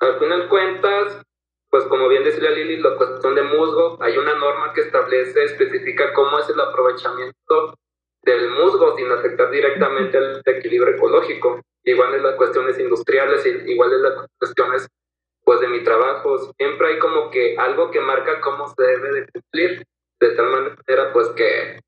al 0.00 0.18
final 0.18 0.48
cuentas, 0.48 1.22
pues 1.70 1.84
como 1.84 2.08
bien 2.08 2.24
decía 2.24 2.50
Lili, 2.50 2.78
la 2.78 2.96
cuestión 2.96 3.34
de 3.34 3.42
musgo, 3.42 3.98
hay 4.00 4.16
una 4.18 4.34
norma 4.34 4.72
que 4.72 4.80
establece, 4.80 5.44
especifica 5.44 6.12
cómo 6.12 6.38
es 6.38 6.48
el 6.48 6.58
aprovechamiento 6.58 7.74
del 8.22 8.50
musgo 8.50 8.96
sin 8.96 9.12
afectar 9.12 9.50
directamente 9.50 10.18
al 10.18 10.42
equilibrio 10.44 10.96
ecológico 10.96 11.60
igual 11.86 12.14
en 12.14 12.22
las 12.22 12.34
cuestiones 12.34 12.78
industriales, 12.78 13.46
igual 13.46 13.92
en 13.92 14.02
las 14.02 14.26
cuestiones 14.38 14.88
pues 15.44 15.60
de 15.60 15.68
mi 15.68 15.84
trabajo, 15.84 16.52
siempre 16.58 16.88
hay 16.88 16.98
como 16.98 17.30
que 17.30 17.56
algo 17.56 17.90
que 17.92 18.00
marca 18.00 18.40
cómo 18.40 18.66
se 18.68 18.82
debe 18.82 19.12
de 19.12 19.26
cumplir, 19.28 19.86
de 20.20 20.30
tal 20.30 20.46
manera 20.50 21.12
pues 21.12 21.28
que, 21.28 21.78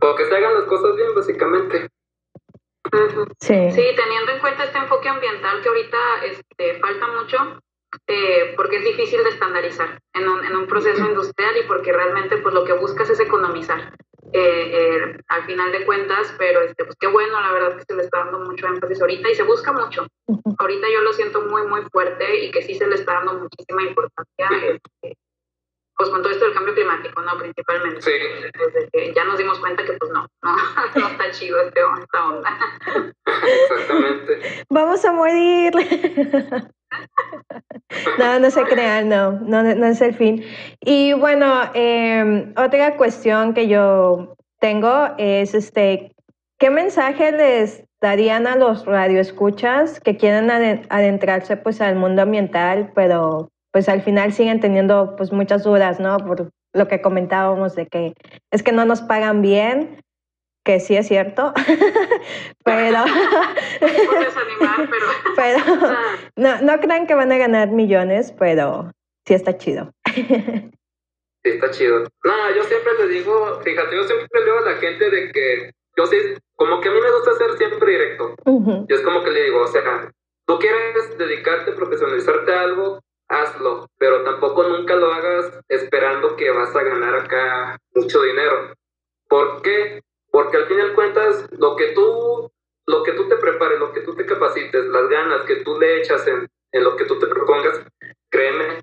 porque 0.00 0.24
se 0.24 0.34
hagan 0.34 0.54
las 0.54 0.64
cosas 0.64 0.96
bien 0.96 1.14
básicamente. 1.14 1.88
Sí. 3.40 3.70
sí, 3.70 3.82
teniendo 3.94 4.32
en 4.32 4.40
cuenta 4.40 4.64
este 4.64 4.78
enfoque 4.78 5.08
ambiental 5.08 5.62
que 5.62 5.68
ahorita 5.68 6.24
este, 6.24 6.80
falta 6.80 7.06
mucho, 7.08 7.36
eh, 8.06 8.54
porque 8.56 8.76
es 8.76 8.84
difícil 8.84 9.22
de 9.22 9.30
estandarizar 9.30 10.00
en 10.14 10.28
un, 10.28 10.44
en 10.44 10.56
un 10.56 10.66
proceso 10.66 11.04
industrial 11.04 11.56
y 11.58 11.66
porque 11.66 11.92
realmente 11.92 12.38
pues 12.38 12.54
lo 12.54 12.64
que 12.64 12.72
buscas 12.72 13.10
es 13.10 13.20
economizar. 13.20 13.94
Eh, 14.34 14.70
eh, 14.72 15.18
al 15.28 15.44
final 15.44 15.72
de 15.72 15.84
cuentas, 15.84 16.34
pero 16.38 16.62
este, 16.62 16.84
pues 16.84 16.96
qué 16.98 17.06
bueno, 17.06 17.38
la 17.38 17.52
verdad 17.52 17.76
que 17.76 17.84
se 17.84 17.94
le 17.94 18.04
está 18.04 18.20
dando 18.20 18.40
mucho 18.40 18.66
énfasis 18.66 19.00
ahorita 19.00 19.30
y 19.30 19.34
se 19.34 19.42
busca 19.42 19.72
mucho. 19.72 20.06
Ahorita 20.58 20.86
yo 20.90 21.02
lo 21.02 21.12
siento 21.12 21.42
muy, 21.42 21.66
muy 21.66 21.82
fuerte 21.92 22.44
y 22.44 22.50
que 22.50 22.62
sí 22.62 22.74
se 22.74 22.86
le 22.86 22.94
está 22.94 23.14
dando 23.14 23.34
muchísima 23.34 23.82
importancia, 23.82 24.48
este, 24.62 25.16
pues 25.96 26.10
con 26.10 26.22
todo 26.22 26.32
esto 26.32 26.44
del 26.44 26.54
cambio 26.54 26.74
climático, 26.74 27.20
¿no? 27.22 27.38
Principalmente. 27.38 28.02
Sí. 28.02 28.10
Desde 28.10 28.88
que 28.90 29.14
ya 29.14 29.24
nos 29.24 29.38
dimos 29.38 29.58
cuenta 29.60 29.84
que 29.84 29.92
pues 29.94 30.10
no, 30.12 30.26
no, 30.42 30.56
no 30.96 31.08
está 31.08 31.30
chido 31.30 31.60
este, 31.60 31.80
esta 32.00 32.28
onda. 32.28 32.58
Exactamente. 33.70 34.64
Vamos 34.68 35.04
a 35.04 35.12
morir. 35.12 35.72
No, 38.18 38.38
no 38.38 38.50
se 38.50 38.62
crean, 38.64 39.08
no, 39.08 39.32
no, 39.32 39.62
no 39.62 39.86
es 39.86 40.00
el 40.00 40.14
fin. 40.14 40.44
Y 40.80 41.12
bueno, 41.12 41.70
em, 41.74 42.52
otra 42.56 42.96
cuestión 42.96 43.54
que 43.54 43.68
yo 43.68 44.34
tengo 44.60 45.08
es 45.18 45.54
este, 45.54 46.12
¿qué 46.58 46.70
mensaje 46.70 47.32
les 47.32 47.84
darían 48.00 48.46
a 48.46 48.56
los 48.56 48.84
radioescuchas 48.84 50.00
que 50.00 50.16
quieren 50.16 50.50
adentrarse 50.50 51.56
pues 51.56 51.80
al 51.80 51.94
mundo 51.94 52.22
ambiental, 52.22 52.90
pero 52.94 53.51
pues 53.72 53.88
al 53.88 54.02
final 54.02 54.32
siguen 54.32 54.60
teniendo 54.60 55.16
pues 55.16 55.32
muchas 55.32 55.64
dudas, 55.64 55.98
¿no? 55.98 56.18
Por 56.18 56.50
lo 56.74 56.88
que 56.88 57.00
comentábamos 57.00 57.74
de 57.74 57.86
que 57.86 58.14
es 58.50 58.62
que 58.62 58.72
no 58.72 58.84
nos 58.84 59.02
pagan 59.02 59.42
bien, 59.42 60.00
que 60.64 60.78
sí 60.78 60.96
es 60.96 61.08
cierto, 61.08 61.52
pero, 62.64 63.04
pero 65.36 65.58
no, 66.36 66.60
no 66.60 66.80
crean 66.80 67.06
que 67.06 67.14
van 67.14 67.32
a 67.32 67.38
ganar 67.38 67.70
millones, 67.70 68.32
pero 68.38 68.92
sí 69.26 69.34
está 69.34 69.56
chido. 69.56 69.92
Sí, 71.44 71.50
está 71.50 71.70
chido. 71.70 72.04
No, 72.24 72.54
yo 72.54 72.62
siempre 72.64 72.92
le 73.00 73.08
digo, 73.08 73.60
fíjate, 73.62 73.96
yo 73.96 74.04
siempre 74.04 74.28
le 74.40 74.44
digo 74.44 74.58
a 74.58 74.70
la 74.70 74.76
gente 74.76 75.10
de 75.10 75.32
que 75.32 75.72
yo 75.96 76.06
sí, 76.06 76.16
como 76.56 76.80
que 76.80 76.88
a 76.88 76.92
mí 76.92 77.00
me 77.00 77.10
gusta 77.10 77.34
ser 77.34 77.58
siempre 77.58 77.90
directo. 77.90 78.34
Y 78.88 78.94
es 78.94 79.00
como 79.00 79.24
que 79.24 79.30
le 79.30 79.44
digo, 79.44 79.62
o 79.62 79.66
sea, 79.66 80.10
tú 80.46 80.58
quieres 80.58 81.18
dedicarte, 81.18 81.72
profesionalizarte 81.72 82.52
a 82.52 82.60
algo, 82.60 83.00
hazlo, 83.32 83.88
pero 83.98 84.22
tampoco 84.22 84.62
nunca 84.64 84.94
lo 84.94 85.12
hagas 85.12 85.58
esperando 85.68 86.36
que 86.36 86.50
vas 86.50 86.74
a 86.76 86.82
ganar 86.82 87.14
acá 87.14 87.78
mucho 87.94 88.22
dinero. 88.22 88.74
¿Por 89.28 89.62
qué? 89.62 90.02
Porque 90.30 90.58
al 90.58 90.66
fin 90.66 90.78
y 90.80 90.94
cuentas, 90.94 91.48
lo 91.52 91.74
que 91.74 91.92
tú, 91.92 92.50
lo 92.86 93.02
que 93.02 93.12
tú 93.12 93.28
te 93.28 93.36
prepares, 93.36 93.78
lo 93.78 93.92
que 93.92 94.02
tú 94.02 94.14
te 94.14 94.26
capacites, 94.26 94.84
las 94.84 95.08
ganas 95.08 95.46
que 95.46 95.56
tú 95.56 95.80
le 95.80 95.98
echas 96.00 96.26
en, 96.26 96.46
en 96.72 96.84
lo 96.84 96.94
que 96.96 97.06
tú 97.06 97.18
te 97.18 97.26
propongas, 97.26 97.82
créeme 98.30 98.82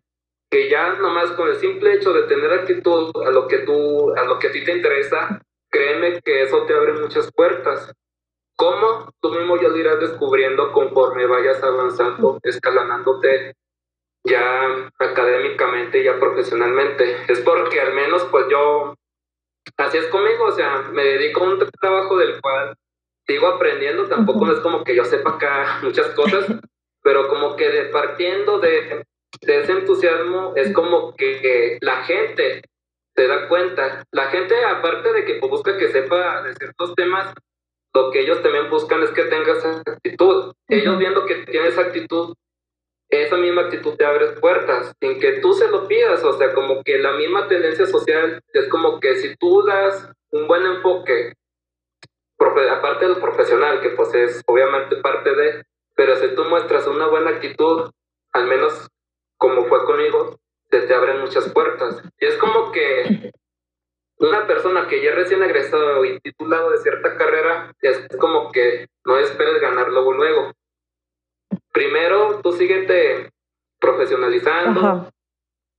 que 0.50 0.68
ya 0.68 0.93
nomás 0.93 1.32
con 1.32 1.47
el 1.47 1.58
simple 1.58 1.93
hecho 1.93 2.12
de 2.12 2.24
tener 2.24 2.52
actitud 2.52 3.12
a 3.24 3.30
lo 3.30 3.47
que 3.47 3.60
tú, 3.60 4.14
a 4.16 4.24
lo 4.24 4.39
que 4.39 4.47
a 4.47 4.52
ti 4.52 4.64
te 4.64 4.76
interesa, 4.76 5.41
créeme 5.70 6.22
que 6.22 6.41
eso 6.41 6.66
te 6.66 6.74
abre 6.74 6.93
muchas 6.93 7.32
puertas. 7.32 7.93
¿Cómo? 8.56 9.12
Tú 9.22 9.30
mismo 9.32 9.58
ya 9.58 9.70
lo 9.70 9.78
irás 9.78 10.00
descubriendo 10.00 10.72
conforme 10.72 11.28
vayas 11.28 11.64
avanzando, 11.64 12.39
escalándote 12.41 13.54
ya 14.24 14.91
académicamente, 14.99 16.03
ya 16.03 16.20
profesionalmente. 16.20 17.17
Es 17.28 17.39
porque 17.41 17.80
al 17.82 17.93
menos 17.93 18.26
pues 18.26 18.45
yo 18.49 18.95
Así 19.78 19.97
es 19.97 20.07
conmigo, 20.07 20.45
o 20.45 20.51
sea, 20.51 20.89
me 20.91 21.03
dedico 21.03 21.43
a 21.43 21.49
un 21.49 21.59
trabajo 21.80 22.17
del 22.17 22.39
cual 22.41 22.76
sigo 23.28 23.47
aprendiendo, 23.47 24.07
tampoco 24.07 24.45
no 24.45 24.53
es 24.53 24.59
como 24.59 24.84
que 24.84 24.95
yo 24.95 25.05
sepa 25.05 25.32
acá 25.32 25.80
muchas 25.84 26.07
cosas, 26.11 26.45
pero 27.03 27.28
como 27.28 27.55
que 27.55 27.70
de, 27.70 27.86
partiendo 27.86 28.59
de, 28.59 29.05
de 29.41 29.61
ese 29.61 29.72
entusiasmo 29.72 30.53
es 30.55 30.74
como 30.74 31.15
que 31.15 31.78
la 31.82 32.03
gente 32.03 32.61
se 33.15 33.28
da 33.28 33.47
cuenta. 33.47 34.03
La 34.11 34.28
gente, 34.28 34.55
aparte 34.65 35.13
de 35.13 35.26
que 35.26 35.39
busca 35.39 35.78
que 35.78 35.91
sepa 35.91 36.41
de 36.43 36.55
ciertos 36.55 36.95
temas, 36.95 37.34
lo 37.93 38.11
que 38.11 38.22
ellos 38.22 38.41
también 38.41 38.70
buscan 38.70 39.01
es 39.03 39.11
que 39.11 39.24
tengas 39.24 39.63
actitud. 39.65 40.53
Ellos 40.67 40.97
viendo 40.97 41.26
que 41.26 41.36
tienes 41.45 41.78
actitud, 41.78 42.36
esa 43.10 43.38
misma 43.38 43.64
actitud 43.64 43.95
te 43.95 44.05
abre 44.05 44.28
puertas, 44.34 44.93
sin 45.01 45.20
que 45.20 45.39
tú 45.39 45.53
se 45.53 45.68
lo 45.68 45.88
pidas. 45.88 46.24
O 46.24 46.38
sea, 46.38 46.53
como 46.53 46.84
que 46.84 46.97
la 46.99 47.14
misma 47.14 47.47
tendencia 47.47 47.86
social 47.88 48.41
es 48.53 48.68
como 48.70 48.99
que 48.99 49.16
si 49.16 49.36
tú 49.38 49.64
das 49.64 50.10
un 50.32 50.47
buen 50.47 50.66
enfoque, 50.66 51.34
aparte 52.72 53.07
del 53.07 53.18
profesional, 53.18 53.82
que 53.82 53.89
pues 53.89 54.14
es 54.14 54.41
obviamente 54.45 54.97
parte 54.97 55.36
de, 55.36 55.64
pero 55.95 56.16
si 56.16 56.34
tú 56.36 56.45
muestras 56.45 56.88
una 56.88 57.07
buena 57.07 57.32
actitud, 57.32 57.89
al 58.34 58.47
menos 58.47 58.88
como 59.38 59.66
fue 59.66 59.84
conmigo, 59.86 60.38
se 60.70 60.82
te 60.82 60.93
abren 60.93 61.22
muchas 61.22 61.49
puertas. 61.51 62.01
Y 62.20 62.26
es 62.26 62.38
como 62.38 62.72
que 62.72 63.32
una 64.18 64.45
persona 64.45 64.88
que 64.88 65.01
ya 65.01 65.12
recién 65.12 65.41
egresado 65.43 66.03
y 66.05 66.20
titulado 66.20 66.72
de 66.72 66.78
cierta 66.78 67.16
carrera, 67.16 67.74
es 67.82 68.05
como 68.20 68.51
que 68.51 68.88
no 69.05 69.18
esperes 69.18 69.62
ganar 69.62 69.89
luego 69.89 70.14
luego. 70.14 70.51
Primero, 71.72 72.41
tú 72.41 72.52
síguete 72.52 73.32
profesionalizando, 73.80 75.12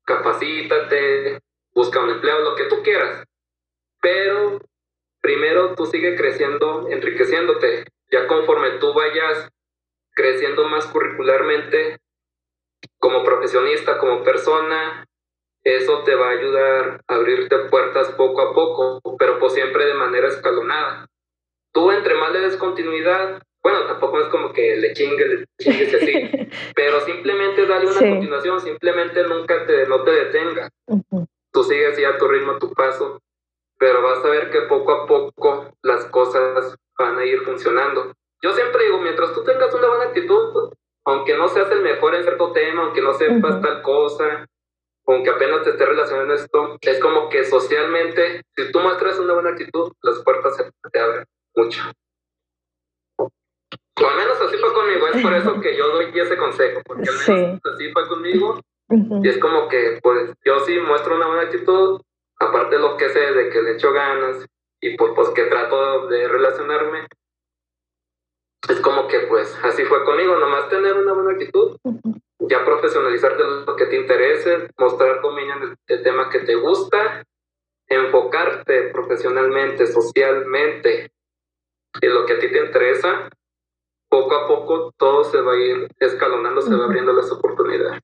capacítate, 0.05 1.41
busca 1.75 2.01
un 2.01 2.11
empleo, 2.11 2.41
lo 2.41 2.55
que 2.57 2.64
tú 2.64 2.83
quieras. 2.83 3.25
Pero 4.01 4.59
primero 5.21 5.75
tú 5.75 5.87
sigue 5.87 6.16
creciendo, 6.16 6.89
enriqueciéndote. 6.89 7.85
Ya 8.11 8.27
conforme 8.27 8.79
tú 8.79 8.93
vayas 8.95 9.49
creciendo 10.12 10.68
más 10.68 10.87
curricularmente, 10.87 11.99
como 12.99 13.23
profesionista, 13.23 13.99
como 13.99 14.23
persona, 14.23 15.05
eso 15.62 16.03
te 16.05 16.14
va 16.14 16.29
a 16.29 16.33
ayudar 16.33 17.01
a 17.07 17.14
abrirte 17.14 17.57
puertas 17.71 18.09
poco 18.12 18.41
a 18.41 18.55
poco, 18.55 19.01
pero 19.18 19.39
pues 19.39 19.53
siempre 19.53 19.85
de 19.85 19.95
manera 19.95 20.29
escalonada. 20.29 21.07
Tú 21.73 21.91
entre 21.93 22.14
más 22.14 22.33
le 22.33 22.41
des 22.41 22.57
continuidad, 22.57 23.43
bueno, 23.63 23.87
tampoco 23.87 24.21
es 24.21 24.29
como 24.29 24.53
que 24.53 24.77
le 24.77 24.93
chingues, 24.95 25.29
le 25.29 25.47
chingues 25.59 25.95
así, 25.95 26.13
pero 26.75 27.01
simplemente 27.03 27.67
dale 27.67 27.87
una 27.87 27.99
continuación, 27.99 28.61
simplemente 28.61 29.23
nunca 29.25 29.67
te, 29.67 29.87
no 29.87 30.03
te 30.03 30.11
detengas. 30.13 30.71
Tú 31.53 31.65
sigues 31.65 31.99
ya 31.99 32.11
a 32.11 32.19
tu 32.19 32.29
ritmo, 32.29 32.53
a 32.53 32.59
tu 32.59 32.73
paso, 32.73 33.21
pero 33.79 34.03
vas 34.03 34.25
a 34.25 34.29
ver 34.29 34.51
que 34.51 34.63
poco 34.63 34.93
a 34.93 35.07
poco 35.07 35.75
las 35.83 36.07
cosas 36.07 36.77
van 36.99 37.19
a 37.19 37.25
ir 37.25 37.41
funcionando. 37.41 38.13
Yo 38.43 38.53
siempre 38.53 38.85
digo, 38.85 39.01
mientras 39.01 39.35
tú 39.35 39.45
tengas 39.45 39.75
una 39.75 39.89
buena 39.89 40.05
actitud, 40.05 40.73
aunque 41.05 41.37
no 41.37 41.49
seas 41.49 41.71
el 41.71 41.83
mejor 41.83 42.15
en 42.15 42.23
cierto 42.23 42.53
tema, 42.53 42.83
aunque 42.83 43.03
no 43.03 43.13
sepas 43.15 43.61
tal 43.61 43.83
cosa, 43.83 44.47
aunque 45.07 45.31
apenas 45.31 45.65
te 45.65 45.71
estés 45.71 45.89
relacionando 45.89 46.35
esto, 46.35 46.79
es 46.81 46.99
como 47.01 47.29
que 47.29 47.45
socialmente, 47.45 48.43
si 48.57 48.73
tú 48.73 48.81
muestras 48.81 49.19
una 49.19 49.35
buena 49.35 49.51
actitud, 49.51 49.93
las 50.03 50.23
puertas 50.23 50.57
se 50.57 50.71
te 50.93 50.99
abren 50.99 51.25
mucho. 51.57 51.83
O 54.03 54.09
al 54.09 54.16
menos 54.16 54.40
así 54.40 54.57
fue 54.57 54.72
conmigo, 54.72 55.09
es 55.09 55.22
por 55.22 55.34
eso 55.34 55.61
que 55.61 55.76
yo 55.76 55.88
doy 55.88 56.11
ese 56.14 56.36
consejo, 56.36 56.80
porque 56.84 57.09
al 57.09 57.36
menos 57.36 57.61
así 57.74 57.92
fue 57.92 58.09
conmigo. 58.09 58.61
Y 59.22 59.28
es 59.28 59.38
como 59.38 59.68
que, 59.68 60.01
pues, 60.03 60.30
yo 60.44 60.61
sí 60.61 60.76
muestro 60.80 61.14
una 61.14 61.28
buena 61.28 61.42
actitud, 61.42 62.01
aparte 62.40 62.76
de 62.76 62.82
lo 62.82 62.96
que 62.96 63.09
sé, 63.11 63.20
de 63.20 63.51
que 63.51 63.62
le 63.62 63.72
echo 63.72 63.92
ganas, 63.92 64.44
y 64.80 64.96
pues, 64.96 65.12
pues 65.14 65.28
que 65.30 65.44
trato 65.44 66.09
de 66.09 66.26
relacionarme, 66.26 67.07
es 68.68 68.80
como 68.80 69.09
que 69.09 69.20
pues 69.20 69.59
así 69.64 69.84
fue 69.84 70.05
conmigo, 70.05 70.36
nomás 70.36 70.68
tener 70.68 70.94
una 70.94 71.12
buena 71.12 71.32
actitud, 71.32 71.76
ya 72.40 72.64
profesionalizarte 72.64 73.42
en 73.42 73.66
lo 73.66 73.76
que 73.76 73.86
te 73.86 73.96
interese, 73.96 74.68
mostrar 74.78 75.20
dominio 75.22 75.55
en 75.57 75.76
el, 75.86 76.03
tema 76.03 76.28
que 76.28 76.40
te 76.40 76.55
gusta, 76.55 77.24
enfocarte 77.88 78.90
profesionalmente, 78.92 79.86
socialmente 79.86 81.11
en 82.01 82.14
lo 82.14 82.24
que 82.24 82.34
a 82.34 82.38
ti 82.38 82.51
te 82.51 82.64
interesa, 82.64 83.28
poco 84.11 84.35
a 84.35 84.47
poco 84.49 84.93
todo 84.99 85.25
se 85.25 85.41
va 85.41 85.53
a 85.53 85.57
ir 85.57 85.89
escalonando, 85.99 86.61
se 86.61 86.75
va 86.75 86.85
abriendo 86.85 87.13
las 87.13 87.31
oportunidades. 87.33 88.03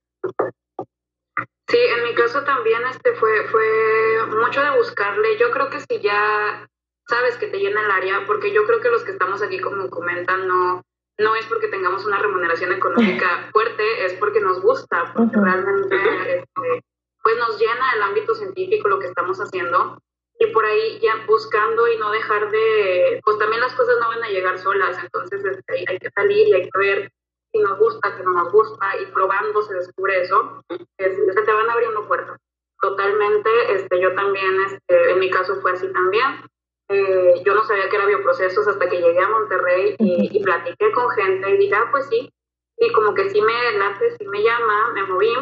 Sí, 1.68 1.78
en 1.78 2.04
mi 2.04 2.14
caso 2.14 2.44
también 2.44 2.80
este 2.86 3.12
fue, 3.14 3.44
fue 3.48 4.26
mucho 4.28 4.62
de 4.62 4.76
buscarle. 4.78 5.36
Yo 5.36 5.50
creo 5.50 5.68
que 5.68 5.80
si 5.80 6.00
ya 6.00 6.66
sabes 7.08 7.36
que 7.36 7.48
te 7.48 7.58
llena 7.58 7.84
el 7.84 7.90
área, 7.90 8.24
porque 8.26 8.52
yo 8.52 8.64
creo 8.66 8.80
que 8.80 8.88
los 8.88 9.02
que 9.02 9.12
estamos 9.12 9.42
aquí, 9.42 9.58
como 9.58 9.90
comentan, 9.90 10.46
no, 10.46 10.82
no 11.18 11.34
es 11.34 11.44
porque 11.46 11.68
tengamos 11.68 12.06
una 12.06 12.20
remuneración 12.20 12.72
económica 12.72 13.48
fuerte, 13.52 14.06
es 14.06 14.14
porque 14.14 14.40
nos 14.40 14.60
gusta, 14.60 15.12
porque 15.12 15.36
realmente 15.40 15.96
este, 16.38 16.84
pues 17.22 17.36
nos 17.38 17.58
llena 17.58 17.92
el 17.96 18.02
ámbito 18.02 18.34
científico 18.36 18.88
lo 18.88 19.00
que 19.00 19.08
estamos 19.08 19.38
haciendo. 19.38 19.98
Y 20.38 20.46
por 20.48 20.64
ahí 20.64 20.98
ya 21.00 21.24
buscando 21.26 21.88
y 21.88 21.96
no 21.98 22.10
dejar 22.10 22.50
de, 22.50 23.20
pues 23.24 23.38
también 23.38 23.60
las 23.60 23.74
cosas 23.74 23.96
no 24.00 24.08
van 24.08 24.22
a 24.22 24.28
llegar 24.28 24.58
solas, 24.58 24.98
entonces 25.02 25.44
este, 25.44 25.84
hay 25.88 25.98
que 25.98 26.10
salir 26.10 26.48
y 26.48 26.52
hay 26.52 26.62
que 26.62 26.78
ver 26.78 27.12
si 27.52 27.58
nos 27.60 27.78
gusta, 27.78 28.16
si 28.16 28.22
no 28.22 28.32
nos 28.32 28.52
gusta, 28.52 28.86
y 29.00 29.06
probando 29.12 29.62
se 29.62 29.74
descubre 29.74 30.20
eso, 30.20 30.62
se 30.98 31.42
te 31.42 31.52
van 31.52 31.70
abriendo 31.70 32.06
puertas. 32.06 32.38
Totalmente, 32.80 33.50
este, 33.72 34.00
yo 34.00 34.14
también, 34.14 34.60
este, 34.66 35.12
en 35.12 35.18
mi 35.18 35.30
caso 35.30 35.60
fue 35.62 35.72
así 35.72 35.90
también. 35.92 36.44
Eh, 36.88 37.42
yo 37.44 37.54
no 37.54 37.64
sabía 37.64 37.88
que 37.88 37.96
era 37.96 38.06
bioprocesos 38.06 38.68
hasta 38.68 38.88
que 38.88 39.00
llegué 39.00 39.18
a 39.18 39.28
Monterrey 39.28 39.96
y, 39.98 40.42
platiqué 40.44 40.92
con 40.92 41.08
gente 41.10 41.50
y 41.50 41.58
dije, 41.58 41.74
ah, 41.74 41.88
pues 41.90 42.06
sí, 42.08 42.30
y 42.78 42.92
como 42.92 43.14
que 43.14 43.28
sí 43.30 43.40
me 43.40 43.72
late, 43.78 44.16
sí 44.16 44.26
me 44.26 44.42
llama, 44.42 44.92
me 44.92 45.02
moví, 45.04 45.34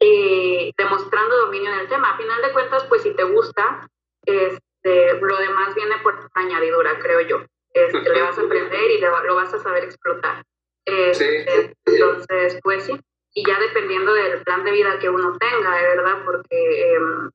y 0.00 0.72
demostrando 0.76 1.36
dominio 1.36 1.72
en 1.72 1.80
el 1.80 1.88
tema. 1.88 2.10
A 2.10 2.16
final 2.16 2.42
de 2.42 2.52
cuentas, 2.52 2.84
pues 2.84 3.02
si 3.02 3.14
te 3.14 3.24
gusta, 3.24 3.86
este, 4.24 5.20
lo 5.20 5.36
demás 5.36 5.74
viene 5.74 5.98
por 6.02 6.28
añadidura, 6.34 6.98
creo 6.98 7.20
yo. 7.20 7.44
Este, 7.72 8.00
le 8.00 8.22
vas 8.22 8.36
a 8.38 8.42
aprender 8.42 8.90
y 8.90 9.00
lo 9.00 9.34
vas 9.36 9.54
a 9.54 9.58
saber 9.58 9.84
explotar. 9.84 10.42
Este, 10.84 11.74
entonces, 11.84 12.58
pues 12.62 12.84
sí, 12.84 12.98
y 13.34 13.46
ya 13.46 13.60
dependiendo 13.60 14.12
del 14.12 14.42
plan 14.42 14.64
de 14.64 14.72
vida 14.72 14.98
que 14.98 15.08
uno 15.08 15.36
tenga, 15.38 15.76
de 15.76 15.82
verdad, 15.82 16.24
porque 16.24 16.94
em, 16.94 17.30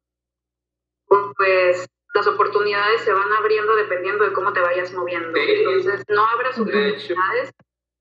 pues 1.07 1.87
las 2.13 2.27
oportunidades 2.27 3.01
se 3.01 3.13
van 3.13 3.31
abriendo 3.31 3.75
dependiendo 3.75 4.25
de 4.25 4.33
cómo 4.33 4.51
te 4.51 4.61
vayas 4.61 4.91
moviendo. 4.93 5.37
Entonces, 5.37 6.03
no 6.09 6.25
abras 6.25 6.59
oportunidades 6.59 7.53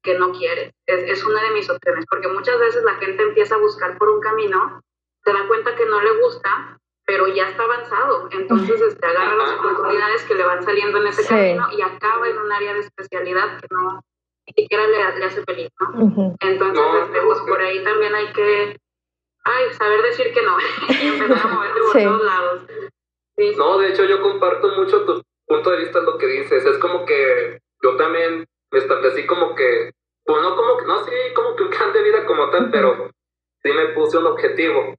que 0.05 0.17
no 0.19 0.33
quieres. 0.33 0.73
Es, 0.87 1.25
una 1.25 1.43
de 1.43 1.51
mis 1.51 1.69
opciones, 1.69 2.05
porque 2.09 2.29
muchas 2.29 2.59
veces 2.61 2.85
la 2.85 2.95
gente 2.95 3.23
empieza 3.23 3.57
a 3.57 3.59
buscar 3.59 3.99
por 3.99 4.11
un 4.11 4.21
camino, 4.21 4.81
se 5.25 5.33
da 5.33 5.49
cuenta 5.49 5.75
que 5.75 5.87
no 5.87 6.01
le 6.01 6.21
gusta, 6.21 6.79
pero 7.07 7.27
ya 7.29 7.49
está 7.49 7.65
avanzado. 7.65 8.29
Entonces, 8.31 8.81
este, 8.81 9.07
agarra 9.07 9.35
las 9.35 9.53
oportunidades 9.53 10.23
que 10.25 10.35
le 10.35 10.45
van 10.45 10.63
saliendo 10.63 10.99
en 10.99 11.07
ese 11.09 11.27
camino 11.27 11.67
y 11.73 11.83
acaba 11.83 12.29
en 12.29 12.39
un 12.39 12.53
área 12.53 12.75
de 12.75 12.81
especialidad 12.81 13.59
que 13.61 13.67
no 13.71 14.01
ni 14.47 14.63
siquiera 14.63 14.87
le, 14.87 15.25
hace 15.25 15.43
feliz, 15.43 15.71
¿no? 15.81 16.37
Entonces, 16.41 16.85
este, 17.03 17.21
pues 17.23 17.39
por 17.41 17.61
ahí 17.63 17.83
también 17.83 18.15
hay 18.15 18.31
que 18.35 18.77
ay, 19.45 19.73
saber 19.73 20.03
decir 20.03 20.33
que 20.33 20.43
no 20.43 20.57
y 20.89 21.07
empezar 21.07 21.47
a 21.47 21.55
moverte 21.55 21.81
por 21.81 22.03
todos 22.03 22.25
lados. 22.25 22.63
No, 23.57 23.79
de 23.79 23.89
hecho 23.89 24.05
yo 24.05 24.21
comparto 24.21 24.69
mucho 24.69 25.05
tu 25.05 25.23
punto 25.47 25.71
de 25.71 25.79
vista 25.79 26.01
lo 26.01 26.19
que 26.19 26.27
dices. 26.27 26.65
Es 26.65 26.79
como 26.79 27.05
que 27.05 27.59
yo 27.83 27.97
también 27.97 28.45
me 28.71 28.79
establecí 28.79 29.27
como 29.27 29.55
que, 29.55 29.93
pues 30.25 30.43
no 30.43 30.57
como 30.57 30.77
que, 30.77 30.87
no 30.87 31.05
sí, 31.05 31.13
como 31.35 31.57
que 31.57 31.65
un 31.65 31.71
plan 31.71 31.93
de 31.93 32.03
vida 32.03 32.27
como 32.27 32.51
tal, 32.51 32.71
pero 32.71 33.11
sí 33.63 33.73
me 33.73 33.89
puse 33.89 34.19
un 34.19 34.27
objetivo. 34.27 34.95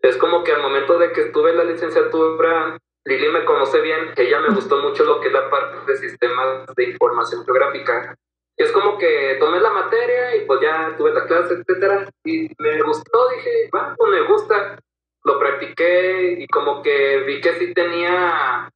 Es 0.00 0.16
como 0.16 0.44
que 0.44 0.52
al 0.52 0.62
momento 0.62 0.98
de 0.98 1.12
que 1.12 1.22
estuve 1.22 1.50
en 1.50 1.58
la 1.58 1.64
licenciatura, 1.64 2.78
Lili 3.04 3.28
me 3.30 3.44
conoce 3.44 3.80
bien, 3.80 4.12
ella 4.16 4.40
me 4.40 4.54
gustó 4.54 4.78
mucho 4.78 5.04
lo 5.04 5.20
que 5.20 5.28
es 5.28 5.32
la 5.32 5.50
parte 5.50 5.90
de 5.90 5.98
sistemas 5.98 6.66
de 6.76 6.84
información 6.84 7.44
geográfica. 7.44 8.14
Es 8.56 8.72
como 8.72 8.98
que 8.98 9.36
tomé 9.38 9.60
la 9.60 9.70
materia 9.70 10.36
y 10.36 10.44
pues 10.44 10.60
ya 10.60 10.94
tuve 10.96 11.12
la 11.12 11.26
clase, 11.26 11.54
etcétera, 11.54 12.08
y 12.24 12.48
me 12.58 12.82
gustó, 12.82 13.28
dije, 13.30 13.68
bueno, 13.72 13.94
pues 13.96 14.10
me 14.10 14.20
gusta 14.22 14.78
lo 15.24 15.38
practiqué 15.38 16.36
y 16.38 16.46
como 16.48 16.82
que 16.82 17.18
vi 17.20 17.40
que 17.40 17.52
sí 17.54 17.74
tenía 17.74 18.70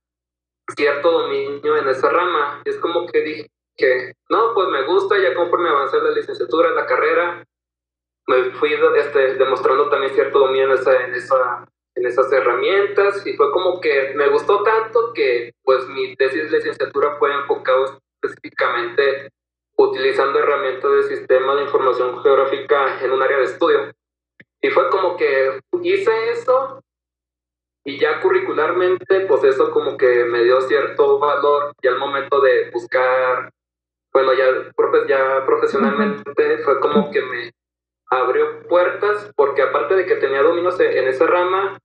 cierto 0.76 1.10
dominio 1.10 1.76
en 1.76 1.88
esa 1.88 2.10
rama. 2.10 2.62
Y 2.64 2.70
es 2.70 2.78
como 2.78 3.06
que 3.06 3.20
dije 3.20 3.50
que, 3.82 4.12
no, 4.30 4.54
pues 4.54 4.68
me 4.68 4.82
gusta, 4.82 5.18
ya 5.18 5.34
conforme 5.34 5.68
avancé 5.68 6.00
la 6.00 6.12
licenciatura, 6.12 6.70
la 6.70 6.86
carrera, 6.86 7.44
me 8.28 8.50
fui 8.52 8.72
este, 8.96 9.34
demostrando 9.34 9.88
también 9.88 10.14
cierto 10.14 10.38
dominio 10.38 10.66
en, 10.66 10.78
esa, 10.78 11.04
en, 11.04 11.14
esa, 11.14 11.66
en 11.96 12.06
esas 12.06 12.32
herramientas 12.32 13.26
y 13.26 13.36
fue 13.36 13.50
como 13.50 13.80
que 13.80 14.12
me 14.14 14.28
gustó 14.28 14.62
tanto 14.62 15.12
que 15.12 15.52
pues 15.64 15.88
mi 15.88 16.14
tesis 16.14 16.48
de 16.48 16.58
licenciatura 16.58 17.16
fue 17.16 17.34
enfocado 17.34 17.98
específicamente 18.22 19.32
utilizando 19.76 20.38
herramientas 20.38 20.92
de 20.92 21.16
sistema 21.16 21.56
de 21.56 21.62
información 21.62 22.22
geográfica 22.22 23.00
en 23.02 23.10
un 23.10 23.22
área 23.22 23.38
de 23.38 23.44
estudio. 23.44 23.92
Y 24.60 24.70
fue 24.70 24.88
como 24.90 25.16
que 25.16 25.60
hice 25.82 26.30
eso 26.30 26.80
y 27.84 27.98
ya 27.98 28.20
curricularmente, 28.20 29.20
pues 29.26 29.42
eso 29.42 29.72
como 29.72 29.96
que 29.96 30.24
me 30.24 30.44
dio 30.44 30.60
cierto 30.62 31.18
valor 31.18 31.72
y 31.82 31.88
al 31.88 31.98
momento 31.98 32.40
de 32.40 32.70
buscar, 32.70 33.50
bueno, 34.12 34.32
ya, 34.34 34.46
ya 35.08 35.46
profesionalmente 35.46 36.58
fue 36.58 36.80
como 36.80 37.10
que 37.10 37.22
me 37.22 37.52
abrió 38.10 38.62
puertas 38.68 39.32
porque 39.34 39.62
aparte 39.62 39.94
de 39.94 40.06
que 40.06 40.16
tenía 40.16 40.42
dominios 40.42 40.78
en 40.80 41.08
esa 41.08 41.26
rama, 41.26 41.78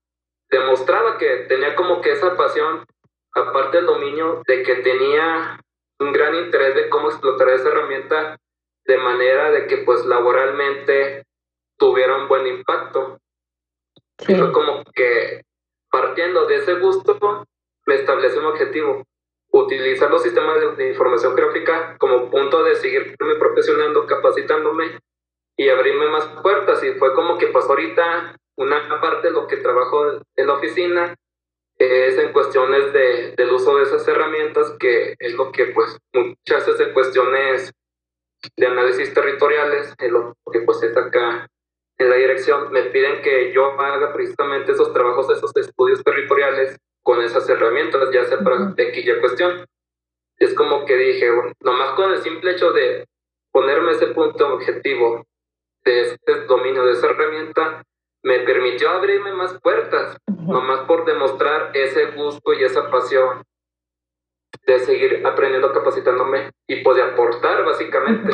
demostraba 0.50 1.18
que 1.18 1.46
tenía 1.48 1.76
como 1.76 2.02
que 2.02 2.12
esa 2.12 2.36
pasión, 2.36 2.86
aparte 3.34 3.78
del 3.78 3.86
dominio, 3.86 4.42
de 4.46 4.64
que 4.64 4.76
tenía 4.76 5.60
un 6.00 6.12
gran 6.12 6.36
interés 6.36 6.76
de 6.76 6.90
cómo 6.90 7.10
explotar 7.10 7.50
esa 7.50 7.70
herramienta 7.70 8.38
de 8.86 8.98
manera 8.98 9.52
de 9.52 9.68
que 9.68 9.78
pues 9.78 10.06
laboralmente 10.06 11.26
tuviera 11.78 12.18
un 12.18 12.28
buen 12.28 12.48
impacto. 12.48 13.20
Y 14.28 14.36
fue 14.36 14.52
como 14.52 14.84
que 14.96 15.44
partiendo 15.90 16.46
de 16.46 16.56
ese 16.56 16.76
gusto 16.76 17.46
me 17.86 17.96
establecí 17.96 18.38
un 18.38 18.46
objetivo, 18.46 19.04
utilizar 19.60 20.10
los 20.10 20.24
sistemas 20.24 20.78
de, 20.78 20.90
información 20.90 21.36
gráfica 21.36 21.96
como 21.98 22.30
punto 22.30 22.64
de 22.64 22.76
seguirme 22.76 23.36
profesionando, 23.40 24.06
capacitándome 24.06 25.00
y 25.58 25.70
abrirme 25.70 26.10
más 26.10 26.26
puertas. 26.42 26.84
Y 26.84 26.94
fue 26.94 27.14
como 27.14 27.38
que 27.38 27.48
pues 27.48 27.66
ahorita 27.66 28.36
una 28.58 29.00
parte 29.02 29.28
de 29.28 29.34
lo 29.34 29.48
que 29.48 29.58
trabajo 29.58 30.20
en 30.36 30.48
la 30.48 30.54
oficina 30.54 31.16
es 31.78 32.18
en 32.18 32.34
cuestiones 32.34 32.92
de, 32.92 33.34
del 33.38 33.52
uso 33.52 33.78
de 33.78 33.84
esas 33.84 34.08
herramientas, 34.08 34.76
que 34.80 35.16
es 35.20 35.34
lo 35.34 35.52
que 35.52 35.68
pues 35.68 35.98
muchas 36.14 36.66
veces 36.66 36.88
en 36.88 36.94
cuestiones 36.94 37.72
de 38.56 38.68
análisis 38.68 39.14
territoriales, 39.14 39.94
es 39.98 40.12
lo 40.12 40.34
que 40.52 40.62
pues 40.62 40.82
es 40.84 40.96
acá 40.98 41.48
en 42.00 42.10
la 42.10 42.16
dirección, 42.16 42.72
me 42.72 42.84
piden 42.84 43.22
que 43.22 43.52
yo 43.52 43.80
haga 43.80 44.14
precisamente 44.14 44.72
esos 44.72 44.94
trabajos, 44.94 45.30
esos 45.36 45.56
estudios 45.56 46.04
territoriales 46.04 46.78
con 47.08 47.22
esas 47.22 47.48
herramientas, 47.48 48.10
ya 48.12 48.26
sea 48.26 48.40
para 48.40 48.76
y 48.76 49.20
cuestión. 49.22 49.66
Es 50.38 50.54
como 50.54 50.84
que 50.84 50.98
dije, 50.98 51.32
bueno, 51.32 51.54
nomás 51.62 51.92
con 51.92 52.12
el 52.12 52.18
simple 52.18 52.52
hecho 52.52 52.74
de 52.74 53.08
ponerme 53.50 53.94
ese 53.94 54.08
punto 54.08 54.56
objetivo 54.56 55.26
de 55.86 56.02
este 56.02 56.42
dominio 56.48 56.84
de 56.84 56.92
esa 56.92 57.08
herramienta, 57.08 57.82
me 58.24 58.40
permitió 58.40 58.90
abrirme 58.90 59.32
más 59.32 59.58
puertas, 59.62 60.18
nomás 60.28 60.82
por 60.82 61.06
demostrar 61.06 61.72
ese 61.74 62.08
gusto 62.08 62.52
y 62.52 62.66
esa 62.66 62.92
pasión 62.92 63.42
de 64.66 64.80
seguir 64.80 65.26
aprendiendo, 65.26 65.72
capacitándome 65.72 66.52
y 66.68 66.84
poder 66.84 67.14
aportar 67.14 67.64
básicamente. 67.64 68.34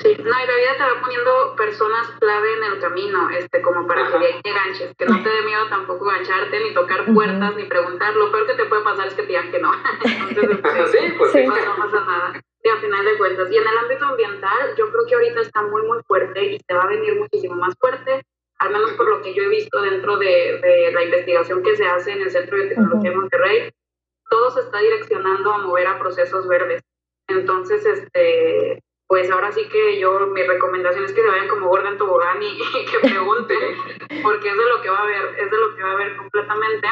Sí, 0.00 0.16
no, 0.16 0.30
y 0.30 0.46
la 0.46 0.56
vida 0.56 0.76
te 0.78 0.82
va 0.82 1.00
poniendo 1.00 1.54
personas 1.56 2.08
clave 2.18 2.54
en 2.54 2.64
el 2.72 2.80
camino, 2.80 3.28
este, 3.30 3.60
como 3.60 3.86
para 3.86 4.06
que 4.06 4.40
te 4.42 4.52
ganches, 4.52 4.94
que 4.96 5.04
no 5.04 5.22
te 5.22 5.28
dé 5.28 5.42
miedo 5.42 5.68
tampoco 5.68 6.06
gancharte, 6.06 6.58
ni 6.58 6.72
tocar 6.72 7.04
puertas, 7.12 7.54
ni 7.54 7.64
preguntar. 7.64 8.16
Lo 8.16 8.32
peor 8.32 8.46
que 8.46 8.54
te 8.54 8.64
puede 8.64 8.82
pasar 8.82 9.08
es 9.08 9.14
que 9.14 9.22
te 9.22 9.28
digan 9.28 9.50
que 9.50 9.58
no. 9.58 9.72
Entonces, 10.28 10.58
este, 10.64 10.86
sí, 11.08 11.14
pues 11.18 11.34
No, 11.34 11.54
no 11.54 11.76
pasa 11.76 12.04
nada. 12.04 12.42
Y 12.62 12.68
al 12.68 12.78
final 12.78 13.04
de 13.04 13.18
cuentas. 13.18 13.50
Y 13.50 13.56
en 13.58 13.68
el 13.68 13.78
ámbito 13.78 14.06
ambiental, 14.06 14.74
yo 14.76 14.90
creo 14.90 15.06
que 15.06 15.14
ahorita 15.14 15.40
está 15.42 15.62
muy, 15.62 15.82
muy 15.82 16.02
fuerte 16.02 16.44
y 16.44 16.58
se 16.58 16.74
va 16.74 16.84
a 16.84 16.88
venir 16.88 17.18
muchísimo 17.18 17.56
más 17.56 17.74
fuerte 17.78 18.22
al 18.60 18.70
menos 18.70 18.92
por 18.92 19.08
lo 19.08 19.22
que 19.22 19.34
yo 19.34 19.42
he 19.42 19.48
visto 19.48 19.80
dentro 19.80 20.18
de, 20.18 20.90
la 20.92 21.02
investigación 21.02 21.62
que 21.62 21.76
se 21.76 21.86
hace 21.86 22.12
en 22.12 22.20
el 22.20 22.30
Centro 22.30 22.58
de 22.58 22.68
Tecnología 22.68 23.10
de 23.10 23.16
Monterrey, 23.16 23.72
todo 24.28 24.50
se 24.50 24.60
está 24.60 24.78
direccionando 24.80 25.50
a 25.50 25.58
mover 25.58 25.86
a 25.86 25.98
procesos 25.98 26.46
verdes. 26.46 26.82
Entonces, 27.26 27.86
este, 27.86 28.82
pues 29.10 29.28
ahora 29.28 29.50
sí 29.50 29.68
que 29.68 29.98
yo, 29.98 30.20
mi 30.28 30.40
recomendación 30.44 31.04
es 31.04 31.12
que 31.12 31.20
se 31.20 31.26
vayan 31.26 31.48
como 31.48 31.66
gorda 31.66 31.88
en 31.88 31.98
tobogán 31.98 32.40
y, 32.44 32.56
que 32.56 33.00
pregunten, 33.00 33.58
porque 34.22 34.50
es 34.50 34.56
de 34.56 34.64
lo 34.66 34.80
que 34.80 34.88
va 34.88 34.98
a 34.98 35.02
haber, 35.02 35.36
es 35.36 35.50
de 35.50 35.58
lo 35.58 35.74
que 35.74 35.82
va 35.82 35.90
a 35.90 35.92
haber 35.94 36.16
completamente. 36.16 36.86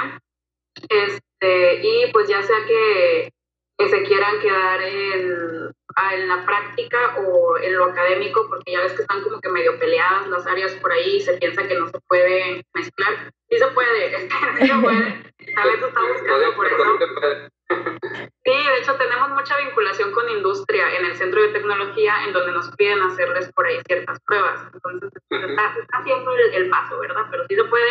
Este, 0.89 1.81
y 1.81 2.11
pues 2.13 2.29
ya 2.29 2.43
sea 2.43 2.57
que, 2.67 3.33
que 3.79 3.89
se 3.89 4.03
quieran 4.03 4.41
quedar 4.41 4.83
en, 4.83 5.71
en 6.13 6.29
la 6.29 6.45
práctica 6.45 7.19
o 7.19 7.57
en 7.57 7.79
lo 7.79 7.85
académico, 7.85 8.49
porque 8.49 8.73
ya 8.73 8.81
ves 8.81 8.95
que 8.95 9.03
están 9.03 9.23
como 9.23 9.41
que 9.41 9.51
medio 9.51 9.79
peleadas 9.79 10.27
las 10.27 10.45
áreas 10.45 10.75
por 10.75 10.91
ahí 10.91 11.19
y 11.19 11.21
se 11.21 11.35
piensa 11.35 11.69
que 11.69 11.79
no 11.79 11.87
se 11.87 12.01
puede 12.09 12.65
mezclar. 12.75 13.33
Sí 13.49 13.59
se 13.59 13.67
puede, 13.69 14.29
sí 14.59 14.67
se 14.67 14.75
puede. 14.75 15.23
A 15.57 15.67
veces 15.67 15.85
está 15.85 16.03
buscando 16.03 16.57
por 16.57 16.67
eso. 16.67 18.28
Sí, 18.49 18.55
de 18.55 18.79
hecho 18.79 18.95
tenemos 18.95 19.29
mucha 19.29 19.59
vinculación 19.59 20.11
con 20.13 20.27
industria 20.31 20.97
en 20.97 21.05
el 21.05 21.15
centro 21.17 21.43
de 21.43 21.49
tecnología 21.49 22.25
en 22.27 22.33
donde 22.33 22.53
nos 22.53 22.75
piden 22.77 23.03
hacerles 23.03 23.53
por 23.53 23.67
ahí 23.67 23.77
ciertas 23.87 24.19
pruebas. 24.21 24.63
Entonces 24.73 25.11
está, 25.29 25.99
haciendo 25.99 26.33
el, 26.35 26.71
paso, 26.71 26.99
¿verdad? 26.99 27.27
Pero 27.31 27.45
sí 27.47 27.57
se 27.57 27.65
puede. 27.65 27.91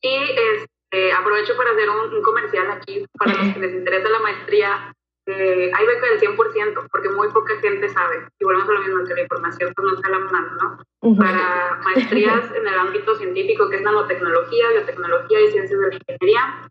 Y 0.00 0.34
este, 0.56 1.12
aprovecho 1.12 1.56
para 1.56 1.70
hacer 1.70 1.88
un, 1.90 2.12
un 2.12 2.22
comercial 2.22 2.68
aquí 2.72 3.06
para 3.16 3.34
los 3.34 3.54
que 3.54 3.60
les 3.60 3.74
interesa 3.74 4.08
la 4.08 4.18
maestría 4.18 4.92
eh, 5.30 5.70
hay 5.74 5.86
beca 5.86 6.06
del 6.06 6.20
100%, 6.20 6.88
porque 6.90 7.10
muy 7.10 7.28
poca 7.28 7.54
gente 7.60 7.88
sabe. 7.90 8.26
Y 8.40 8.44
volvemos 8.44 8.68
a 8.70 8.72
lo 8.72 8.80
mismo, 8.80 9.04
que 9.04 9.14
la 9.14 9.20
información 9.20 9.72
pues, 9.76 9.86
no 9.86 9.94
está 9.94 10.08
a 10.08 10.10
la 10.10 10.18
mano, 10.20 10.78
¿no? 11.02 11.16
Para 11.16 11.78
maestrías 11.84 12.50
en 12.54 12.66
el 12.66 12.74
ámbito 12.74 13.14
científico, 13.14 13.68
que 13.68 13.76
es 13.76 13.82
nanotecnología, 13.82 14.70
biotecnología 14.70 15.40
y 15.42 15.52
ciencias 15.52 15.78
de 15.78 15.88
la 15.88 15.94
ingeniería, 15.94 16.68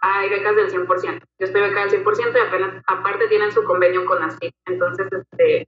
hay 0.00 0.28
becas 0.28 0.56
del 0.56 0.70
100%. 0.70 1.20
Yo 1.38 1.46
estoy 1.46 1.60
becada 1.60 1.86
del 1.86 2.04
100% 2.04 2.34
y 2.34 2.38
apenas, 2.38 2.82
aparte 2.86 3.28
tienen 3.28 3.52
su 3.52 3.64
convenio 3.64 4.04
con 4.04 4.22
ASIC. 4.22 4.52
Entonces, 4.66 5.06
este, 5.12 5.66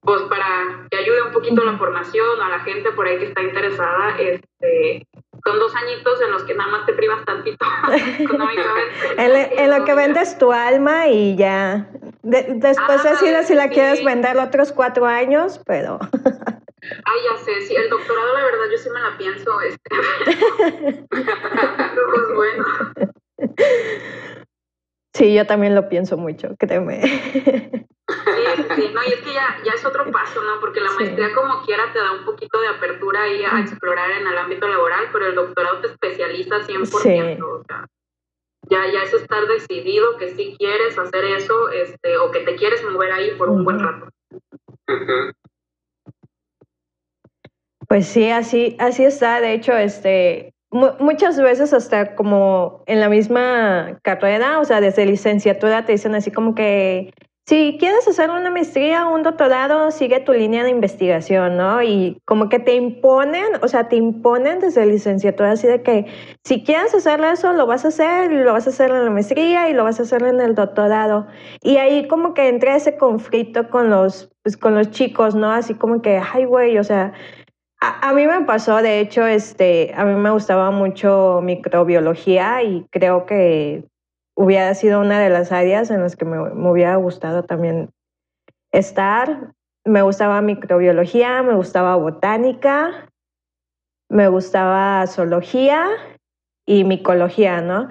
pues 0.00 0.22
para 0.22 0.86
que 0.90 0.98
ayude 0.98 1.22
un 1.22 1.32
poquito 1.32 1.62
la 1.62 1.76
formación 1.76 2.40
a 2.40 2.48
la 2.48 2.60
gente 2.60 2.90
por 2.92 3.06
ahí 3.06 3.18
que 3.18 3.26
está 3.26 3.42
interesada, 3.42 4.18
este, 4.18 5.06
son 5.44 5.58
dos 5.58 5.74
añitos 5.74 6.20
en 6.22 6.30
los 6.30 6.42
que 6.44 6.54
nada 6.54 6.70
más 6.70 6.86
te 6.86 6.94
privas 6.94 7.24
tantito 7.24 7.66
económicamente. 8.18 8.94
en, 9.62 9.70
lo 9.70 9.84
que 9.84 9.94
vendes 9.94 10.38
tu 10.38 10.52
alma 10.52 11.08
y 11.08 11.36
ya. 11.36 11.88
después 12.22 13.04
ah, 13.04 13.10
decides 13.10 13.48
si 13.48 13.54
la 13.54 13.68
quieres 13.68 14.04
vender 14.04 14.38
otros 14.38 14.72
cuatro 14.72 15.06
años, 15.06 15.60
pero... 15.66 15.98
Ay, 16.82 17.20
ya 17.30 17.36
sé, 17.36 17.60
sí, 17.60 17.76
el 17.76 17.90
doctorado 17.90 18.32
la 18.32 18.42
verdad 18.42 18.64
yo 18.72 18.78
sí 18.78 18.88
me 18.88 19.00
la 19.00 19.16
pienso, 19.18 19.60
este. 19.60 19.90
pues 21.10 22.34
bueno. 22.34 22.64
Sí, 25.14 25.34
yo 25.34 25.46
también 25.46 25.74
lo 25.74 25.88
pienso 25.88 26.16
mucho, 26.16 26.54
créeme. 26.58 27.02
Sí, 27.02 28.64
sí, 28.76 28.90
no, 28.94 29.02
y 29.04 29.12
es 29.12 29.20
que 29.20 29.32
ya, 29.32 29.58
ya 29.64 29.72
es 29.72 29.84
otro 29.84 30.10
paso, 30.10 30.40
¿no? 30.42 30.60
Porque 30.60 30.80
la 30.80 30.92
maestría 30.92 31.32
como 31.34 31.62
quiera 31.64 31.92
te 31.92 31.98
da 31.98 32.12
un 32.12 32.24
poquito 32.24 32.60
de 32.60 32.68
apertura 32.68 33.22
ahí 33.22 33.42
a 33.44 33.60
explorar 33.60 34.10
en 34.12 34.26
el 34.26 34.38
ámbito 34.38 34.68
laboral, 34.68 35.06
pero 35.12 35.26
el 35.26 35.34
doctorado 35.34 35.80
te 35.80 35.88
especializa 35.88 36.60
100%, 36.60 37.42
o 37.42 37.64
sea, 37.64 37.86
ya, 38.68 38.86
ya 38.92 39.02
es 39.02 39.12
estar 39.12 39.46
decidido 39.46 40.16
que 40.16 40.30
sí 40.34 40.54
quieres 40.58 40.96
hacer 40.98 41.24
eso, 41.24 41.70
este, 41.70 42.16
o 42.18 42.30
que 42.30 42.40
te 42.40 42.56
quieres 42.56 42.82
mover 42.84 43.12
ahí 43.12 43.32
por 43.36 43.48
un 43.48 43.64
buen 43.64 43.80
rato. 43.80 44.08
Pues 47.88 48.06
sí, 48.06 48.30
así, 48.30 48.76
así 48.78 49.04
está. 49.04 49.40
De 49.40 49.52
hecho, 49.52 49.72
este, 49.72 50.49
muchas 50.70 51.40
veces 51.40 51.72
hasta 51.72 52.14
como 52.14 52.82
en 52.86 53.00
la 53.00 53.08
misma 53.08 53.98
carrera, 54.02 54.60
o 54.60 54.64
sea, 54.64 54.80
desde 54.80 55.06
licenciatura 55.06 55.84
te 55.84 55.92
dicen 55.92 56.14
así 56.14 56.30
como 56.30 56.54
que 56.54 57.12
si 57.50 57.78
quieres 57.80 58.06
hacer 58.06 58.30
una 58.30 58.48
maestría 58.48 59.08
o 59.08 59.14
un 59.16 59.24
doctorado, 59.24 59.90
sigue 59.90 60.20
tu 60.20 60.32
línea 60.32 60.62
de 60.62 60.70
investigación, 60.70 61.56
¿no? 61.56 61.82
Y 61.82 62.20
como 62.24 62.48
que 62.48 62.60
te 62.60 62.76
imponen, 62.76 63.44
o 63.60 63.66
sea, 63.66 63.88
te 63.88 63.96
imponen 63.96 64.60
desde 64.60 64.86
licenciatura 64.86 65.50
así 65.50 65.66
de 65.66 65.82
que 65.82 66.06
si 66.44 66.62
quieres 66.62 66.94
hacer 66.94 67.20
eso, 67.24 67.52
lo 67.52 67.66
vas 67.66 67.84
a 67.84 67.88
hacer, 67.88 68.30
lo 68.30 68.52
vas 68.52 68.68
a 68.68 68.70
hacer 68.70 68.90
en 68.90 69.04
la 69.04 69.10
maestría 69.10 69.68
y 69.68 69.72
lo 69.72 69.82
vas 69.82 69.98
a 69.98 70.04
hacer 70.04 70.22
en 70.22 70.40
el 70.40 70.54
doctorado. 70.54 71.26
Y 71.60 71.78
ahí 71.78 72.06
como 72.06 72.34
que 72.34 72.48
entra 72.48 72.76
ese 72.76 72.96
conflicto 72.96 73.68
con 73.68 73.90
los, 73.90 74.30
pues, 74.44 74.56
con 74.56 74.76
los 74.76 74.92
chicos, 74.92 75.34
¿no? 75.34 75.50
Así 75.50 75.74
como 75.74 76.02
que, 76.02 76.20
ay, 76.32 76.44
güey, 76.44 76.78
o 76.78 76.84
sea, 76.84 77.14
a, 77.80 78.12
mí 78.12 78.26
me 78.26 78.42
pasó, 78.42 78.82
de 78.82 79.00
hecho, 79.00 79.26
este, 79.26 79.92
a 79.96 80.04
mí 80.04 80.14
me 80.14 80.30
gustaba 80.30 80.70
mucho 80.70 81.40
microbiología 81.42 82.62
y 82.62 82.86
creo 82.90 83.24
que 83.24 83.84
hubiera 84.36 84.74
sido 84.74 85.00
una 85.00 85.18
de 85.18 85.30
las 85.30 85.50
áreas 85.50 85.90
en 85.90 86.02
las 86.02 86.14
que 86.14 86.26
me, 86.26 86.38
hubiera 86.70 86.96
gustado 86.96 87.44
también 87.44 87.90
estar. 88.70 89.52
Me 89.86 90.02
gustaba 90.02 90.42
microbiología, 90.42 91.42
me 91.42 91.54
gustaba 91.54 91.96
botánica, 91.96 93.08
me 94.10 94.28
gustaba 94.28 95.06
zoología 95.06 95.88
y 96.66 96.84
micología, 96.84 97.62
¿no? 97.62 97.88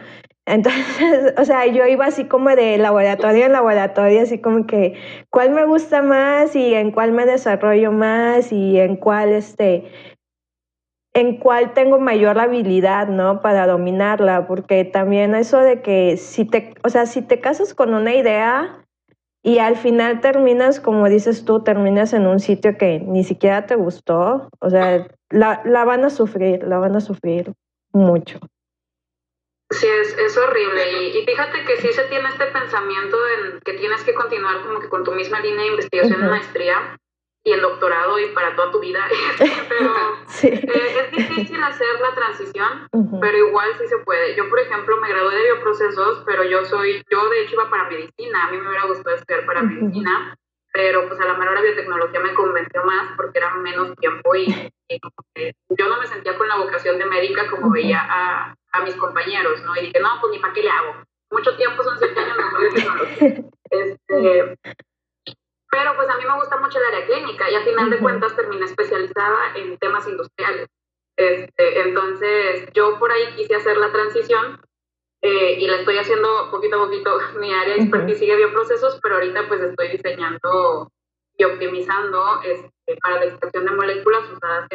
Entonces, 0.50 1.34
o 1.38 1.46
sea, 1.46 1.68
yo 1.68 1.86
iba 1.86 2.08
así 2.08 2.26
como 2.26 2.50
de 2.50 2.78
laboratorio 2.80 3.46
en 3.46 3.52
laboratorio, 3.52 4.22
así 4.22 4.40
como 4.40 4.66
que 4.66 4.96
cuál 5.30 5.52
me 5.52 5.66
gusta 5.66 6.02
más 6.02 6.56
y 6.56 6.74
en 6.74 6.92
cuál 6.92 7.12
me 7.12 7.26
desarrollo 7.26 7.92
más 7.92 8.52
y 8.52 8.80
en 8.80 8.96
cuál 8.96 9.30
este 9.30 9.92
en 11.14 11.38
cuál 11.38 11.74
tengo 11.74 12.00
mayor 12.00 12.40
habilidad, 12.40 13.08
¿no? 13.08 13.42
Para 13.42 13.68
dominarla, 13.68 14.48
porque 14.48 14.86
también 14.86 15.36
eso 15.36 15.60
de 15.60 15.82
que 15.82 16.18
si 16.18 16.46
te, 16.46 16.74
o 16.84 16.90
sea, 16.90 17.06
si 17.06 17.22
te 17.22 17.40
casas 17.40 17.74
con 17.74 17.94
una 17.94 18.14
idea 18.16 18.86
y 19.44 19.58
al 19.60 19.76
final 19.76 20.22
terminas, 20.22 20.80
como 20.80 21.10
dices 21.10 21.46
tú, 21.46 21.64
terminas 21.64 22.14
en 22.14 22.28
un 22.28 22.40
sitio 22.40 22.78
que 22.78 23.00
ni 23.00 23.24
siquiera 23.24 23.66
te 23.66 23.76
gustó, 23.76 24.50
o 24.60 24.70
sea, 24.70 25.08
la, 25.30 25.62
la 25.66 25.84
van 25.84 26.06
a 26.06 26.10
sufrir, 26.10 26.64
la 26.64 26.78
van 26.78 26.96
a 26.96 27.02
sufrir 27.02 27.54
mucho. 27.92 28.40
Sí, 29.72 29.88
es, 29.88 30.18
es 30.18 30.38
horrible. 30.38 31.10
Y, 31.10 31.26
fíjate 31.26 31.64
que 31.64 31.78
sí 31.78 31.94
se 31.94 32.04
tiene 32.06 32.28
este 32.30 32.48
pensamiento 32.48 33.18
en 33.28 33.60
que 33.60 33.74
tienes 33.74 34.04
que 34.04 34.14
continuar 34.14 34.62
como 34.62 34.80
que 34.80 34.90
con 34.90 35.04
tu 35.04 35.12
misma 35.12 35.40
línea 35.40 35.62
de 35.62 35.72
investigación 35.72 36.24
en 36.24 36.30
maestría 36.30 36.98
y 37.44 37.52
el 37.52 37.62
doctorado 37.62 38.20
y 38.20 38.28
para 38.32 38.56
toda 38.56 38.72
tu 38.72 38.80
vida. 38.80 39.08
pero 39.70 39.94
eh, 40.44 41.12
es 41.12 41.12
difícil 41.12 41.64
hacer 41.64 41.88
la 42.02 42.16
transición, 42.16 42.88
pero 43.22 43.38
igual 43.38 43.70
sí 43.80 43.88
se 43.88 43.98
puede. 44.00 44.36
Yo, 44.36 44.50
por 44.50 44.60
ejemplo, 44.60 44.98
me 44.98 45.10
gradué 45.10 45.36
de 45.36 45.44
bioprocesos, 45.44 46.24
pero 46.26 46.44
yo 46.44 46.66
soy, 46.66 47.04
yo 47.12 47.30
de 47.30 47.42
hecho 47.44 47.54
iba 47.54 47.70
para 47.70 47.90
medicina. 47.90 48.46
A 48.46 48.52
mí 48.52 48.58
me 48.58 48.70
hubiera 48.70 48.88
gustado 48.88 49.16
estudiar 49.16 49.46
para 49.46 49.62
medicina, 49.62 50.36
pero 50.74 51.08
pues 51.08 51.20
a 51.20 51.26
la 51.26 51.36
menor 51.36 51.62
biotecnología 51.62 52.20
me 52.20 52.34
convenció 52.34 52.84
más 52.84 53.12
porque 53.16 53.38
era 53.38 53.54
menos 53.56 53.96
tiempo 53.98 54.36
y, 54.36 54.72
yo 54.90 55.88
no 55.88 56.00
me 56.00 56.08
sentía 56.08 56.36
con 56.36 56.48
la 56.48 56.58
vocación 56.58 56.98
de 56.98 57.06
médica 57.06 57.48
como 57.48 57.70
veía 57.70 58.00
a, 58.02 58.56
a, 58.72 58.82
mis 58.84 58.96
compañeros, 58.96 59.62
¿no? 59.64 59.76
Y 59.76 59.88
dije, 59.88 60.00
no, 60.00 60.10
pues 60.22 60.32
ni 60.32 60.40
para 60.40 60.54
qué 60.54 60.64
le 60.64 60.70
hago. 60.70 61.04
Mucho 61.32 61.56
tiempo 61.56 61.84
son 61.84 61.98
siete 61.98 62.20
años 62.20 62.38
de. 63.20 63.46
Este, 63.72 64.58
pero 65.70 65.96
pues 65.96 66.10
a 66.10 66.18
mí 66.18 66.24
me 66.26 66.36
gusta 66.38 66.58
mucho 66.58 66.80
el 66.80 66.86
área 66.86 67.06
clínica 67.06 67.52
y 67.52 67.56
a 67.56 67.62
final 67.62 67.90
de 67.92 68.00
cuentas 68.00 68.36
terminé 68.36 68.66
especializada 68.66 69.56
en 69.56 69.78
temas 69.78 70.08
industriales. 70.08 70.68
Este, 71.16 71.82
entonces 71.82 72.70
yo 72.74 72.98
por 72.98 73.12
ahí 73.12 73.36
quise 73.36 73.56
hacer 73.56 73.78
la 73.78 73.92
transición 73.92 74.60
eh, 75.22 75.58
y 75.60 75.68
la 75.68 75.76
estoy 75.76 75.98
haciendo 75.98 76.50
poquito 76.50 76.78
a 76.78 76.86
poquito. 76.86 77.20
Mi 77.40 77.54
área 77.54 77.76
de 77.76 77.82
expertise 77.82 78.20
sigue 78.20 78.38
bioprocesos, 78.38 79.00
pero 79.02 79.16
ahorita 79.16 79.48
pues 79.48 79.62
estoy 79.62 79.90
diseñando 79.90 80.92
y 81.38 81.44
optimizando 81.44 82.42
este, 82.44 82.98
para 83.02 83.18
la 83.18 83.26
extracción 83.26 83.66
de 83.66 83.72
moléculas 83.72 84.30
usadas 84.30 84.68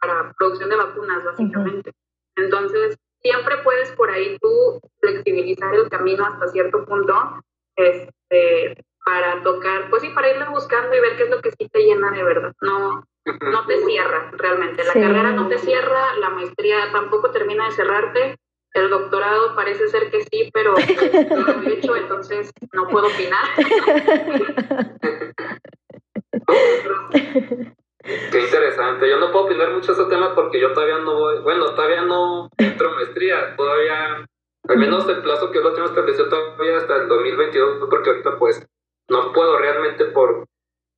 para 0.00 0.32
producción 0.38 0.70
de 0.70 0.76
vacunas, 0.76 1.24
básicamente. 1.24 1.92
Entonces, 2.36 2.96
siempre 3.22 3.58
puedes 3.58 3.90
por 3.92 4.10
ahí 4.10 4.36
tú 4.40 4.80
flexibilizar 5.00 5.74
el 5.74 5.88
camino 5.88 6.26
hasta 6.26 6.48
cierto 6.48 6.84
punto 6.84 7.42
este, 7.76 8.84
para 9.04 9.42
tocar, 9.42 9.88
pues 9.90 10.02
sí, 10.02 10.10
para 10.10 10.30
irle 10.30 10.48
buscando 10.48 10.94
y 10.94 11.00
ver 11.00 11.16
qué 11.16 11.24
es 11.24 11.30
lo 11.30 11.40
que 11.40 11.50
sí 11.52 11.68
te 11.68 11.80
llena 11.80 12.10
de 12.10 12.22
verdad. 12.22 12.52
No, 12.60 13.04
no 13.24 13.66
te 13.66 13.84
cierra 13.84 14.30
realmente. 14.36 14.84
La 14.84 14.92
carrera 14.92 15.32
no 15.32 15.48
te 15.48 15.58
cierra, 15.58 16.14
la 16.16 16.30
maestría 16.30 16.92
tampoco 16.92 17.30
termina 17.30 17.66
de 17.66 17.72
cerrarte. 17.72 18.36
El 18.72 18.88
doctorado 18.88 19.56
parece 19.56 19.88
ser 19.88 20.10
que 20.10 20.22
sí, 20.22 20.48
pero 20.52 20.74
no 21.30 21.40
lo 21.40 21.62
he 21.62 21.74
hecho, 21.74 21.96
entonces 21.96 22.52
no 22.72 22.86
puedo 22.88 23.08
opinar. 23.08 23.44
Qué 28.02 28.40
interesante. 28.40 29.08
Yo 29.08 29.18
no 29.18 29.30
puedo 29.30 29.46
opinar 29.46 29.72
mucho 29.72 29.92
ese 29.92 30.04
tema 30.06 30.34
porque 30.34 30.60
yo 30.60 30.72
todavía 30.72 30.98
no 30.98 31.18
voy, 31.18 31.40
bueno, 31.40 31.74
todavía 31.74 32.02
no 32.02 32.48
entro 32.56 32.92
maestría, 32.92 33.54
todavía, 33.56 34.24
al 34.68 34.78
menos 34.78 35.08
el 35.08 35.22
plazo 35.22 35.50
que 35.50 35.58
yo 35.58 35.64
lo 35.64 35.74
tengo 35.74 35.88
establecido 35.88 36.28
todavía 36.28 36.78
hasta 36.78 36.96
el 36.96 37.08
2022, 37.08 37.88
porque 37.90 38.10
ahorita 38.10 38.38
pues 38.38 38.66
no 39.08 39.32
puedo 39.32 39.58
realmente 39.58 40.06
por 40.06 40.46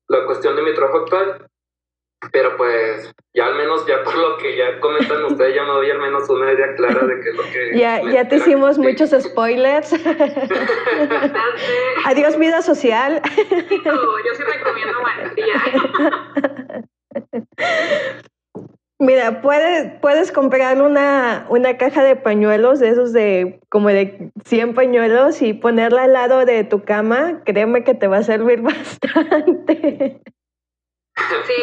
la 0.07 0.25
cuestión 0.25 0.55
de 0.55 0.61
mi 0.61 0.73
trabajo 0.73 0.99
actual, 0.99 1.47
pero 2.31 2.55
pues 2.55 3.11
ya 3.33 3.47
al 3.47 3.55
menos 3.55 3.85
ya 3.85 4.01
por 4.03 4.15
lo 4.15 4.37
que 4.37 4.55
ya 4.55 4.79
comentan 4.79 5.25
ustedes 5.31 5.55
ya 5.55 5.63
me 5.63 5.71
doy 5.71 5.91
al 5.91 5.99
menos 5.99 6.29
una 6.29 6.53
idea 6.53 6.73
clara 6.75 7.05
de 7.05 7.19
qué 7.19 7.29
es 7.29 7.35
lo 7.35 7.43
que... 7.43 7.77
Ya, 7.77 8.01
ya 8.11 8.25
te 8.29 8.37
hicimos 8.37 8.77
muchos 8.77 9.09
spoilers. 9.09 9.93
Adiós 12.05 12.37
vida 12.39 12.61
social. 12.61 13.21
yo 13.83 14.33
sí 14.35 14.43
recomiendo 14.43 15.01
maestría. 15.01 15.61
Mira, 18.99 19.41
puedes, 19.41 19.99
puedes 19.99 20.31
comprar 20.31 20.81
una, 20.81 21.45
una 21.49 21.77
caja 21.77 22.03
de 22.03 22.15
pañuelos, 22.15 22.79
de 22.79 22.89
esos 22.89 23.11
de 23.11 23.59
como 23.67 23.89
de 23.89 24.31
100 24.45 24.75
pañuelos 24.75 25.41
y 25.41 25.53
ponerla 25.53 26.03
al 26.03 26.13
lado 26.13 26.45
de 26.45 26.63
tu 26.63 26.83
cama. 26.83 27.41
Créeme 27.43 27.83
que 27.83 27.95
te 27.95 28.07
va 28.07 28.19
a 28.19 28.23
servir 28.23 28.61
bastante. 28.61 30.21
Sí, 31.47 31.53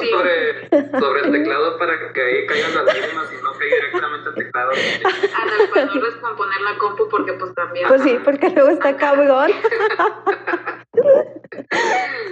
sí. 0.00 0.10
Sobre, 0.10 0.68
sobre 1.00 1.20
el 1.22 1.32
teclado 1.32 1.78
para 1.80 2.12
que 2.12 2.22
ahí 2.22 2.46
caigan 2.46 2.74
las 2.74 2.84
lágrimas 2.84 3.32
y 3.32 3.42
no 3.42 3.52
caiga 3.52 3.76
directamente 3.76 4.28
el 4.28 4.34
teclado. 4.34 4.70
Ándale, 4.70 5.68
pues 5.72 5.86
no 5.86 6.00
descomponer 6.00 6.60
la 6.60 6.78
compu 6.78 7.08
porque 7.08 7.32
pues 7.34 7.54
también. 7.54 7.88
Pues 7.88 8.02
sí, 8.02 8.18
porque 8.24 8.50
luego 8.50 8.70
está 8.70 8.96
cabrón. 8.96 9.50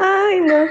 Ay, 0.01 0.41
no. 0.41 0.67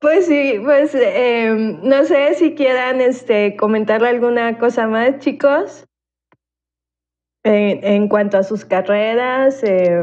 Pues 0.00 0.26
sí, 0.26 0.60
pues 0.62 0.94
eh, 0.94 1.78
no 1.82 2.04
sé 2.04 2.34
si 2.34 2.54
quieran 2.54 3.00
este, 3.00 3.56
comentarle 3.56 4.08
alguna 4.08 4.58
cosa 4.58 4.86
más, 4.86 5.18
chicos, 5.18 5.86
en, 7.44 7.82
en 7.84 8.08
cuanto 8.08 8.38
a 8.38 8.42
sus 8.42 8.64
carreras, 8.64 9.62
eh, 9.62 10.02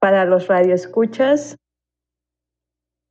para 0.00 0.24
los 0.24 0.46
radioescuchas. 0.48 1.56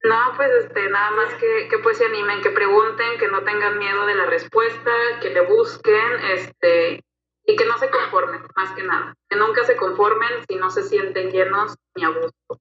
No, 0.08 0.34
pues 0.36 0.50
este, 0.64 0.90
nada 0.90 1.12
más 1.12 1.34
que, 1.36 1.68
que 1.70 1.80
pues 1.80 1.98
se 1.98 2.06
animen, 2.06 2.42
que 2.42 2.52
pregunten, 2.52 3.18
que 3.20 3.28
no 3.28 3.44
tengan 3.44 3.78
miedo 3.78 4.06
de 4.06 4.16
la 4.16 4.26
respuesta, 4.26 4.92
que 5.22 5.30
le 5.32 5.42
busquen, 5.42 6.20
este, 6.32 7.04
y 7.50 7.56
que 7.56 7.66
no 7.66 7.78
se 7.78 7.90
conformen, 7.90 8.42
más 8.56 8.72
que 8.72 8.84
nada, 8.84 9.16
que 9.30 9.38
nunca 9.38 9.64
se 9.64 9.78
conformen 9.78 10.30
si 10.48 10.56
no 10.56 10.70
se 10.70 10.84
sienten 10.84 11.32
llenos 11.32 11.76
ni 11.96 12.04
a 12.04 12.10
gusto. 12.10 12.60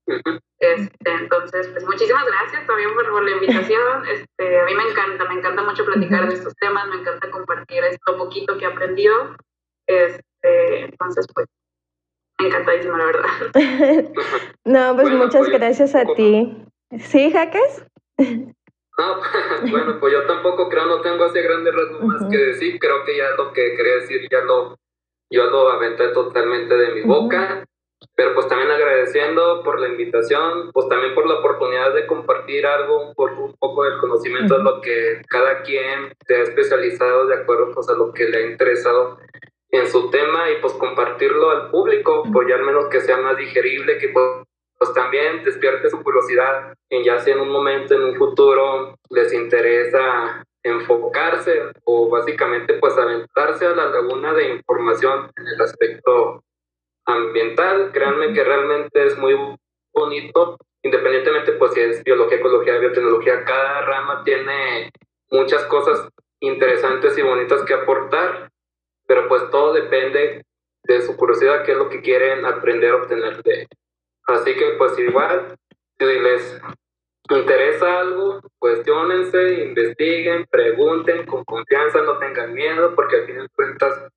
Este, 0.59 1.12
entonces, 1.12 1.68
pues 1.68 1.84
muchísimas 1.84 2.24
gracias 2.24 2.66
también 2.66 2.94
por, 2.94 3.22
la 3.22 3.30
invitación. 3.32 4.07
Este, 4.07 4.61
a 4.61 4.64
mí 4.64 4.74
me 4.74 4.84
encanta, 4.84 5.24
me 5.24 5.34
encanta 5.34 5.62
mucho 5.62 5.84
platicar 5.84 6.28
de 6.28 6.34
estos 6.34 6.55
temas, 6.55 6.88
me 6.88 6.97
encanta 6.97 7.30
compartir 7.30 7.82
esto 7.84 8.16
poquito 8.16 8.57
que 8.57 8.64
he 8.64 8.68
aprendido. 8.68 9.36
Este, 9.88 10.84
entonces, 10.84 11.26
pues, 11.34 11.49
encantadísima, 12.38 12.97
la 12.97 13.05
verdad. 13.07 13.28
no, 14.64 14.94
pues 14.94 15.11
muchas 15.11 15.47
pues, 15.47 15.51
gracias 15.51 15.94
a 15.97 16.05
ti. 16.14 16.64
¿Sí, 16.99 17.30
Jaques? 17.30 17.84
No, 18.18 19.20
bueno, 19.70 20.01
pues 20.01 20.12
yo 20.12 20.26
tampoco 20.26 20.68
creo, 20.68 20.87
no 20.87 21.01
tengo 21.01 21.24
así 21.24 21.41
grandes 21.41 21.74
rasgos 21.74 22.03
más 22.03 22.30
que 22.30 22.39
decir. 22.39 22.78
Creo 22.78 23.05
que 23.05 23.16
ya 23.16 23.30
lo 23.37 23.53
que 23.53 23.74
quería 23.76 23.97
decir 23.97 24.28
ya 24.30 24.41
lo, 24.41 24.78
yo 25.30 25.45
lo 25.51 25.70
aventé 25.70 26.09
totalmente 26.09 26.76
de 26.76 26.95
mi 26.95 27.03
boca. 27.03 27.64
Pero 28.14 28.34
pues 28.34 28.47
también 28.49 28.70
agradeciendo 28.70 29.62
por 29.62 29.80
la 29.80 29.89
invitación, 29.89 30.70
pues 30.72 30.87
también 30.89 31.14
por 31.14 31.26
la 31.26 31.39
oportunidad 31.39 31.95
de 31.95 32.07
compartir 32.07 32.66
algo, 32.66 33.14
por 33.14 33.32
un 33.32 33.55
poco 33.59 33.84
del 33.84 33.99
conocimiento 33.99 34.59
de 34.59 34.64
lo 34.64 34.80
que 34.80 35.22
cada 35.28 35.62
quien 35.62 36.14
se 36.26 36.37
ha 36.37 36.43
especializado 36.43 37.26
de 37.26 37.37
acuerdo 37.37 37.72
pues 37.74 37.89
a 37.89 37.95
lo 37.95 38.12
que 38.12 38.28
le 38.28 38.39
ha 38.39 38.51
interesado 38.51 39.18
en 39.70 39.87
su 39.87 40.11
tema 40.11 40.51
y 40.51 40.61
pues 40.61 40.74
compartirlo 40.74 41.51
al 41.51 41.70
público, 41.70 42.22
pues 42.32 42.49
ya 42.49 42.57
al 42.57 42.64
menos 42.64 42.87
que 42.89 43.01
sea 43.01 43.16
más 43.16 43.37
digerible, 43.37 43.99
que 43.99 44.12
pues, 44.78 44.92
también 44.94 45.44
despierte 45.44 45.90
su 45.90 46.02
curiosidad 46.02 46.74
en 46.90 47.04
ya 47.04 47.18
sea 47.18 47.34
en 47.34 47.40
un 47.40 47.50
momento, 47.50 47.94
en 47.94 48.02
un 48.02 48.16
futuro, 48.16 48.98
les 49.10 49.32
interesa 49.32 50.44
enfocarse 50.62 51.70
o 51.84 52.08
básicamente 52.08 52.74
pues 52.74 52.96
aventarse 52.98 53.66
a 53.66 53.70
la 53.70 53.86
laguna 53.86 54.32
de 54.34 54.54
información 54.54 55.30
en 55.36 55.46
el 55.46 55.60
aspecto 55.60 56.42
ambiental. 57.04 57.92
Créanme 57.92 58.32
que 58.32 58.42
realmente 58.42 59.06
es 59.06 59.16
muy 59.16 59.36
bonito, 59.94 60.58
independientemente 60.82 61.52
pues 61.52 61.72
si 61.72 61.80
es 61.80 62.02
biología, 62.02 62.38
ecología, 62.38 62.78
biotecnología, 62.78 63.44
cada 63.44 63.82
rama 63.82 64.22
tiene 64.24 64.90
muchas 65.30 65.64
cosas 65.64 66.08
interesantes 66.40 67.16
y 67.16 67.22
bonitas 67.22 67.62
que 67.62 67.74
aportar, 67.74 68.50
pero 69.06 69.28
pues 69.28 69.48
todo 69.50 69.72
depende 69.72 70.44
de 70.82 71.02
su 71.02 71.16
curiosidad, 71.16 71.64
qué 71.64 71.72
es 71.72 71.78
lo 71.78 71.88
que 71.88 72.02
quieren 72.02 72.44
aprender 72.44 72.92
a 72.92 72.96
obtener 72.96 73.42
de 73.42 73.66
Así 74.26 74.54
que 74.54 74.72
pues 74.78 74.98
igual, 74.98 75.56
si 75.98 76.04
les 76.04 76.60
interesa 77.30 78.00
algo, 78.00 78.40
cuestionense, 78.58 79.64
investiguen, 79.64 80.46
pregunten 80.50 81.26
con 81.26 81.44
confianza, 81.44 82.02
no 82.02 82.18
tengan 82.18 82.52
miedo, 82.54 82.94
porque 82.94 83.16
al 83.16 83.26
fin 83.26 83.38
de 83.38 83.48
cuentas 83.50 84.08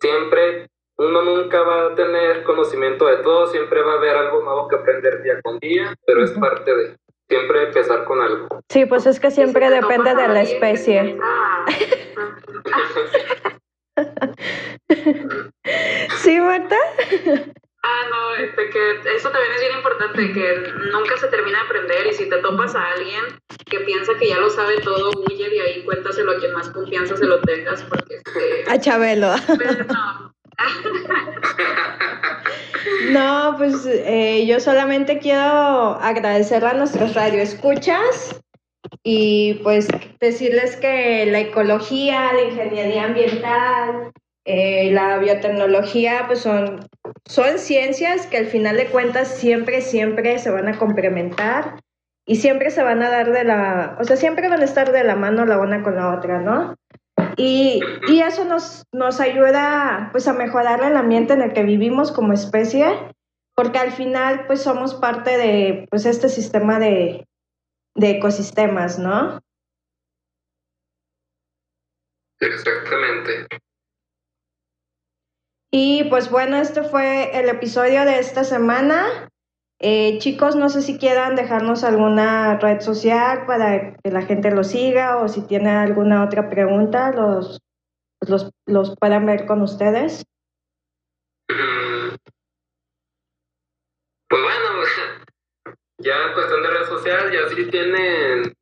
siempre 0.00 0.68
uno 0.96 1.22
nunca 1.22 1.60
va 1.62 1.86
a 1.86 1.94
tener 1.94 2.44
conocimiento 2.44 3.06
de 3.06 3.16
todo, 3.18 3.46
siempre 3.48 3.82
va 3.82 3.94
a 3.94 3.96
haber 3.96 4.16
algo 4.16 4.42
nuevo 4.42 4.68
que 4.68 4.76
aprender 4.76 5.22
día 5.22 5.40
con 5.42 5.58
día, 5.58 5.94
pero 6.06 6.22
es 6.24 6.30
parte 6.32 6.74
de 6.74 6.96
siempre 7.28 7.64
empezar 7.64 8.04
con 8.04 8.20
algo. 8.20 8.48
Sí, 8.68 8.86
pues 8.86 9.06
es 9.06 9.18
que 9.18 9.30
siempre 9.30 9.70
depende 9.70 10.14
de 10.14 10.28
la 10.28 10.42
especie. 10.42 11.18
¿Sí, 16.16 16.40
Marta? 16.40 16.76
Ah, 17.86 18.08
no, 18.08 18.34
este, 18.42 18.70
que 18.70 19.14
eso 19.14 19.28
también 19.28 19.52
es 19.52 19.60
bien 19.60 19.76
importante, 19.76 20.32
que 20.32 20.72
nunca 20.90 21.18
se 21.18 21.28
termina 21.28 21.58
de 21.58 21.64
aprender 21.66 22.06
y 22.06 22.14
si 22.14 22.30
te 22.30 22.38
topas 22.38 22.74
a 22.74 22.92
alguien 22.92 23.20
que 23.66 23.80
piensa 23.80 24.14
que 24.18 24.28
ya 24.28 24.38
lo 24.38 24.48
sabe 24.48 24.80
todo, 24.80 25.10
huye 25.10 25.54
y 25.54 25.60
ahí 25.60 25.84
cuéntaselo 25.84 26.32
a 26.32 26.38
quien 26.38 26.54
más 26.54 26.70
confianza 26.70 27.14
se 27.14 27.26
lo 27.26 27.42
tengas, 27.42 27.82
porque... 27.82 28.22
Este, 28.24 28.70
a 28.70 28.80
Chabelo. 28.80 29.34
No. 29.88 30.34
no, 33.10 33.54
pues 33.58 33.86
eh, 33.86 34.46
yo 34.46 34.60
solamente 34.60 35.18
quiero 35.18 35.98
agradecer 36.00 36.64
a 36.64 36.74
nuestros 36.74 37.14
radioescuchas 37.14 38.40
y 39.02 39.54
pues 39.62 39.88
decirles 40.20 40.76
que 40.76 41.26
la 41.26 41.40
ecología, 41.40 42.32
la 42.32 42.42
ingeniería 42.42 43.04
ambiental, 43.04 44.12
eh, 44.44 44.90
la 44.92 45.18
biotecnología, 45.18 46.24
pues 46.26 46.40
son, 46.40 46.86
son 47.24 47.58
ciencias 47.58 48.26
que 48.26 48.36
al 48.36 48.46
final 48.46 48.76
de 48.76 48.86
cuentas 48.86 49.28
siempre, 49.28 49.80
siempre 49.80 50.38
se 50.38 50.50
van 50.50 50.68
a 50.68 50.78
complementar 50.78 51.80
y 52.26 52.36
siempre 52.36 52.70
se 52.70 52.82
van 52.82 53.02
a 53.02 53.10
dar 53.10 53.32
de 53.32 53.44
la, 53.44 53.96
o 54.00 54.04
sea, 54.04 54.16
siempre 54.16 54.48
van 54.48 54.60
a 54.60 54.64
estar 54.64 54.92
de 54.92 55.04
la 55.04 55.16
mano 55.16 55.46
la 55.46 55.58
una 55.58 55.82
con 55.82 55.96
la 55.96 56.14
otra, 56.14 56.40
¿no? 56.40 56.74
Y, 57.36 57.80
y 58.08 58.20
eso 58.20 58.44
nos, 58.44 58.84
nos 58.92 59.20
ayuda 59.20 60.10
pues 60.12 60.28
a 60.28 60.32
mejorar 60.32 60.82
el 60.82 60.96
ambiente 60.96 61.32
en 61.32 61.42
el 61.42 61.52
que 61.52 61.62
vivimos 61.62 62.12
como 62.12 62.32
especie, 62.32 62.86
porque 63.54 63.78
al 63.78 63.92
final 63.92 64.46
pues 64.46 64.62
somos 64.62 64.94
parte 64.94 65.36
de 65.36 65.86
pues 65.90 66.06
este 66.06 66.28
sistema 66.28 66.78
de, 66.78 67.26
de 67.94 68.10
ecosistemas, 68.10 68.98
¿no? 68.98 69.40
Exactamente. 72.40 73.46
Y 75.76 76.04
pues 76.04 76.30
bueno, 76.30 76.56
este 76.56 76.84
fue 76.84 77.36
el 77.36 77.48
episodio 77.48 78.04
de 78.04 78.20
esta 78.20 78.44
semana. 78.44 79.28
Eh, 79.80 80.18
chicos, 80.18 80.54
no 80.54 80.68
sé 80.68 80.82
si 80.82 80.98
quieran 80.98 81.34
dejarnos 81.34 81.82
alguna 81.82 82.60
red 82.60 82.78
social 82.78 83.44
para 83.44 83.92
que 83.96 84.10
la 84.12 84.22
gente 84.22 84.52
lo 84.52 84.62
siga 84.62 85.16
o 85.16 85.26
si 85.26 85.44
tiene 85.48 85.70
alguna 85.70 86.22
otra 86.22 86.48
pregunta, 86.48 87.10
los, 87.10 87.58
los, 88.20 88.52
los 88.66 88.94
puedan 89.00 89.26
ver 89.26 89.46
con 89.46 89.62
ustedes. 89.62 90.22
Mm. 91.50 92.14
Pues 94.28 94.42
bueno, 94.42 94.84
ya 95.98 96.34
cuestión 96.34 96.62
de 96.62 96.70
red 96.70 96.86
social, 96.86 97.32
ya 97.32 97.48
si 97.48 97.68
tienen 97.68 98.54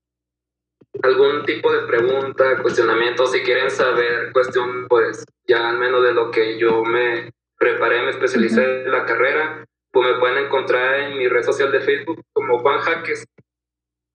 algún 1.03 1.45
tipo 1.45 1.73
de 1.73 1.87
pregunta, 1.87 2.61
cuestionamiento, 2.61 3.27
si 3.27 3.43
quieren 3.43 3.71
saber 3.71 4.33
cuestión, 4.33 4.87
pues 4.89 5.25
ya 5.47 5.71
al 5.71 5.79
menos 5.79 6.03
de 6.03 6.13
lo 6.13 6.31
que 6.31 6.59
yo 6.59 6.85
me 6.85 7.31
preparé, 7.59 8.03
me 8.03 8.11
especialicé 8.11 8.83
en 8.83 8.93
la 8.93 9.05
carrera, 9.05 9.65
pues 9.91 10.09
me 10.09 10.19
pueden 10.19 10.47
encontrar 10.47 11.01
en 11.01 11.19
mi 11.19 11.29
red 11.29 11.43
social 11.43 11.71
de 11.73 11.81
Facebook 11.81 12.23
como 12.33 12.59
Juan 12.59 12.81
Jaques. 12.81 13.25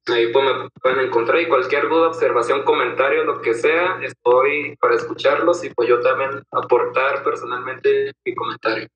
Ahí 0.08 0.32
pues 0.32 0.46
me 0.46 0.70
pueden 0.82 1.00
encontrar 1.08 1.42
y 1.42 1.48
cualquier 1.48 1.90
duda, 1.90 2.08
observación, 2.08 2.64
comentario, 2.64 3.26
lo 3.26 3.42
que 3.42 3.54
sea, 3.54 4.00
estoy 4.02 4.76
para 4.80 4.96
escucharlos 4.96 5.64
y 5.64 5.70
pues 5.72 5.90
yo 5.90 6.00
también 6.00 6.44
aportar 6.52 7.24
personalmente 7.24 8.14
mi 8.24 8.34
comentario. 8.34 8.88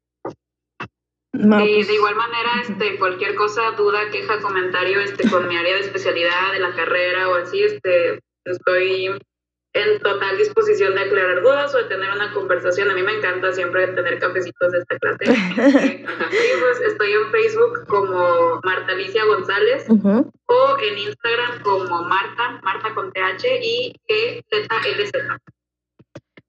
No, 1.33 1.65
y 1.65 1.75
pues 1.75 1.87
de 1.87 1.95
igual 1.95 2.15
manera, 2.15 2.49
este, 2.61 2.99
cualquier 2.99 3.35
cosa, 3.35 3.71
duda, 3.71 4.09
queja, 4.11 4.39
comentario, 4.41 4.99
este, 4.99 5.29
con 5.29 5.47
mi 5.47 5.55
área 5.55 5.75
de 5.75 5.81
especialidad 5.81 6.51
de 6.51 6.59
la 6.59 6.75
carrera 6.75 7.29
o 7.29 7.35
así, 7.35 7.63
este, 7.63 8.19
estoy 8.45 9.11
en 9.73 9.99
total 9.99 10.37
disposición 10.37 10.95
de 10.95 11.01
aclarar 11.01 11.41
dudas 11.41 11.73
o 11.73 11.77
de 11.77 11.85
tener 11.85 12.11
una 12.11 12.33
conversación. 12.33 12.91
A 12.91 12.93
mí 12.93 13.01
me 13.03 13.13
encanta 13.13 13.53
siempre 13.53 13.87
tener 13.87 14.19
cafecitos 14.19 14.71
de 14.71 14.79
esta 14.79 14.97
clase. 14.99 15.25
pues 16.05 16.81
estoy 16.87 17.13
en 17.13 17.31
Facebook 17.31 17.85
como 17.87 18.59
Marta 18.63 18.91
Alicia 18.91 19.23
González 19.25 19.85
o 19.89 20.77
en 20.81 20.97
Instagram 20.97 21.61
como 21.63 22.03
Marta, 22.03 22.59
Marta 22.63 22.93
con 22.93 23.11
TH 23.13 23.45
y 23.61 23.95
E 24.07 24.43
Z 24.49 24.75
L 24.85 25.07
Z. 25.07 25.37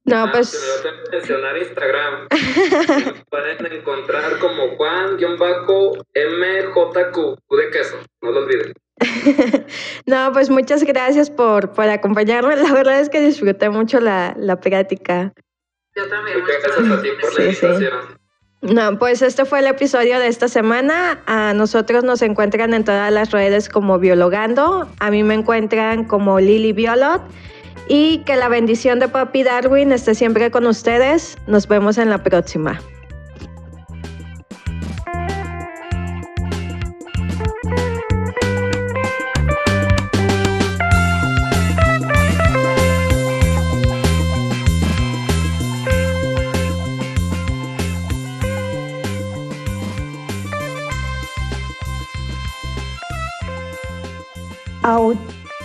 No, 0.05 0.25
ah, 0.25 0.31
pues. 0.33 0.53
Me 0.53 0.91
voy 0.91 0.99
a 0.99 1.11
mencionar 1.13 1.57
Instagram. 1.59 2.29
pueden 3.31 3.73
encontrar 3.73 4.39
como 4.39 4.77
Juan-MJQ, 4.77 5.27
de 7.51 7.71
queso, 7.71 7.99
no 8.21 8.33
lo 8.33 8.41
olviden. 8.41 8.73
no, 10.07 10.33
pues 10.33 10.51
muchas 10.51 10.83
gracias 10.85 11.31
por, 11.31 11.73
por 11.73 11.89
acompañarme. 11.89 12.57
La 12.57 12.73
verdad 12.73 13.01
es 13.01 13.09
que 13.09 13.21
disfruté 13.21 13.71
mucho 13.71 14.01
la, 14.01 14.35
la 14.37 14.61
plática. 14.61 15.33
Yo 15.95 16.09
también. 16.09 16.39
Gracias 16.47 16.91
a 16.91 17.03
ti 17.03 17.09
por 17.21 17.39
la 17.39 17.45
invitación. 17.45 18.23
No, 18.63 18.97
pues 18.97 19.23
este 19.23 19.45
fue 19.45 19.59
el 19.59 19.67
episodio 19.67 20.21
de 20.21 20.29
esta 20.29 20.47
semana. 20.47 21.21
A 21.27 21.53
nosotros 21.53 22.05
nos 22.05 22.23
encuentran 22.23 22.75
en 22.75 22.85
todas 22.85 23.13
las 23.13 23.33
redes 23.33 23.69
como 23.69 23.99
Biologando. 23.99 24.89
A 25.01 25.11
mí 25.11 25.25
me 25.25 25.35
encuentran 25.35 26.05
como 26.05 26.39
Lily 26.39 26.73
Biolot. 26.73 27.23
Y 27.95 28.21
que 28.25 28.37
la 28.37 28.49
bendición 28.49 29.01
de 29.01 29.09
Papi 29.09 29.43
Darwin 29.43 29.93
esté 29.93 30.15
siempre 30.15 30.51
con 30.51 30.67
ustedes. 30.67 31.37
Nos 31.47 31.69
vemos 31.69 31.99
en 31.99 32.09
la 32.09 32.23
próxima. 32.23 32.81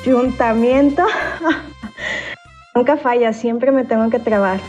ayuntamiento. 0.04 1.04
Nunca 2.78 2.96
falla, 2.96 3.34
siempre 3.34 3.72
me 3.72 3.86
tengo 3.86 4.12
que 4.12 4.20
trabar. 4.20 4.60